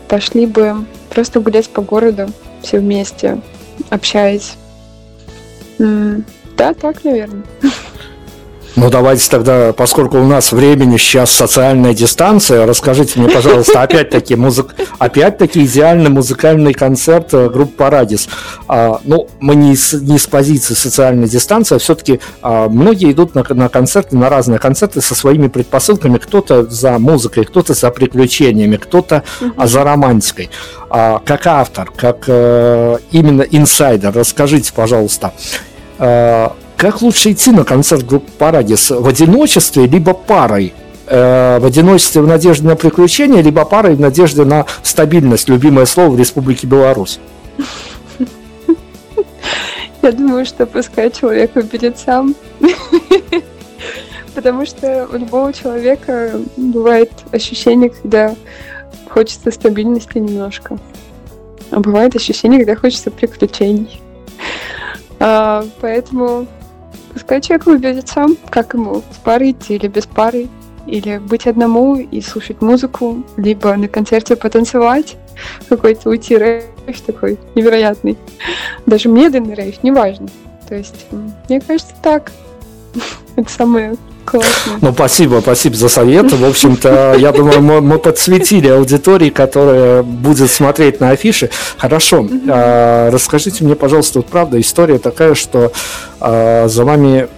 пошли 0.09 0.47
бы 0.47 0.85
просто 1.11 1.41
гулять 1.41 1.69
по 1.69 1.83
городу 1.83 2.29
все 2.63 2.79
вместе, 2.79 3.41
общаясь. 3.91 4.55
Да, 5.79 6.75
так, 6.75 7.05
наверное. 7.05 7.45
Ну, 8.75 8.89
давайте 8.89 9.29
тогда, 9.29 9.73
поскольку 9.75 10.19
у 10.19 10.25
нас 10.25 10.53
времени 10.53 10.97
сейчас 10.97 11.31
социальная 11.31 11.93
дистанция, 11.93 12.67
расскажите 12.67 13.21
мне, 13.21 13.29
пожалуйста, 13.29 13.83
опять-таки, 13.83 14.35
музык... 14.35 14.75
опять-таки 14.99 15.65
идеальный 15.65 16.09
музыкальный 16.09 16.73
концерт 16.73 17.35
э, 17.35 17.51
группы 17.51 17.77
Парадис. 17.77 18.29
А, 18.69 19.01
ну, 19.05 19.29
мы 19.41 19.57
не 19.57 19.77
с, 19.77 19.93
не 19.93 20.19
с 20.19 20.27
позиции 20.27 20.73
социальной 20.73 21.29
дистанции, 21.29 21.77
а 21.77 21.79
все-таки 21.79 22.21
а, 22.41 22.69
многие 22.69 23.13
идут 23.13 23.35
на, 23.35 23.45
на 23.51 23.69
концерты, 23.69 24.17
на 24.17 24.31
разные 24.31 24.59
концерты 24.59 25.03
со 25.03 25.15
своими 25.15 25.49
предпосылками. 25.49 26.17
Кто-то 26.17 26.65
за 26.65 26.99
музыкой, 26.99 27.45
кто-то 27.45 27.75
за 27.75 27.91
приключениями, 27.91 28.77
кто-то 28.77 29.23
mm-hmm. 29.41 29.67
за 29.67 29.85
романтикой. 29.85 30.51
А, 30.89 31.21
как 31.25 31.47
автор, 31.47 31.93
как 31.95 32.25
а, 32.29 32.99
именно 33.11 33.43
инсайдер, 33.43 34.13
расскажите, 34.15 34.73
пожалуйста, 34.75 35.33
а, 35.99 36.55
как 36.83 37.01
лучше 37.01 37.31
идти 37.31 37.53
на 37.53 37.63
концерт 37.63 38.05
группы 38.05 38.29
Парадис? 38.39 38.91
В 38.91 39.07
одиночестве, 39.07 39.87
либо 39.87 40.15
парой? 40.15 40.75
Э, 41.07 41.61
в 41.61 41.65
одиночестве 41.65 42.23
в 42.23 42.27
надежде 42.27 42.67
на 42.67 42.75
приключения, 42.75 43.41
либо 43.41 43.65
парой 43.65 43.95
в 43.95 44.01
надежде 44.01 44.45
на 44.45 44.67
стабильность, 44.83 45.49
любимое 45.49 45.87
слово 45.87 46.11
в 46.11 46.19
Республике 46.19 46.67
Беларусь? 46.67 47.21
Я 50.03 50.11
думаю, 50.11 50.45
что 50.45 50.67
пускай 50.67 51.13
человек 51.13 51.55
выберет 51.55 52.01
сам. 52.01 52.35
Потому 54.35 54.67
что 54.67 55.07
у 55.13 55.17
любого 55.19 55.53
человека 55.53 56.33
бывает 56.57 57.13
ощущение, 57.31 57.91
когда 57.91 58.35
хочется 59.09 59.53
стабильности 59.53 60.19
немножко. 60.19 60.81
А 61.71 61.79
бывает 61.79 62.17
ощущение, 62.17 62.59
когда 62.59 62.75
хочется 62.75 63.13
приключений. 63.13 64.01
А, 65.21 65.65
поэтому 65.81 66.49
Пускай 67.13 67.41
человек 67.41 67.67
выберет 67.67 68.09
сам, 68.09 68.37
как 68.51 68.75
ему, 68.75 69.03
с 69.13 69.17
парой 69.19 69.51
идти 69.53 69.75
или 69.75 69.89
без 69.89 70.07
пары, 70.07 70.49
или 70.87 71.19
быть 71.19 71.47
одному 71.47 71.97
и 71.97 72.21
слушать 72.21 72.61
музыку, 72.61 73.23
либо 73.37 73.77
на 73.77 73.89
концерте 73.89 74.37
потанцевать, 74.37 75.17
какой-то 75.69 76.09
уйти 76.09 76.37
рейв 76.37 77.01
такой 77.07 77.39
невероятный. 77.55 78.19
Даже 78.87 79.09
медленный 79.09 79.55
рейв, 79.55 79.83
неважно. 79.83 80.29
То 80.69 80.75
есть, 80.75 81.07
мне 81.49 81.61
кажется, 81.61 81.95
так. 82.03 82.33
Это 83.37 83.51
самое 83.51 83.97
Классно. 84.25 84.79
Ну, 84.81 84.93
спасибо, 84.93 85.41
спасибо 85.43 85.77
за 85.77 85.89
совет. 85.89 86.33
В 86.33 86.45
общем-то, 86.45 87.17
я 87.19 87.33
думаю, 87.33 87.61
мы, 87.61 87.81
мы 87.81 87.99
подсветили 87.99 88.69
аудитории, 88.69 89.31
которая 89.31 90.03
будет 90.03 90.51
смотреть 90.51 91.01
на 91.01 91.11
афиши. 91.11 91.51
Хорошо. 91.77 92.29
А, 92.49 93.11
расскажите 93.11 93.65
мне, 93.65 93.75
пожалуйста, 93.75 94.21
вот 94.21 94.29
правда, 94.29 94.61
история 94.61 94.99
такая, 94.99 95.35
что 95.35 95.73
а, 96.21 96.69
за 96.69 96.85
вами 96.85 97.29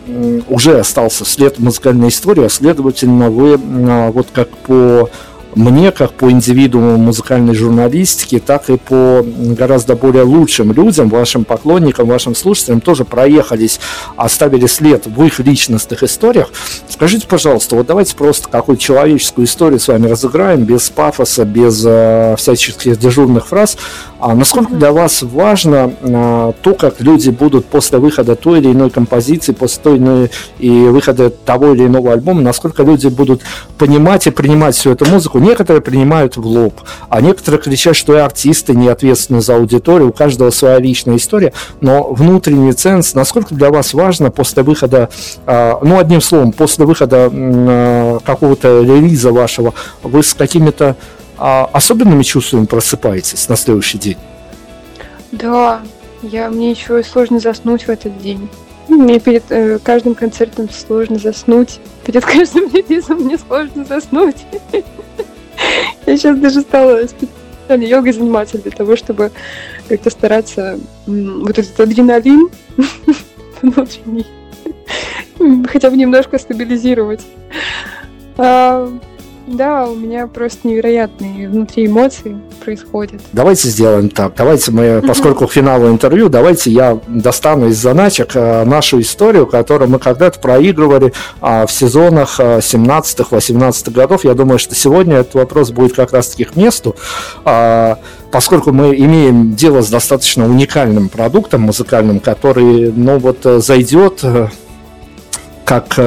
уже 0.49 0.79
остался 0.79 1.25
след 1.25 1.59
музыкальной 1.59 2.09
истории, 2.09 2.45
а 2.45 2.49
следовательно, 2.49 3.31
вы 3.31 3.59
а, 3.89 4.11
вот 4.11 4.29
как 4.33 4.51
по 4.51 5.09
мне, 5.55 5.93
как 5.93 6.13
по 6.13 6.31
индивидууму 6.31 6.97
музыкальной 6.97 7.55
журналистики, 7.55 8.39
так 8.39 8.71
и 8.71 8.77
по 8.77 9.25
гораздо 9.25 9.97
более 9.97 10.25
лучшим 10.25 10.73
людям, 10.73 11.09
вашим 11.09 11.45
поклонникам, 11.45 12.09
вашим 12.09 12.35
слушателям, 12.35 12.81
тоже 12.81 13.05
проехались, 13.05 13.81
оставили 14.17 14.67
след 14.67 15.07
в 15.07 15.23
их 15.25 15.39
личностных 15.39 16.03
историях. 16.03 16.51
Скажите, 16.89 17.27
пожалуйста, 17.27 17.77
вот 17.77 17.87
давайте 17.87 18.17
просто 18.17 18.49
какую-то 18.49 18.83
человеческую 18.83 19.47
историю 19.47 19.81
с 19.81 19.89
вами 19.89 20.07
разыграем, 20.07 20.65
без 20.65 20.91
пафоса, 20.91 21.45
без 21.45 21.83
э, 21.87 22.35
всяческих 22.37 22.99
дежурных 22.99 23.47
фраз. 23.47 23.77
А 24.25 24.35
насколько 24.35 24.73
для 24.73 24.91
вас 24.91 25.23
важно 25.23 25.93
а, 26.01 26.55
то, 26.63 26.73
как 26.73 27.03
люди 27.03 27.29
будут 27.29 27.67
после 27.67 27.99
выхода 27.99 28.37
той 28.37 28.61
или 28.61 28.73
иной 28.73 28.89
композиции, 28.89 29.53
после 29.53 29.83
той 29.83 29.97
или 29.97 30.03
иной 30.03 30.31
и 30.59 30.71
выхода 30.71 31.29
того 31.29 31.75
или 31.75 31.85
иного 31.85 32.15
альбома, 32.15 32.41
насколько 32.41 32.83
люди 32.85 33.09
будут 33.09 33.43
понимать 33.77 34.27
и 34.27 34.31
принимать 34.31 34.77
всю 34.77 34.93
эту 34.93 35.05
музыку? 35.05 35.41
Некоторые 35.41 35.83
принимают 35.83 36.39
в 36.39 36.47
лоб, 36.47 36.81
а 37.11 37.21
некоторые 37.21 37.61
кричат, 37.61 37.97
что 37.97 38.15
и 38.15 38.19
артисты 38.19 38.73
не 38.73 38.89
ответственны 38.89 39.43
за 39.43 39.57
аудиторию, 39.57 40.09
у 40.09 40.13
каждого 40.13 40.49
своя 40.49 40.79
личная 40.79 41.17
история, 41.17 41.53
но 41.83 42.11
внутренний 42.11 42.73
ценз, 42.73 43.13
насколько 43.13 43.55
для 43.55 43.69
вас 43.69 43.93
важно 43.93 44.31
после 44.31 44.63
выхода, 44.63 45.11
а, 45.45 45.79
ну, 45.83 45.99
одним 45.99 46.23
словом, 46.23 46.53
после 46.53 46.87
выхода 46.87 47.29
а, 47.31 48.19
какого-то 48.25 48.81
релиза 48.81 49.33
вашего, 49.33 49.75
вы 50.03 50.23
с 50.23 50.33
какими-то 50.33 50.97
а, 51.39 51.69
особенными 51.73 52.23
чувствами 52.23 52.67
просыпаетесь 52.67 53.49
на 53.49 53.57
следующий 53.57 53.99
день? 53.99 54.17
Да, 55.33 55.81
я, 56.23 56.51
мне 56.51 56.71
еще 56.71 57.03
сложно 57.03 57.39
заснуть 57.41 57.85
в 57.85 57.89
этот 57.89 58.19
день. 58.19 58.49
Мне 58.89 59.19
перед 59.19 59.45
э, 59.51 59.79
каждым 59.83 60.15
концертом 60.15 60.69
сложно 60.71 61.19
заснуть. 61.19 61.81
Перед 62.05 62.25
каждым 62.25 62.71
релизом 62.73 63.19
мне 63.19 63.39
сложно 63.39 63.85
заснуть. 63.85 64.37
Я 66.07 66.17
сейчас 66.17 66.39
даже 66.39 66.61
стала 66.61 67.01
специально 67.07 67.85
йогой 67.85 68.13
заниматься 68.13 68.59
для 68.59 68.71
того, 68.71 68.97
чтобы 68.97 69.33
как-то 69.89 70.11
стараться 70.11 70.79
вот 71.07 71.59
этот 71.59 71.81
адреналин 71.81 72.49
внутренний 73.63 74.27
хотя 75.67 75.91
бы 75.91 75.97
немножко 75.97 76.39
стабилизировать. 76.39 77.23
Да, 79.47 79.85
у 79.85 79.95
меня 79.95 80.27
просто 80.27 80.67
невероятные 80.67 81.49
внутри 81.49 81.87
эмоции 81.87 82.37
происходят. 82.65 83.21
Давайте 83.33 83.69
сделаем 83.69 84.09
так. 84.09 84.35
Давайте 84.37 84.71
мы, 84.71 85.03
поскольку 85.07 85.47
к 85.47 85.53
финалу 85.53 85.89
интервью, 85.89 86.31
давайте 86.31 86.71
я 86.71 86.99
достану 87.09 87.69
из 87.69 87.77
заначек 87.77 88.31
э, 88.35 88.65
нашу 88.65 89.01
историю, 89.01 89.47
которую 89.47 89.91
мы 89.91 89.99
когда-то 89.99 90.41
проигрывали 90.41 91.13
а, 91.43 91.67
в 91.67 91.73
сезонах 91.73 92.41
17-18 92.41 93.83
э, 93.87 93.91
годов. 93.91 94.25
Я 94.25 94.35
думаю, 94.35 94.59
что 94.59 94.75
сегодня 94.75 95.17
этот 95.17 95.35
вопрос 95.35 95.71
будет 95.71 95.95
как 95.95 96.13
раз-таки 96.13 96.45
к 96.45 96.57
месту 96.57 96.97
а, 97.45 97.99
поскольку 98.31 98.73
мы 98.73 98.97
имеем 98.97 99.55
дело 99.55 99.83
с 99.83 99.91
достаточно 99.91 100.47
уникальным 100.47 101.09
продуктом 101.09 101.63
музыкальным, 101.63 102.19
который, 102.19 102.91
ну 102.93 103.19
вот, 103.19 103.45
э, 103.45 103.61
зайдет 103.61 104.23
как 105.65 105.99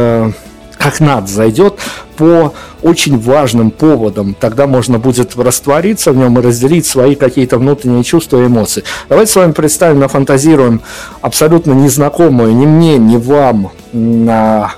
как 0.88 1.02
надо 1.02 1.28
зайдет 1.28 1.74
по 2.16 2.54
очень 2.82 3.20
важным 3.20 3.72
поводам. 3.72 4.34
Тогда 4.34 4.68
можно 4.68 5.00
будет 5.00 5.36
раствориться 5.36 6.14
в 6.14 6.16
нем 6.16 6.40
и 6.40 6.42
разделить 6.42 6.86
свои 6.86 7.16
какие-то 7.16 7.58
внутренние 7.58 8.06
чувства 8.06 8.42
и 8.42 8.46
эмоции. 8.46 8.86
Давайте 9.10 9.34
с 9.34 9.36
вами 9.36 9.52
представим, 9.52 10.00
нафантазируем 10.00 10.82
абсолютно 11.20 11.74
незнакомую 11.74 12.56
ни 12.56 12.66
мне, 12.66 12.98
ни 12.98 13.18
вам 13.18 13.72
на 13.92 14.76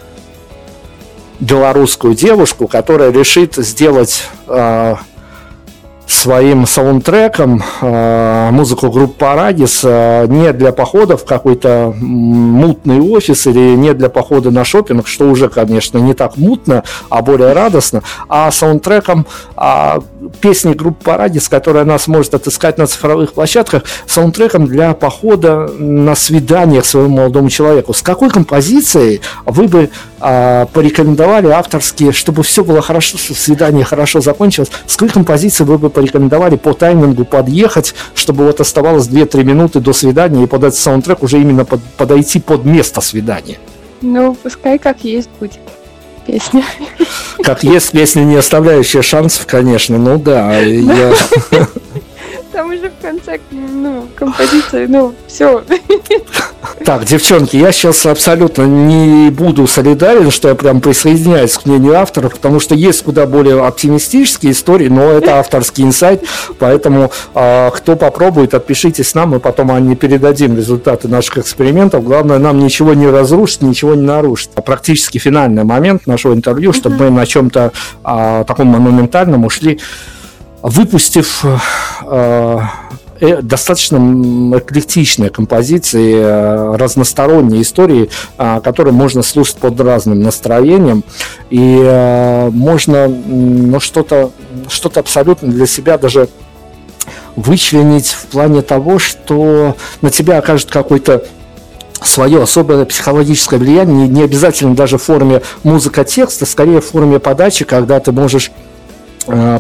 белорусскую 1.40 2.16
девушку, 2.16 2.68
которая 2.68 3.12
решит 3.12 3.54
сделать 3.58 4.24
э, 4.48 4.96
своим 6.10 6.66
саундтреком 6.66 7.62
э, 7.82 8.50
музыку 8.52 8.90
группы 8.90 9.26
Арадис 9.26 9.82
э, 9.84 10.26
не 10.28 10.52
для 10.54 10.72
похода 10.72 11.18
в 11.18 11.26
какой-то 11.26 11.94
мутный 12.00 13.00
офис 13.00 13.46
или 13.46 13.76
не 13.76 13.94
для 13.94 14.10
похода 14.10 14.50
на 14.50 14.66
шопинг, 14.66 15.08
что 15.08 15.30
уже, 15.30 15.50
конечно, 15.50 16.00
не 16.00 16.16
так 16.16 16.36
мутно, 16.38 16.84
а 17.10 17.22
более 17.22 17.54
радостно, 17.54 18.02
а 18.28 18.50
саундтреком 18.50 19.28
а, 19.56 20.00
песни 20.42 20.74
группы 20.74 21.12
Арадис, 21.12 21.48
которая 21.50 21.84
она 21.84 21.98
сможет 21.98 22.34
отыскать 22.34 22.78
на 22.78 22.88
цифровых 22.88 23.34
площадках, 23.34 23.84
саундтреком 24.06 24.68
для 24.68 24.94
похода 24.94 25.68
на 25.78 26.16
свидание 26.16 26.82
к 26.82 26.86
своему 26.86 27.18
молодому 27.18 27.50
человеку. 27.50 27.94
С 27.94 28.02
какой 28.02 28.30
композицией 28.30 29.22
вы 29.46 29.68
бы 29.68 29.90
а, 30.20 30.66
порекомендовали 30.68 31.48
авторские, 31.48 32.12
чтобы 32.12 32.44
все 32.44 32.64
было 32.64 32.82
хорошо, 32.82 33.18
свидание 33.18 33.86
хорошо 33.86 34.22
закончилось, 34.22 34.70
с 34.86 34.96
какой 34.96 35.10
композицией 35.10 35.68
вы 35.68 35.78
бы 35.78 35.90
порекомендовали 35.90 36.58
по 36.58 36.74
таймингу 36.74 37.26
подъехать, 37.26 37.96
чтобы 38.16 38.46
вот 38.46 38.60
оставалось 38.62 39.08
2-3 39.08 39.44
минуты 39.44 39.80
до 39.80 39.94
свидания 39.94 40.44
и 40.44 40.48
под 40.48 40.64
этот 40.64 40.80
саундтрек 40.80 41.24
уже 41.24 41.40
именно 41.40 41.66
под, 41.66 41.82
подойти 41.98 42.40
под 42.40 42.66
место 42.66 43.02
свидания? 43.02 43.58
Ну, 44.02 44.36
пускай 44.36 44.78
как 44.80 45.04
есть 45.04 45.30
будет 45.40 45.60
песня. 46.32 46.64
Как 47.44 47.64
есть 47.64 47.92
песня, 47.92 48.22
не 48.22 48.36
оставляющая 48.36 49.02
шансов, 49.02 49.46
конечно, 49.46 49.98
ну 49.98 50.18
да. 50.18 50.60
Я... 50.60 51.14
Там 52.52 52.72
уже 52.72 52.90
в 52.90 53.02
конце, 53.02 53.40
ну, 53.52 54.08
композиция, 54.16 54.88
ну, 54.88 55.14
все. 55.28 55.64
Так, 56.84 57.06
девчонки, 57.06 57.56
я 57.56 57.72
сейчас 57.72 58.06
абсолютно 58.06 58.64
не 58.64 59.30
буду 59.30 59.68
солидарен, 59.68 60.32
что 60.32 60.50
я 60.50 60.56
прям 60.56 60.82
присоединяюсь 60.82 61.54
к 61.54 61.66
мнению 61.66 61.96
авторов, 61.98 62.34
потому 62.34 62.60
что 62.60 62.74
есть 62.74 63.04
куда 63.04 63.28
более 63.28 63.64
оптимистические 63.64 64.54
истории, 64.54 64.88
но 64.88 65.04
это 65.04 65.40
авторский 65.40 65.84
инсайт, 65.84 66.24
поэтому 66.58 67.12
э, 67.36 67.70
кто 67.72 67.96
попробует, 67.96 68.54
отпишитесь 68.54 69.14
нам, 69.14 69.30
мы 69.30 69.40
потом 69.40 69.72
они 69.72 69.96
передадим 69.96 70.58
результаты 70.58 71.08
наших 71.08 71.40
экспериментов. 71.40 72.04
Главное, 72.04 72.40
нам 72.40 72.60
ничего 72.60 72.94
не 72.94 73.08
разрушить, 73.08 73.62
ничего 73.62 73.94
не 73.94 74.04
нарушить. 74.04 74.50
Практически 74.52 75.18
финальный 75.18 75.64
момент 75.64 76.08
нашего 76.08 76.34
интервью, 76.34 76.74
чтобы 76.74 76.96
мы 76.98 77.10
на 77.12 77.26
чем-то 77.26 77.72
э, 78.04 78.44
таком 78.48 78.68
монументальном 78.68 79.46
ушли 79.46 79.80
выпустив 80.62 81.46
э, 82.04 82.60
э, 83.22 83.42
достаточно 83.42 83.98
эклектичные 84.58 85.30
композиции, 85.30 86.16
э, 86.16 86.76
разносторонние 86.76 87.62
истории, 87.62 88.10
которые 88.38 88.94
можно 88.94 89.24
слушать 89.24 89.58
под 89.58 89.80
разным 89.80 90.22
настроением, 90.22 91.04
и 91.50 92.50
можно 92.52 93.08
ну, 93.08 93.80
что-то 93.80 94.32
что 94.68 94.92
абсолютно 94.96 95.50
для 95.50 95.66
себя 95.66 95.98
даже 95.98 96.30
вычленить 97.36 98.10
в 98.10 98.28
плане 98.28 98.62
того, 98.62 99.00
что 99.00 99.76
на 100.02 100.10
тебя 100.10 100.38
окажет 100.38 100.70
какой-то 100.70 101.26
свое 102.02 102.42
особое 102.42 102.86
психологическое 102.86 103.58
влияние, 103.58 104.08
не 104.08 104.24
обязательно 104.24 104.76
даже 104.76 104.98
в 104.98 105.04
форме 105.04 105.42
музыка 105.64 106.04
текста, 106.04 106.46
скорее 106.46 106.82
в 106.82 106.86
форме 106.86 107.20
подачи, 107.20 107.66
когда 107.66 108.00
ты 108.00 108.12
можешь 108.12 108.52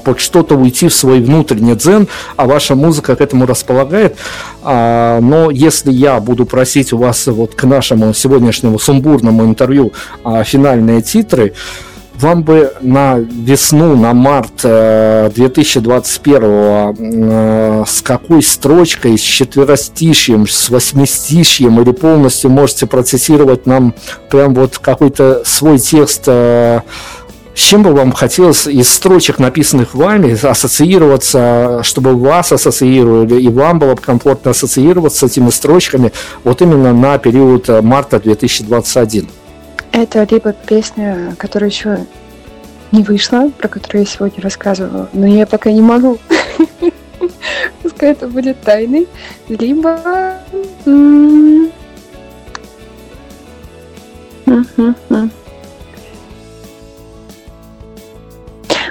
под 0.03 0.19
что-то 0.19 0.55
уйти 0.55 0.87
в 0.87 0.93
свой 0.93 1.21
внутренний 1.21 1.75
дзен, 1.75 2.07
а 2.35 2.45
ваша 2.45 2.75
музыка 2.75 3.15
к 3.15 3.21
этому 3.21 3.45
располагает. 3.45 4.17
А, 4.61 5.19
но 5.21 5.51
если 5.51 5.91
я 5.91 6.19
буду 6.19 6.45
просить 6.45 6.93
у 6.93 6.97
вас 6.97 7.27
вот 7.27 7.55
к 7.55 7.63
нашему 7.63 8.13
сегодняшнему 8.13 8.79
сумбурному 8.79 9.45
интервью 9.45 9.93
а, 10.23 10.43
финальные 10.43 11.01
титры, 11.01 11.53
вам 12.19 12.43
бы 12.43 12.73
на 12.81 13.17
весну, 13.17 13.95
на 13.95 14.13
март 14.13 14.61
2021 14.61 16.43
э, 16.43 16.93
э, 16.99 17.83
с 17.87 18.01
какой 18.01 18.43
строчкой, 18.43 19.17
с 19.17 19.21
четверостишьем, 19.21 20.45
с 20.45 20.69
восьмистишьем 20.69 21.79
или 21.79 21.93
полностью 21.93 22.49
можете 22.49 22.87
процессировать 22.87 23.65
нам 23.65 23.95
прям 24.29 24.53
вот 24.53 24.79
какой-то 24.79 25.43
свой 25.45 25.79
текст 25.79 26.27
с 27.59 27.61
чем 27.61 27.83
бы 27.83 27.91
вам 27.93 28.13
хотелось 28.13 28.67
из 28.67 28.87
строчек, 28.89 29.37
написанных 29.37 29.93
вами, 29.93 30.31
ассоциироваться, 30.45 31.81
чтобы 31.83 32.15
вас 32.15 32.53
ассоциировали, 32.53 33.41
и 33.41 33.49
вам 33.49 33.79
было 33.79 33.95
бы 33.95 34.01
комфортно 34.01 34.51
ассоциироваться 34.51 35.27
с 35.27 35.31
этими 35.31 35.49
строчками 35.49 36.13
вот 36.45 36.61
именно 36.61 36.93
на 36.93 37.17
период 37.17 37.67
э, 37.67 37.81
марта 37.81 38.21
2021? 38.21 39.27
Это 39.91 40.25
либо 40.31 40.53
песня, 40.53 41.35
которая 41.37 41.69
еще 41.69 42.05
не 42.93 43.03
вышла, 43.03 43.49
про 43.49 43.67
которую 43.67 44.03
я 44.03 44.07
сегодня 44.07 44.41
рассказывала, 44.41 45.09
но 45.11 45.27
я 45.27 45.45
пока 45.45 45.69
не 45.69 45.81
могу. 45.81 46.17
Пускай 47.83 48.13
это 48.13 48.29
будет 48.29 48.61
тайной. 48.61 49.05
Либо... 49.49 50.39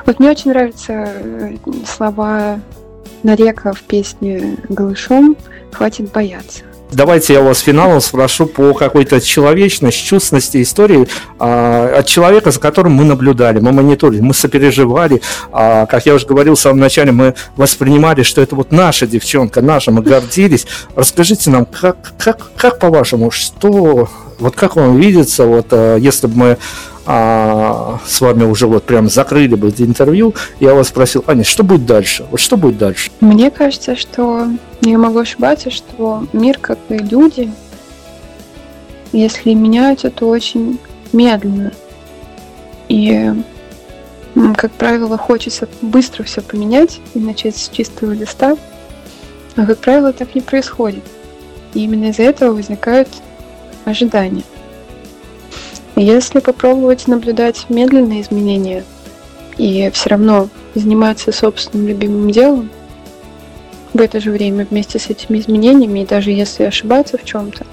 Вот 0.09 0.21
мне 0.21 0.31
очень 0.31 0.53
нравятся 0.53 1.07
э, 1.07 1.57
слова 1.87 2.59
Нарека 3.23 3.75
в 3.75 3.83
песне 3.83 4.57
«Голышом» 4.71 5.37
«Хватит 5.71 6.11
бояться». 6.13 6.63
Давайте 6.91 7.35
я 7.35 7.43
у 7.43 7.45
вас 7.45 7.59
финалом 7.59 8.01
спрошу 8.01 8.47
по 8.47 8.73
какой-то 8.73 9.21
человечности, 9.21 10.03
чувственности 10.03 10.63
истории 10.63 11.07
а, 11.39 11.99
от 11.99 12.07
человека, 12.07 12.51
за 12.51 12.59
которым 12.59 12.93
мы 12.93 13.05
наблюдали, 13.05 13.61
мы 13.61 13.73
мониторили, 13.73 14.23
мы 14.23 14.33
сопереживали. 14.33 15.21
А, 15.53 15.85
как 15.85 16.07
я 16.07 16.15
уже 16.15 16.27
говорил 16.27 16.55
в 16.55 16.59
самом 16.59 16.81
начале, 16.81 17.13
мы 17.13 17.35
воспринимали, 17.57 18.23
что 18.23 18.41
это 18.41 18.57
вот 18.57 18.73
наша 18.73 19.07
девчонка, 19.07 19.61
наша, 19.61 19.93
мы 19.93 20.01
гордились. 20.01 20.67
Расскажите 20.97 21.51
нам, 21.51 21.67
как, 21.67 22.15
как, 22.17 22.51
как 22.57 22.79
по-вашему, 22.79 23.31
что, 23.31 24.09
вот 24.39 24.57
как 24.57 24.77
вам 24.77 24.97
видится, 24.97 25.45
вот 25.45 25.67
а, 25.73 25.97
если 25.97 26.27
бы 26.29 26.37
мы 26.39 26.57
а, 27.11 28.01
с 28.05 28.21
вами 28.21 28.45
уже 28.45 28.67
вот 28.67 28.85
прям 28.85 29.09
закрыли 29.09 29.55
бы 29.55 29.69
это 29.69 29.83
интервью, 29.83 30.35
я 30.61 30.75
вас 30.75 30.89
спросил, 30.89 31.25
Аня, 31.27 31.43
что 31.43 31.65
будет 31.65 31.87
дальше? 31.87 32.27
Вот 32.31 32.39
что 32.39 32.59
будет 32.59 32.77
дальше? 32.77 33.11
Мне 33.21 33.51
кажется, 33.51 33.97
что 33.97 34.47
я 34.83 34.99
могу 34.99 35.21
ошибаться, 35.21 35.71
что 35.71 36.27
мир, 36.35 36.59
как 36.59 36.79
и 36.91 36.99
люди, 36.99 37.51
если 39.13 39.55
меняются, 39.55 40.11
то 40.11 40.29
очень 40.29 40.79
медленно. 41.15 41.73
И, 42.91 43.33
как 44.55 44.73
правило, 44.73 45.17
хочется 45.17 45.67
быстро 45.81 46.25
все 46.25 46.43
поменять 46.43 47.01
и 47.15 47.21
начать 47.21 47.57
с 47.57 47.71
чистого 47.71 48.13
листа, 48.13 48.55
а, 49.57 49.65
как 49.65 49.79
правило, 49.79 50.13
так 50.13 50.35
не 50.35 50.43
происходит. 50.43 51.05
И 51.73 51.85
именно 51.85 52.11
из-за 52.11 52.25
этого 52.25 52.53
возникают 52.53 53.09
ожидания. 53.87 54.43
Если 55.99 56.39
попробовать 56.39 57.09
наблюдать 57.09 57.67
медленные 57.69 58.21
изменения 58.21 58.85
и 59.57 59.91
все 59.93 60.11
равно 60.11 60.49
заниматься 60.77 61.33
собственным 61.33 61.89
любимым 61.89 62.31
делом, 62.31 62.71
в 63.93 64.01
это 64.01 64.21
же 64.21 64.31
время 64.31 64.65
вместе 64.65 65.01
с 65.01 65.11
этими 65.11 65.39
изменениями, 65.39 66.01
и 66.01 66.07
даже 66.07 66.31
если 66.31 66.63
ошибаться 66.63 67.19
в 67.19 67.25
чем-то, 67.25 67.67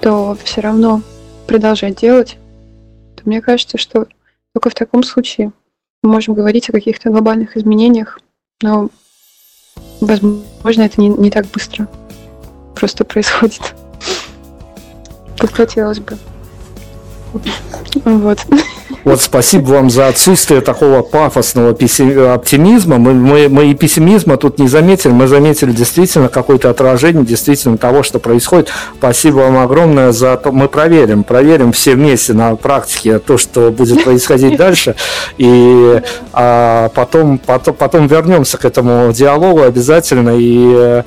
то 0.00 0.38
все 0.44 0.60
равно 0.60 1.02
продолжать 1.48 1.96
делать, 1.96 2.38
то 3.16 3.22
мне 3.24 3.40
кажется, 3.40 3.76
что 3.76 4.06
только 4.52 4.70
в 4.70 4.74
таком 4.74 5.02
случае 5.02 5.50
мы 6.04 6.10
можем 6.10 6.34
говорить 6.34 6.68
о 6.68 6.72
каких-то 6.72 7.10
глобальных 7.10 7.56
изменениях, 7.56 8.20
но, 8.62 8.88
возможно, 10.00 10.82
это 10.82 11.00
не, 11.00 11.08
не 11.08 11.32
так 11.32 11.46
быстро 11.46 11.88
просто 12.76 13.04
происходит, 13.04 13.74
как 15.38 15.50
хотелось 15.50 15.98
бы. 15.98 16.16
Вот. 18.04 18.38
Вот 19.04 19.20
спасибо 19.22 19.70
вам 19.70 19.88
за 19.88 20.08
отсутствие 20.08 20.60
такого 20.60 21.00
пафосного 21.02 21.70
оптимизма. 21.70 22.98
Мы, 22.98 23.14
мы, 23.14 23.48
мы 23.48 23.70
и 23.70 23.74
пессимизма 23.74 24.36
тут 24.36 24.58
не 24.58 24.68
заметили, 24.68 25.12
мы 25.12 25.26
заметили 25.26 25.72
действительно 25.72 26.28
какое-то 26.28 26.68
отражение 26.68 27.24
действительно 27.24 27.78
того, 27.78 28.02
что 28.02 28.18
происходит. 28.18 28.68
Спасибо 28.98 29.36
вам 29.36 29.58
огромное 29.58 30.12
за 30.12 30.36
то. 30.36 30.52
Мы 30.52 30.68
проверим, 30.68 31.24
проверим 31.24 31.72
все 31.72 31.94
вместе 31.94 32.34
на 32.34 32.54
практике 32.56 33.18
то, 33.18 33.38
что 33.38 33.70
будет 33.70 34.04
происходить 34.04 34.58
дальше. 34.58 34.94
И 35.38 36.02
а, 36.32 36.90
потом, 36.90 37.38
потом, 37.38 37.74
потом 37.74 38.06
вернемся 38.06 38.58
к 38.58 38.64
этому 38.66 39.12
диалогу 39.12 39.62
обязательно. 39.62 40.34
И 40.36 41.02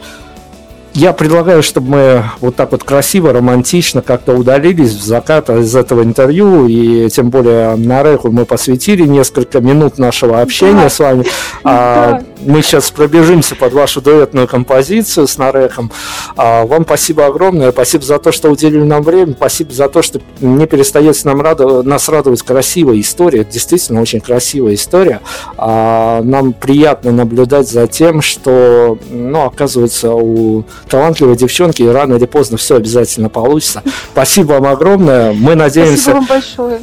я 0.94 1.14
предлагаю, 1.14 1.64
чтобы 1.64 1.90
мы 1.90 2.24
вот 2.40 2.56
так 2.56 2.72
вот 2.72 2.84
красиво, 2.84 3.34
романтично 3.34 4.02
как-то 4.02 4.34
удалились 4.34 4.92
в 4.92 5.04
закат 5.04 5.50
из 5.50 5.76
этого 5.76 6.04
интервью, 6.04 6.68
и 6.68 7.10
тем 7.10 7.30
более 7.30 7.76
на 7.76 8.04
Реху 8.04 8.32
мы 8.32 8.46
посвятили 8.46 9.04
несколько 9.04 9.60
минут 9.60 9.98
нашего 9.98 10.42
общения 10.42 10.84
да. 10.84 10.90
с 10.90 11.00
вами. 11.00 11.26
А, 11.66 12.22
мы 12.46 12.62
сейчас 12.62 12.92
пробежимся 12.92 13.56
под 13.56 13.74
вашу 13.74 14.02
дуэтную 14.02 14.48
композицию 14.48 15.28
с 15.28 15.38
Нарехом. 15.38 15.92
А, 16.36 16.66
вам 16.66 16.84
спасибо 16.84 17.26
огромное, 17.26 17.72
спасибо 17.72 18.04
за 18.04 18.20
то, 18.20 18.32
что 18.32 18.50
уделили 18.50 18.84
нам 18.84 19.04
время, 19.04 19.34
спасибо 19.34 19.74
за 19.74 19.90
то, 19.90 20.02
что 20.02 20.20
не 20.42 20.68
перестаете 20.68 21.22
нам 21.26 21.42
радовать, 21.42 21.86
нас 21.86 22.10
радовать 22.10 22.42
красивая 22.42 23.00
история. 23.00 23.42
Это 23.42 23.52
действительно 23.52 24.02
очень 24.02 24.22
красивая 24.22 24.76
история. 24.76 25.22
А, 25.58 26.22
нам 26.24 26.54
приятно 26.54 27.12
наблюдать 27.12 27.70
за 27.70 27.88
тем, 27.88 28.22
что, 28.22 28.98
ну, 29.10 29.46
оказывается, 29.46 30.12
у 30.14 30.66
талантливые 30.88 31.38
девчонки, 31.38 31.82
и 31.82 31.88
рано 31.88 32.16
или 32.16 32.26
поздно 32.26 32.58
все 32.58 32.76
обязательно 32.76 33.30
получится. 33.30 33.84
Спасибо 34.12 34.54
вам 34.54 34.68
огромное. 34.68 35.34
Мы 35.34 35.56
надеемся, 35.56 36.20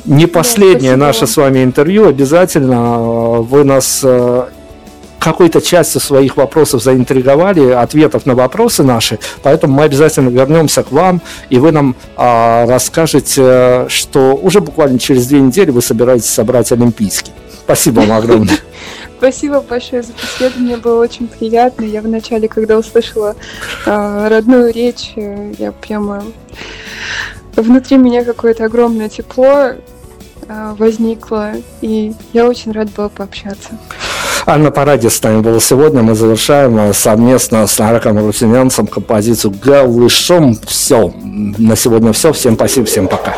не 0.05 0.27
последнее 0.27 0.93
да, 0.93 1.07
наше 1.07 1.21
вам. 1.21 1.29
с 1.29 1.37
вами 1.37 1.65
интервью. 1.65 2.09
Обязательно 2.09 3.41
вы 3.41 3.65
нас 3.65 4.01
э, 4.03 4.47
какой-то 5.21 5.61
частью 5.61 6.01
своих 6.01 6.37
вопросов 6.37 6.83
заинтриговали, 6.83 7.71
ответов 7.71 8.27
на 8.27 8.35
вопросы 8.35 8.83
наши, 8.83 9.18
поэтому 9.43 9.75
мы 9.75 9.85
обязательно 9.85 10.31
вернемся 10.31 10.83
к 10.83 10.91
вам, 10.91 11.21
и 11.51 11.59
вы 11.59 11.73
нам 11.73 11.95
а, 12.16 12.66
расскажете, 12.66 13.87
что 13.89 14.35
уже 14.35 14.61
буквально 14.61 14.99
через 14.99 15.27
две 15.27 15.41
недели 15.41 15.71
вы 15.71 15.83
собираетесь 15.83 16.31
собрать 16.31 16.73
Олимпийский. 16.73 17.33
Спасибо 17.64 18.01
вам 18.01 18.12
огромное. 18.12 18.57
Спасибо 19.18 19.61
большое 19.61 20.03
за 20.03 20.12
беседу, 20.14 20.61
мне 20.61 20.79
было 20.79 21.03
очень 21.03 21.29
приятно. 21.29 21.85
Я 21.85 22.01
вначале, 22.01 22.49
когда 22.49 22.79
услышала 22.79 23.37
э, 23.85 24.29
родную 24.29 24.73
речь, 24.73 25.12
э, 25.14 25.53
я 25.59 25.73
прямо 25.73 26.25
внутри 27.55 27.99
меня 27.99 28.25
какое-то 28.25 28.64
огромное 28.64 29.11
тепло 29.11 29.73
э, 29.73 29.77
возникло, 30.79 31.53
и 31.83 32.14
я 32.33 32.49
очень 32.49 32.73
рада 32.73 32.91
была 32.97 33.09
пообщаться. 33.11 33.79
Анна 34.47 34.70
Параде 34.70 35.11
с 35.11 35.22
нами 35.22 35.41
была 35.41 35.61
сегодня. 35.61 36.03
Мы 36.03 36.14
завершаем 36.14 36.78
э, 36.78 36.93
совместно 36.93 37.66
с 37.66 37.78
Нараком 37.78 38.18
Русинянцем 38.18 38.86
композицию 38.86 39.55
«Голышом». 39.62 40.59
Все. 40.66 41.12
На 41.22 41.76
сегодня 41.76 42.12
все. 42.12 42.32
Всем 42.32 42.55
спасибо, 42.55 42.86
всем 42.86 43.09
пока. 43.09 43.34